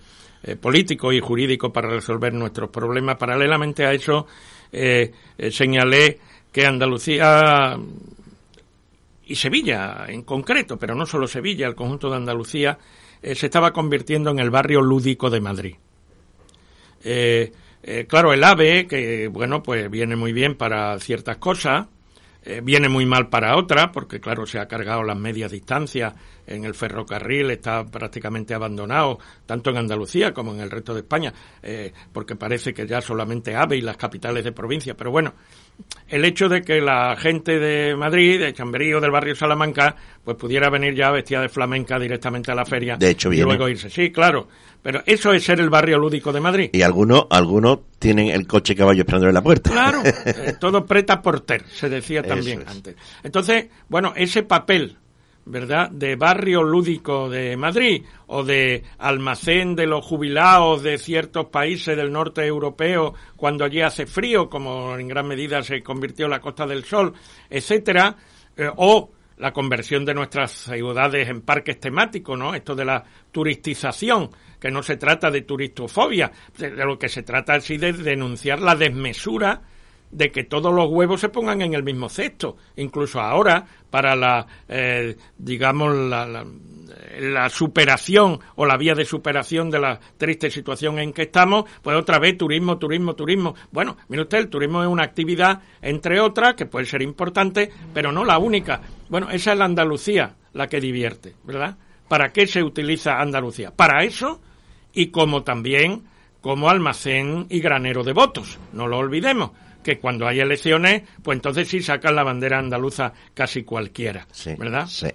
políticos 0.61 1.15
y 1.15 1.21
jurídicos 1.21 1.71
para 1.73 1.89
resolver 1.89 2.33
nuestros 2.35 2.71
problemas. 2.71 3.17
Paralelamente 3.17 3.87
a 3.87 3.93
eso, 3.93 4.27
señalé 4.71 6.19
que 6.53 6.67
Andalucía 6.67 7.77
y 9.27 9.35
Sevilla 9.35 10.05
en 10.09 10.23
concreto, 10.23 10.79
pero 10.79 10.95
no 10.95 11.07
solo 11.07 11.27
Sevilla, 11.27 11.67
el 11.67 11.75
conjunto 11.75 12.11
de 12.11 12.17
Andalucía, 12.17 12.79
eh, 13.23 13.35
se 13.35 13.47
estaba 13.47 13.73
convirtiendo 13.73 14.31
en 14.31 14.39
el 14.39 14.51
barrio 14.51 14.83
lúdico 14.83 15.31
de 15.31 15.41
Madrid. 15.41 15.75
Eh, 17.03 17.53
eh, 17.83 18.07
claro, 18.07 18.33
el 18.33 18.45
AVE, 18.45 18.87
que 18.87 19.29
bueno, 19.29 19.63
pues 19.63 19.91
viene 19.91 20.17
muy 20.17 20.33
bien 20.33 20.57
para 20.57 20.99
ciertas 20.99 21.39
cosas, 21.39 21.87
viene 22.63 22.91
muy 22.91 23.07
mal 23.07 23.31
para 23.31 23.57
otras, 23.57 23.89
porque 23.89 24.21
claro, 24.21 24.45
se 24.45 24.59
ha 24.59 24.69
cargado 24.69 25.03
las 25.03 25.17
medias 25.17 25.51
distancias 25.51 26.13
en 26.47 26.65
el 26.65 26.75
ferrocarril, 26.75 27.51
está 27.51 27.85
prácticamente 27.85 28.55
abandonado, 28.55 29.19
tanto 29.47 29.71
en 29.71 29.79
Andalucía 29.79 30.33
como 30.33 30.53
en 30.55 30.61
el 30.61 30.71
resto 30.71 30.95
de 30.95 31.01
España, 31.01 31.33
porque 32.13 32.37
parece 32.37 32.73
que 32.75 32.87
ya 32.87 33.01
solamente 33.01 33.55
AVE 33.55 33.77
y 33.77 33.81
las 33.81 33.97
capitales 33.97 34.45
de 34.45 34.53
provincia, 34.53 34.95
pero 34.95 35.11
bueno, 35.11 35.35
el 36.09 36.25
hecho 36.25 36.49
de 36.49 36.63
que 36.63 36.81
la 36.81 37.17
gente 37.17 37.59
de 37.59 37.97
Madrid, 37.97 38.39
de 38.39 38.53
Chamberí 38.53 38.93
o 38.93 39.01
del 39.01 39.11
barrio 39.11 39.35
Salamanca, 39.35 39.97
pues 40.23 40.37
pudiera 40.37 40.71
venir 40.71 40.95
ya 40.95 41.11
vestida 41.11 41.41
de 41.41 41.49
flamenca 41.49 41.99
directamente 41.99 42.53
a 42.53 42.55
la 42.55 42.65
feria 42.65 42.97
de 42.97 43.11
hecho, 43.11 43.33
y 43.33 43.41
luego 43.41 43.69
irse. 43.69 43.91
Sí, 43.91 44.13
claro. 44.13 44.47
Pero 44.83 45.03
eso 45.07 45.33
es 45.33 45.43
ser 45.43 45.61
el 45.61 45.71
barrio 45.71 45.99
lúdico 45.99 46.31
de 46.31 46.41
Madrid. 46.41 46.71
Y 46.73 46.83
algunos 46.83 47.27
algunos 47.31 47.81
tienen 47.99 48.29
el 48.29 48.47
coche 48.47 48.77
caballo 48.77 49.01
esperando 49.01 49.29
en 49.29 49.35
la 49.35 49.43
puerta. 49.43 49.71
Claro, 49.71 50.03
eh, 50.05 50.55
todo 50.61 50.85
preta 50.85 51.23
por 51.23 51.41
ter, 51.41 51.65
se 51.69 51.89
decía 51.89 52.23
también 52.23 52.63
antes. 52.67 52.95
Entonces, 53.23 53.69
bueno, 53.89 54.13
ese 54.15 54.43
papel 54.43 54.99
¿verdad?, 55.47 55.91
de 55.91 56.17
barrio 56.17 56.63
lúdico 56.63 57.29
de 57.29 57.57
Madrid 57.57 58.05
o 58.27 58.43
de 58.43 58.83
almacén 58.99 59.77
de 59.77 59.87
los 59.87 60.05
jubilados 60.05 60.83
de 60.83 60.99
ciertos 60.99 61.47
países 61.47 61.97
del 61.97 62.13
norte 62.13 62.45
europeo 62.47 63.15
cuando 63.37 63.65
allí 63.65 63.83
hace 63.83 64.07
frío, 64.07 64.49
como 64.49 64.97
en 64.97 65.09
gran 65.09 65.29
medida 65.29 65.63
se 65.63 65.83
convirtió 65.83 66.29
la 66.29 66.41
Costa 66.41 66.67
del 66.67 66.85
Sol, 66.85 67.13
etcétera, 67.51 68.17
eh, 68.57 68.71
o 68.77 69.11
la 69.37 69.53
conversión 69.53 70.05
de 70.05 70.15
nuestras 70.15 70.53
ciudades 70.53 71.29
en 71.29 71.43
parques 71.43 71.81
temáticos, 71.81 72.39
¿no? 72.39 72.55
Esto 72.55 72.75
de 72.75 72.85
la 72.85 73.05
turistización, 73.33 74.31
que 74.61 74.71
no 74.71 74.83
se 74.83 74.97
trata 74.97 75.31
de 75.31 75.43
turistofobia, 75.43 76.31
de 76.57 76.71
lo 76.71 76.99
que 76.99 77.09
se 77.09 77.23
trata 77.23 77.57
es 77.57 77.69
de 77.69 77.93
denunciar 77.93 78.61
la 78.61 78.77
desmesura 78.77 79.61
de 80.11 80.31
que 80.31 80.45
todos 80.45 80.73
los 80.73 80.89
huevos 80.91 81.21
se 81.21 81.29
pongan 81.29 81.61
en 81.63 81.75
el 81.75 81.83
mismo 81.83 82.09
cesto. 82.09 82.57
Incluso 82.77 83.21
ahora, 83.21 83.67
para 83.91 84.15
la, 84.15 84.47
eh, 84.69 85.17
digamos, 85.37 85.95
la, 85.95 86.27
la, 87.19 87.49
superación 87.49 88.39
o 88.55 88.65
la 88.65 88.77
vía 88.77 88.95
de 88.95 89.05
superación 89.05 89.71
de 89.71 89.81
la 89.81 89.99
triste 90.17 90.51
situación 90.51 90.99
en 90.99 91.13
que 91.13 91.23
estamos, 91.23 91.65
pues 91.83 91.97
otra 91.97 92.19
vez 92.19 92.39
turismo, 92.39 92.79
turismo, 92.79 93.15
turismo. 93.15 93.55
Bueno, 93.73 93.97
mire 94.09 94.23
usted, 94.23 94.39
el 94.39 94.49
turismo 94.49 94.83
es 94.83 94.89
una 94.89 95.05
actividad, 95.05 95.63
entre 95.83 96.21
otras, 96.21 96.55
que 96.55 96.67
puede 96.67 96.87
ser 96.87 97.03
importante, 97.03 97.71
pero 97.93 98.13
no 98.13 98.25
la 98.25 98.39
única. 98.39 98.81
Bueno, 99.09 99.31
esa 99.31 99.53
es 99.53 99.59
la 99.59 99.65
Andalucía 99.65 100.37
la 100.53 100.69
que 100.69 100.81
divierte, 100.81 101.35
¿verdad? 101.43 101.77
¿Para 102.09 102.33
qué 102.33 102.47
se 102.47 102.63
utiliza 102.63 103.21
Andalucía? 103.21 103.73
Para 103.75 104.05
eso 104.05 104.41
y 104.93 105.09
como 105.09 105.43
también 105.43 106.05
como 106.41 106.69
almacén 106.69 107.47
y 107.49 107.61
granero 107.61 108.05
de 108.05 108.13
votos, 108.13 108.59
no 108.73 108.87
lo 108.87 108.99
olvidemos 108.99 109.51
que 109.85 110.01
cuando 110.01 110.27
hay 110.27 110.41
elecciones, 110.41 111.03
pues 111.23 111.37
entonces 111.37 111.69
sí 111.69 111.81
sacan 111.81 112.17
la 112.17 112.25
bandera 112.25 112.59
andaluza 112.59 113.13
casi 113.35 113.63
cualquiera, 113.63 114.27
¿verdad? 114.59 114.87
Sí. 114.89 115.07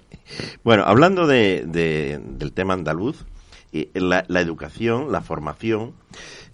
Bueno, 0.64 0.84
hablando 0.86 1.28
de, 1.28 1.66
del 1.66 2.54
tema 2.54 2.76
andaluz, 2.76 3.26
la, 3.94 4.24
la 4.28 4.42
educación, 4.42 5.12
la 5.12 5.22
formación, 5.22 5.94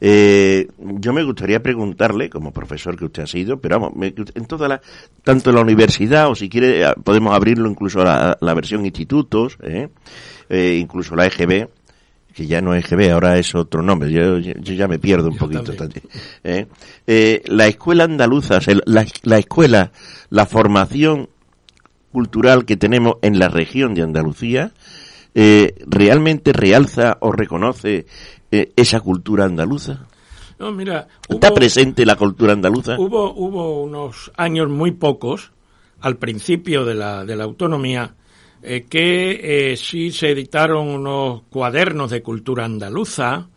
eh, 0.02 0.68
yo 0.78 1.14
me 1.14 1.24
gustaría 1.24 1.62
preguntarle, 1.64 2.30
como 2.30 2.52
profesor 2.52 2.98
que 2.98 3.06
usted 3.06 3.24
ha 3.24 3.28
sido, 3.28 3.60
pero 3.60 3.80
vamos, 3.80 3.94
en 4.02 4.46
toda 4.46 4.68
la, 4.68 4.82
tanto 5.24 5.50
en 5.50 5.56
la 5.56 5.62
universidad, 5.62 6.30
o 6.30 6.36
si 6.36 6.50
quiere, 6.50 6.82
eh, 6.82 6.94
podemos 7.04 7.34
abrirlo 7.34 7.70
incluso 7.70 8.02
a 8.02 8.38
la, 8.40 8.54
versión 8.54 8.86
institutos, 8.86 9.58
¿eh? 9.64 9.90
eh, 10.50 10.78
incluso 10.80 11.16
la 11.16 11.26
EGB, 11.28 11.70
que 12.36 12.46
ya 12.48 12.62
no 12.62 12.76
es 12.76 12.86
GB, 12.86 13.12
ahora 13.12 13.38
es 13.38 13.56
otro 13.56 13.82
nombre, 13.82 14.12
yo, 14.12 14.38
ya 14.40 14.88
me 14.90 15.00
pierdo 15.00 15.30
un 15.30 15.38
poquito. 15.38 15.72
¿eh? 16.44 16.68
Eh, 17.08 17.42
la 17.46 17.68
escuela 17.68 18.04
andaluza, 18.04 18.60
la, 18.86 19.38
escuela, 19.38 19.92
la 20.30 20.46
formación 20.46 21.30
cultural 22.12 22.66
que 22.66 22.76
tenemos 22.76 23.16
en 23.22 23.40
la 23.40 23.48
región 23.48 23.96
de 23.96 24.02
Andalucía, 24.02 24.74
eh, 25.34 25.76
¿realmente 25.88 26.52
realza 26.52 27.18
o 27.22 27.32
reconoce 27.32 28.06
esa 28.52 29.00
cultura 29.00 29.46
andaluza? 29.46 30.06
No, 30.60 30.74
mira, 30.74 31.08
¿Está 31.30 31.54
presente 31.54 32.06
la 32.06 32.18
cultura 32.18 32.52
andaluza? 32.52 32.98
Hubo, 33.00 33.34
hubo 33.34 33.82
unos 33.82 34.32
años 34.36 34.70
muy 34.70 34.92
pocos, 34.92 35.52
al 36.02 36.18
principio 36.18 36.84
de 36.84 36.96
la, 36.96 37.24
de 37.24 37.36
la 37.38 37.46
autonomía, 37.46 38.16
eh, 38.68 38.88
que 38.90 39.74
eh, 39.74 39.78
se 39.78 40.32
editaron 40.32 40.88
unos 40.88 41.44
cuadernos 41.52 42.10
de 42.10 42.24
cultura 42.24 42.66
andaluza, 42.66 43.48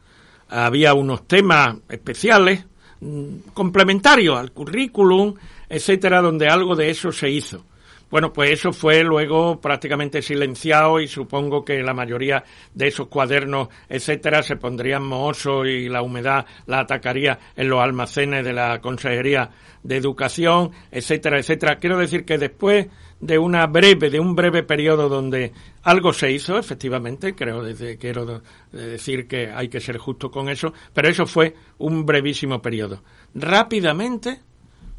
había 0.50 0.92
unos 0.92 1.26
temas 1.26 1.76
especiales, 1.88 2.66
mm, 3.00 3.52
complementarios 3.54 4.38
al 4.38 4.52
currículum, 4.52 5.34
etcétera, 5.66 6.20
donde 6.20 6.48
algo 6.48 6.76
de 6.76 6.90
eso 6.90 7.10
se 7.10 7.30
hizo. 7.30 7.64
Bueno, 8.10 8.34
pues 8.34 8.50
eso 8.50 8.72
fue 8.72 9.02
luego 9.02 9.60
prácticamente 9.60 10.20
silenciado 10.20 11.00
y 11.00 11.08
supongo 11.08 11.64
que 11.64 11.82
la 11.82 11.94
mayoría 11.94 12.44
de 12.74 12.88
esos 12.88 13.08
cuadernos, 13.08 13.68
etcétera, 13.88 14.42
se 14.42 14.56
pondrían 14.56 15.04
mohosos 15.04 15.66
y 15.66 15.88
la 15.88 16.02
humedad 16.02 16.44
la 16.66 16.80
atacaría 16.80 17.38
en 17.56 17.68
los 17.68 17.80
almacenes 17.80 18.44
de 18.44 18.52
la 18.54 18.80
Consejería 18.80 19.50
de 19.82 19.96
Educación, 19.96 20.70
etcétera, 20.90 21.38
etcétera. 21.38 21.76
Quiero 21.76 21.98
decir 21.98 22.24
que 22.24 22.38
después 22.38 22.88
de 23.20 23.38
una 23.38 23.66
breve, 23.66 24.10
de 24.10 24.20
un 24.20 24.34
breve 24.34 24.62
periodo 24.62 25.08
donde 25.08 25.52
algo 25.82 26.12
se 26.12 26.30
hizo, 26.30 26.58
efectivamente, 26.58 27.34
creo 27.34 27.62
desde, 27.62 27.98
quiero 27.98 28.42
decir 28.72 29.26
que 29.26 29.50
hay 29.50 29.68
que 29.68 29.80
ser 29.80 29.98
justo 29.98 30.30
con 30.30 30.48
eso, 30.48 30.72
pero 30.92 31.08
eso 31.08 31.26
fue 31.26 31.54
un 31.78 32.06
brevísimo 32.06 32.62
periodo. 32.62 33.02
Rápidamente 33.34 34.40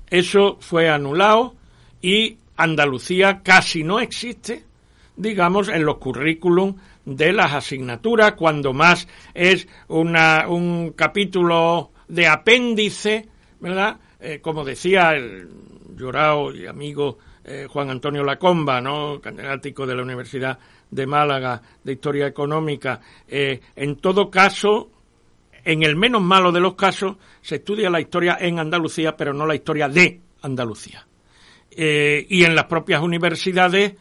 eso 0.09 0.57
fue 0.59 0.89
anulado 0.89 1.55
y 2.01 2.37
Andalucía 2.57 3.41
casi 3.41 3.83
no 3.83 3.99
existe 3.99 4.69
digamos, 5.19 5.67
en 5.67 5.83
los 5.83 5.97
currículum 5.97 6.77
de 7.05 7.33
las 7.33 7.53
asignaturas, 7.53 8.33
cuando 8.33 8.71
más 8.71 9.07
es 9.33 9.67
una, 9.89 10.47
un 10.47 10.93
capítulo 10.95 11.91
de 12.07 12.25
apéndice, 12.25 13.27
¿verdad? 13.59 13.97
Eh, 14.21 14.39
como 14.41 14.63
decía 14.63 15.11
el 15.11 15.49
llorado 15.97 16.55
y 16.55 16.65
amigo 16.65 17.17
eh, 17.43 17.67
Juan 17.69 17.89
Antonio 17.89 18.23
Lacomba, 18.23 18.81
¿no? 18.81 19.19
catedrático 19.21 19.85
de 19.85 19.95
la 19.95 20.03
Universidad 20.03 20.57
de 20.89 21.05
Málaga 21.05 21.61
de 21.83 21.93
Historia 21.93 22.27
Económica, 22.27 22.99
eh, 23.27 23.59
en 23.75 23.97
todo 23.97 24.29
caso, 24.29 24.89
en 25.63 25.83
el 25.83 25.95
menos 25.95 26.21
malo 26.21 26.51
de 26.51 26.59
los 26.59 26.75
casos, 26.75 27.17
se 27.41 27.55
estudia 27.55 27.89
la 27.89 28.01
historia 28.01 28.37
en 28.39 28.59
Andalucía, 28.59 29.15
pero 29.15 29.33
no 29.33 29.45
la 29.45 29.55
historia 29.55 29.87
de 29.87 30.21
Andalucía. 30.41 31.05
y 31.71 32.43
en 32.43 32.55
las 32.55 32.65
propias 32.65 33.01
universidades 33.01 33.93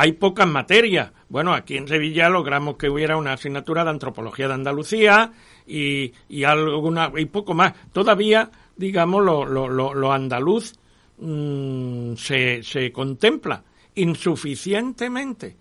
hay 0.00 0.12
pocas 0.12 0.46
materias. 0.46 1.10
Bueno, 1.28 1.52
aquí 1.52 1.76
en 1.76 1.88
Sevilla 1.88 2.28
logramos 2.28 2.76
que 2.76 2.88
hubiera 2.88 3.16
una 3.16 3.32
asignatura 3.32 3.82
de 3.82 3.90
antropología 3.90 4.46
de 4.46 4.54
Andalucía 4.54 5.32
y, 5.66 6.12
y 6.28 6.44
alguna 6.44 7.10
y 7.16 7.24
poco 7.24 7.52
más. 7.52 7.72
Todavía, 7.92 8.48
digamos, 8.76 9.24
lo, 9.24 9.44
lo, 9.44 9.68
lo, 9.68 10.12
andaluz 10.12 10.77
mm, 11.18 12.14
se, 12.14 12.62
se 12.62 12.92
contempla 12.92 13.62
insuficientemente 13.94 15.56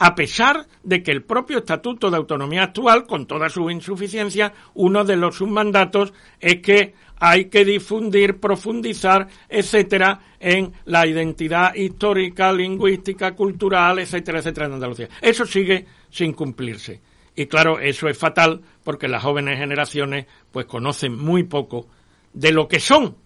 a 0.00 0.14
pesar 0.14 0.66
de 0.82 1.02
que 1.02 1.10
el 1.10 1.24
propio 1.24 1.58
Estatuto 1.58 2.10
de 2.10 2.16
Autonomía 2.16 2.64
actual, 2.64 3.06
con 3.06 3.26
toda 3.26 3.48
su 3.48 3.68
insuficiencia, 3.68 4.52
uno 4.74 5.04
de 5.04 5.16
los 5.16 5.36
submandatos 5.36 6.12
es 6.38 6.60
que 6.62 6.94
hay 7.18 7.46
que 7.46 7.64
difundir, 7.64 8.38
profundizar, 8.38 9.26
etcétera, 9.48 10.20
en 10.38 10.72
la 10.84 11.04
identidad 11.04 11.74
histórica, 11.74 12.52
lingüística, 12.52 13.34
cultural, 13.34 13.98
etcétera, 13.98 14.38
etcétera, 14.38 14.66
en 14.66 14.74
Andalucía. 14.74 15.08
Eso 15.20 15.44
sigue 15.44 15.84
sin 16.10 16.32
cumplirse. 16.32 17.00
Y 17.34 17.46
claro, 17.46 17.80
eso 17.80 18.08
es 18.08 18.16
fatal 18.16 18.60
porque 18.84 19.08
las 19.08 19.22
jóvenes 19.22 19.58
generaciones 19.58 20.26
pues 20.52 20.66
conocen 20.66 21.16
muy 21.16 21.42
poco 21.42 21.88
de 22.32 22.52
lo 22.52 22.68
que 22.68 22.78
son 22.78 23.16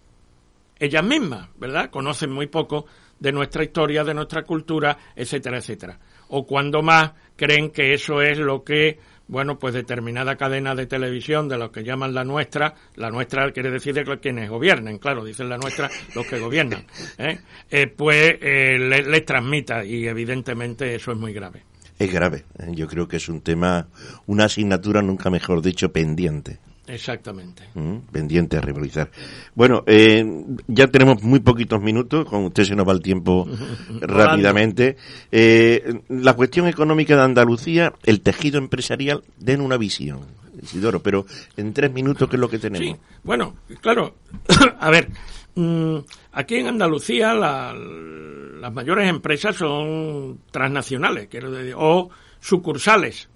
ellas 0.85 1.05
mismas, 1.05 1.49
¿verdad? 1.57 1.91
Conocen 1.91 2.33
muy 2.33 2.47
poco 2.47 2.87
de 3.19 3.33
nuestra 3.33 3.63
historia, 3.63 4.03
de 4.03 4.15
nuestra 4.15 4.43
cultura, 4.43 4.99
etcétera, 5.15 5.59
etcétera. 5.59 5.99
O 6.29 6.45
cuando 6.45 6.83
más 6.83 7.13
creen 7.37 7.71
que 7.71 7.95
eso 7.95 8.21
es 8.21 8.39
lo 8.39 8.65
que 8.65 8.99
bueno, 9.29 9.59
pues 9.59 9.73
determinada 9.73 10.37
cadena 10.37 10.75
de 10.75 10.87
televisión 10.87 11.49
de 11.49 11.57
lo 11.57 11.73
que 11.73 11.85
llaman 11.85 12.13
la 12.13 12.25
nuestra, 12.25 12.75
la 12.97 13.09
nuestra 13.09 13.51
quiere 13.53 13.71
decir 13.71 13.95
de 13.95 14.05
quienes 14.19 14.51
gobiernen, 14.51 14.99
claro, 14.99 15.25
dicen 15.25 15.49
la 15.49 15.57
nuestra 15.57 15.89
los 16.15 16.27
que 16.27 16.39
gobiernan, 16.39 16.85
¿eh? 17.17 17.39
Eh, 17.71 17.87
pues 17.87 18.37
eh, 18.43 18.79
les, 18.79 19.25
transmita 19.25 19.85
y 19.85 20.07
evidentemente 20.07 20.95
eso 20.95 21.13
es 21.13 21.19
muy 21.19 21.33
grave. 21.33 21.63
Es 21.99 22.13
grave, 22.13 22.45
yo 22.73 22.87
creo 22.89 23.07
que 23.09 23.17
es 23.17 23.29
un 23.29 23.41
tema, 23.41 23.87
una 24.27 24.45
asignatura, 24.45 25.01
nunca 25.01 25.31
mejor 25.31 25.63
dicho, 25.63 25.93
pendiente. 25.93 26.59
Exactamente. 26.87 27.63
Mm, 27.75 27.99
pendiente 28.11 28.57
a 28.57 28.61
rivalizar. 28.61 29.11
Bueno, 29.55 29.85
eh, 29.87 30.25
ya 30.67 30.89
tenemos 30.89 31.23
muy 31.23 31.41
poquitos 31.41 31.81
minutos, 31.81 32.29
con 32.29 32.45
usted 32.45 32.65
se 32.65 32.75
nos 32.75 32.87
va 32.87 32.93
el 32.93 33.03
tiempo 33.03 33.47
rápidamente. 34.01 34.97
Eh, 35.31 36.03
la 36.09 36.35
cuestión 36.35 36.67
económica 36.67 37.17
de 37.17 37.23
Andalucía, 37.23 37.93
el 38.03 38.21
tejido 38.21 38.59
empresarial, 38.59 39.23
den 39.39 39.61
una 39.61 39.77
visión, 39.77 40.21
Isidoro, 40.61 41.01
pero 41.01 41.25
en 41.57 41.73
tres 41.73 41.93
minutos, 41.93 42.29
¿qué 42.29 42.37
es 42.37 42.41
lo 42.41 42.51
que 42.51 42.59
tenemos? 42.59 42.97
Sí, 42.97 42.97
bueno, 43.23 43.57
claro, 43.81 44.17
a 44.81 44.91
ver, 44.91 45.09
mm, 45.55 45.99
aquí 46.33 46.57
en 46.57 46.67
Andalucía 46.67 47.33
las 47.33 48.73
mayores 48.73 49.09
empresas 49.09 49.55
son 49.55 50.41
transnacionales, 50.51 51.29
quiero 51.29 51.53
decir, 51.53 51.75
o 51.77 52.11
sucursales, 52.41 53.29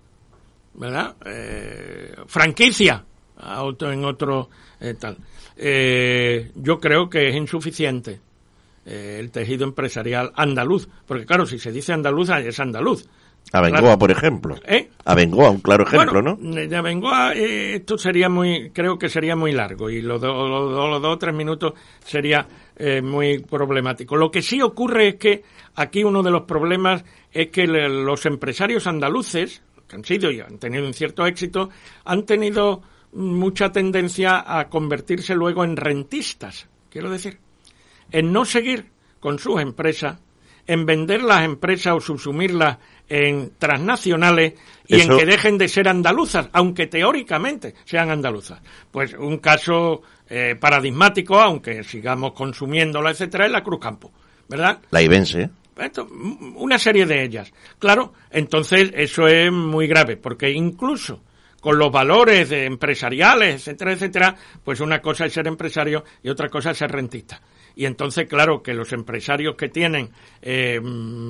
¿verdad? 0.75 1.15
Eh, 1.25 2.13
franquicia 2.27 3.05
en 3.39 4.05
otro 4.05 4.49
eh, 4.80 4.95
tal. 4.95 5.16
Eh, 5.57 6.51
yo 6.55 6.78
creo 6.78 7.09
que 7.09 7.28
es 7.28 7.34
insuficiente 7.34 8.20
eh, 8.84 9.16
el 9.20 9.30
tejido 9.30 9.64
empresarial 9.64 10.32
andaluz, 10.34 10.89
porque 11.07 11.24
claro, 11.24 11.47
si 11.47 11.59
se 11.59 11.72
dice 11.72 11.93
andaluz, 11.93 12.30
es 12.30 12.61
andaluz. 12.61 13.09
Abengoa, 13.53 13.97
por 13.97 14.11
ejemplo. 14.11 14.57
¿Eh? 14.66 14.91
Abengoa, 15.05 15.51
un 15.51 15.61
claro 15.61 15.87
ejemplo, 15.87 16.20
¿no? 16.20 16.37
De 16.37 16.76
Abengoa, 16.76 17.32
esto 17.32 17.97
sería 17.97 18.28
muy, 18.28 18.70
creo 18.70 18.99
que 18.99 19.09
sería 19.09 19.37
muy 19.37 19.53
largo 19.53 19.89
y 19.89 20.03
los, 20.03 20.20
dos 20.20 21.05
o 21.05 21.18
tres 21.18 21.32
minutos 21.32 21.74
sería 22.05 22.47
muy 23.05 23.39
problemático. 23.39 24.16
Lo 24.16 24.32
que 24.32 24.43
sí 24.43 24.61
ocurre 24.61 25.11
es 25.11 25.14
que 25.14 25.45
aquí 25.76 26.03
uno 26.03 26.24
de 26.24 26.32
los 26.32 26.43
problemas 26.43 27.05
es 27.32 27.51
que 27.51 27.68
los 27.68 28.26
empresarios 28.26 28.89
andaluces, 28.89 29.62
que 29.87 29.95
han 29.95 30.05
sido 30.05 30.32
y 30.32 30.41
han 30.41 30.59
tenido 30.59 30.84
un 30.84 30.93
cierto 30.93 31.24
éxito, 31.24 31.70
han 32.05 32.26
tenido 32.26 32.82
mucha 33.17 33.73
tendencia 33.73 34.45
a 34.47 34.69
convertirse 34.69 35.35
luego 35.35 35.64
en 35.64 35.77
rentistas, 35.77 36.69
quiero 36.91 37.11
decir, 37.11 37.39
en 38.12 38.33
no 38.33 38.45
seguir 38.45 38.91
con 39.21 39.39
sus 39.39 39.61
empresas, 39.61 40.19
en 40.67 40.85
vender 40.85 41.23
las 41.23 41.45
empresas 41.45 41.95
o 41.95 42.01
subsumirlas 42.01 42.79
en 43.09 43.53
transnacionales 43.59 44.55
y 44.87 45.01
en 45.01 45.17
que 45.17 45.25
dejen 45.25 45.59
de 45.59 45.69
ser 45.69 45.89
andaluzas, 45.89 46.49
aunque 46.53 46.89
teóricamente 46.89 47.75
sean 47.85 48.11
andaluzas. 48.11 48.61
Pues 48.91 49.14
un 49.14 49.39
caso 49.39 50.03
eh, 50.29 50.57
paradigmático, 50.59 51.41
aunque 51.41 51.85
sigamos 51.85 52.33
consumiéndola, 52.33 53.11
etcétera, 53.11 53.47
es 53.47 53.53
la 53.53 53.62
Cruz 53.62 53.81
Campo, 53.81 54.12
¿verdad? 54.49 54.81
La 54.91 55.03
Ibense. 55.03 55.51
una 56.57 56.79
serie 56.79 57.07
de 57.07 57.25
ellas. 57.25 57.53
Claro, 57.79 58.12
entonces 58.31 58.91
eso 58.95 59.27
es 59.27 59.51
muy 59.53 59.87
grave, 59.87 60.17
porque 60.17 60.51
incluso 60.51 61.21
con 61.67 61.81
los 61.81 61.91
valores 61.91 62.53
empresariales, 62.53 63.57
etcétera, 63.57 63.93
etcétera, 63.95 64.37
pues 64.62 64.79
una 64.79 65.03
cosa 65.03 65.27
es 65.27 65.33
ser 65.33 65.49
empresario 65.49 66.05
y 66.23 66.29
otra 66.29 66.49
cosa 66.49 66.71
es 66.71 66.79
ser 66.79 66.93
rentista. 66.93 67.43
Y 67.75 67.87
entonces, 67.87 68.29
claro, 68.29 68.62
que 68.62 68.73
los 68.73 68.93
empresarios 68.93 69.57
que 69.57 69.69
tienen 69.69 70.11
eh, 70.43 70.81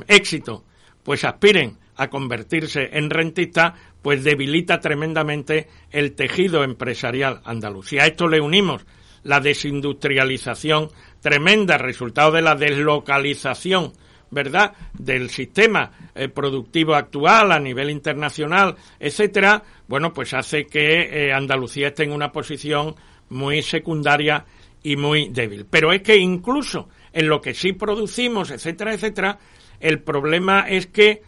éxito, 0.07 0.63
pues 1.03 1.25
aspiren 1.25 1.79
a 1.97 2.09
convertirse 2.09 2.91
en 2.93 3.09
rentistas, 3.09 3.81
pues 4.03 4.25
debilita 4.25 4.79
tremendamente 4.79 5.69
el 5.91 6.13
tejido 6.13 6.65
empresarial 6.65 7.41
andaluz. 7.43 7.95
Y 7.95 7.99
a 7.99 8.07
esto 8.07 8.29
le 8.29 8.39
unimos 8.39 8.85
la 9.23 9.41
desindustrialización 9.41 10.91
tremenda, 11.23 11.79
resultado 11.79 12.33
de 12.33 12.43
la 12.43 12.57
deslocalización 12.57 13.95
¿verdad?, 14.31 14.73
del 14.93 15.31
sistema 15.31 15.91
eh, 16.15 16.29
productivo 16.29 16.95
actual 16.95 17.53
a 17.53 17.61
nivel 17.61 17.91
internacional, 17.91 18.77
etcétera, 18.99 19.63
bueno, 19.89 20.13
pues 20.13 20.35
hace 20.35 20.67
que 20.67 21.27
eh, 21.29 21.33
Andalucía 21.33 21.89
esté 21.89 22.05
en 22.05 22.13
una 22.13 22.33
posición 22.33 22.95
muy 23.29 23.63
secundaria 23.63 24.45
y 24.83 24.97
muy 24.97 25.29
débil. 25.29 25.67
Pero 25.69 25.93
es 25.93 26.03
que 26.03 26.17
incluso 26.17 26.89
en 27.13 27.29
lo 27.29 27.41
que 27.41 27.55
sí 27.55 27.73
producimos, 27.73 28.51
etcétera, 28.51 28.95
etcétera, 28.95 29.39
el 29.81 30.01
problema 30.01 30.69
es 30.69 30.87
que 30.87 31.23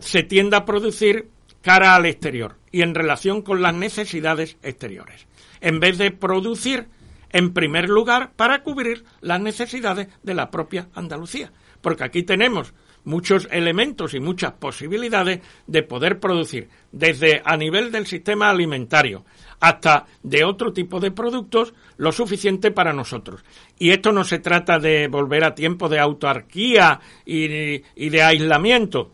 se 0.00 0.22
tiende 0.22 0.56
a 0.56 0.64
producir 0.64 1.28
cara 1.62 1.94
al 1.94 2.06
exterior 2.06 2.56
y 2.72 2.82
en 2.82 2.94
relación 2.94 3.42
con 3.42 3.62
las 3.62 3.74
necesidades 3.74 4.56
exteriores, 4.62 5.26
en 5.60 5.80
vez 5.80 5.98
de 5.98 6.10
producir 6.10 6.88
en 7.32 7.52
primer 7.52 7.88
lugar 7.88 8.32
para 8.34 8.62
cubrir 8.62 9.04
las 9.20 9.40
necesidades 9.40 10.08
de 10.22 10.34
la 10.34 10.50
propia 10.50 10.88
Andalucía 10.94 11.52
porque 11.80 12.04
aquí 12.04 12.22
tenemos 12.22 12.74
muchos 13.04 13.48
elementos 13.50 14.14
y 14.14 14.20
muchas 14.20 14.52
posibilidades 14.52 15.40
de 15.66 15.82
poder 15.82 16.20
producir, 16.20 16.68
desde 16.92 17.40
a 17.44 17.56
nivel 17.56 17.90
del 17.92 18.06
sistema 18.06 18.50
alimentario 18.50 19.24
hasta 19.60 20.06
de 20.22 20.44
otro 20.44 20.72
tipo 20.72 21.00
de 21.00 21.10
productos, 21.10 21.74
lo 21.98 22.12
suficiente 22.12 22.70
para 22.70 22.94
nosotros. 22.94 23.44
Y 23.78 23.90
esto 23.90 24.10
no 24.10 24.24
se 24.24 24.38
trata 24.38 24.78
de 24.78 25.06
volver 25.08 25.44
a 25.44 25.54
tiempo 25.54 25.88
de 25.88 26.00
autarquía 26.00 26.98
y, 27.26 27.82
y 27.94 28.08
de 28.08 28.22
aislamiento, 28.22 29.12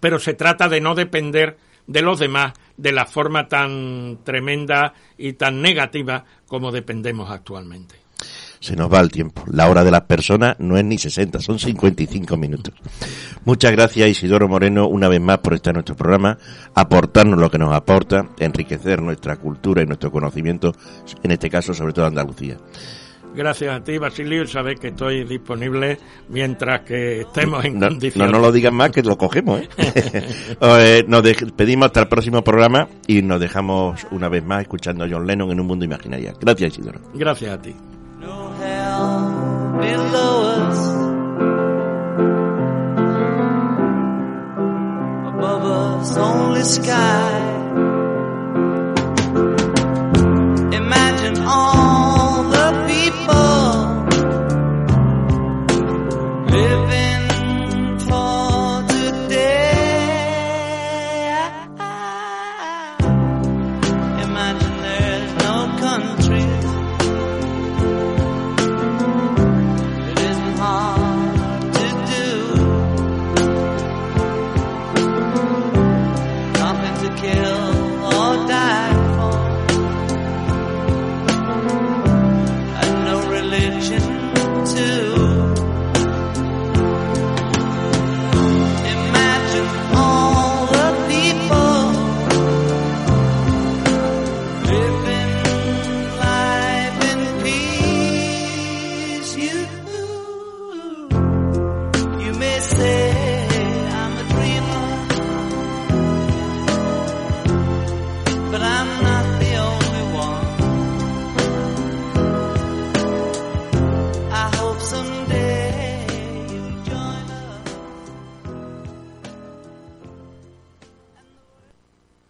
pero 0.00 0.18
se 0.18 0.32
trata 0.32 0.68
de 0.68 0.80
no 0.80 0.94
depender 0.94 1.58
de 1.86 2.00
los 2.00 2.18
demás 2.18 2.54
de 2.78 2.92
la 2.92 3.04
forma 3.04 3.46
tan 3.46 4.20
tremenda 4.24 4.94
y 5.18 5.34
tan 5.34 5.60
negativa 5.60 6.24
como 6.46 6.72
dependemos 6.72 7.30
actualmente 7.30 8.03
se 8.64 8.76
nos 8.76 8.90
va 8.90 9.00
el 9.00 9.10
tiempo. 9.10 9.44
La 9.46 9.68
hora 9.68 9.84
de 9.84 9.90
las 9.90 10.02
personas 10.02 10.56
no 10.58 10.78
es 10.78 10.84
ni 10.84 10.96
60, 10.96 11.38
son 11.40 11.58
55 11.58 12.36
minutos. 12.38 12.72
Muchas 13.44 13.72
gracias 13.72 14.08
Isidoro 14.08 14.48
Moreno 14.48 14.88
una 14.88 15.06
vez 15.08 15.20
más 15.20 15.38
por 15.38 15.52
estar 15.52 15.72
en 15.72 15.76
nuestro 15.76 15.96
programa, 15.96 16.38
aportarnos 16.74 17.38
lo 17.38 17.50
que 17.50 17.58
nos 17.58 17.74
aporta, 17.74 18.26
enriquecer 18.38 19.02
nuestra 19.02 19.36
cultura 19.36 19.82
y 19.82 19.86
nuestro 19.86 20.10
conocimiento, 20.10 20.74
en 21.22 21.30
este 21.30 21.50
caso 21.50 21.74
sobre 21.74 21.92
todo 21.92 22.06
Andalucía. 22.06 22.56
Gracias 23.34 23.74
a 23.74 23.82
ti, 23.82 23.98
Basilio, 23.98 24.46
sabes 24.46 24.78
que 24.78 24.88
estoy 24.88 25.24
disponible 25.24 25.98
mientras 26.28 26.82
que 26.82 27.22
estemos 27.22 27.64
en 27.64 27.80
condiciones. 27.80 28.32
No, 28.32 28.38
no 28.38 28.38
lo 28.38 28.52
digas 28.52 28.72
más, 28.72 28.92
que 28.92 29.02
lo 29.02 29.18
cogemos. 29.18 29.60
¿eh? 29.60 29.68
eh 30.60 31.04
nos 31.06 31.22
despedimos 31.22 31.86
hasta 31.86 32.00
el 32.02 32.08
próximo 32.08 32.42
programa 32.42 32.88
y 33.08 33.20
nos 33.22 33.40
dejamos 33.40 34.06
una 34.12 34.28
vez 34.28 34.44
más 34.44 34.62
escuchando 34.62 35.04
a 35.04 35.08
John 35.10 35.26
Lennon 35.26 35.50
en 35.50 35.60
un 35.60 35.66
mundo 35.66 35.84
imaginario. 35.84 36.32
Gracias, 36.40 36.78
Isidoro. 36.78 37.00
Gracias 37.12 37.52
a 37.52 37.60
ti. 37.60 37.74
below 39.80 40.34
us, 40.56 40.78
above 45.28 45.64
us 45.64 46.16
only 46.16 46.62
sky. 46.62 47.53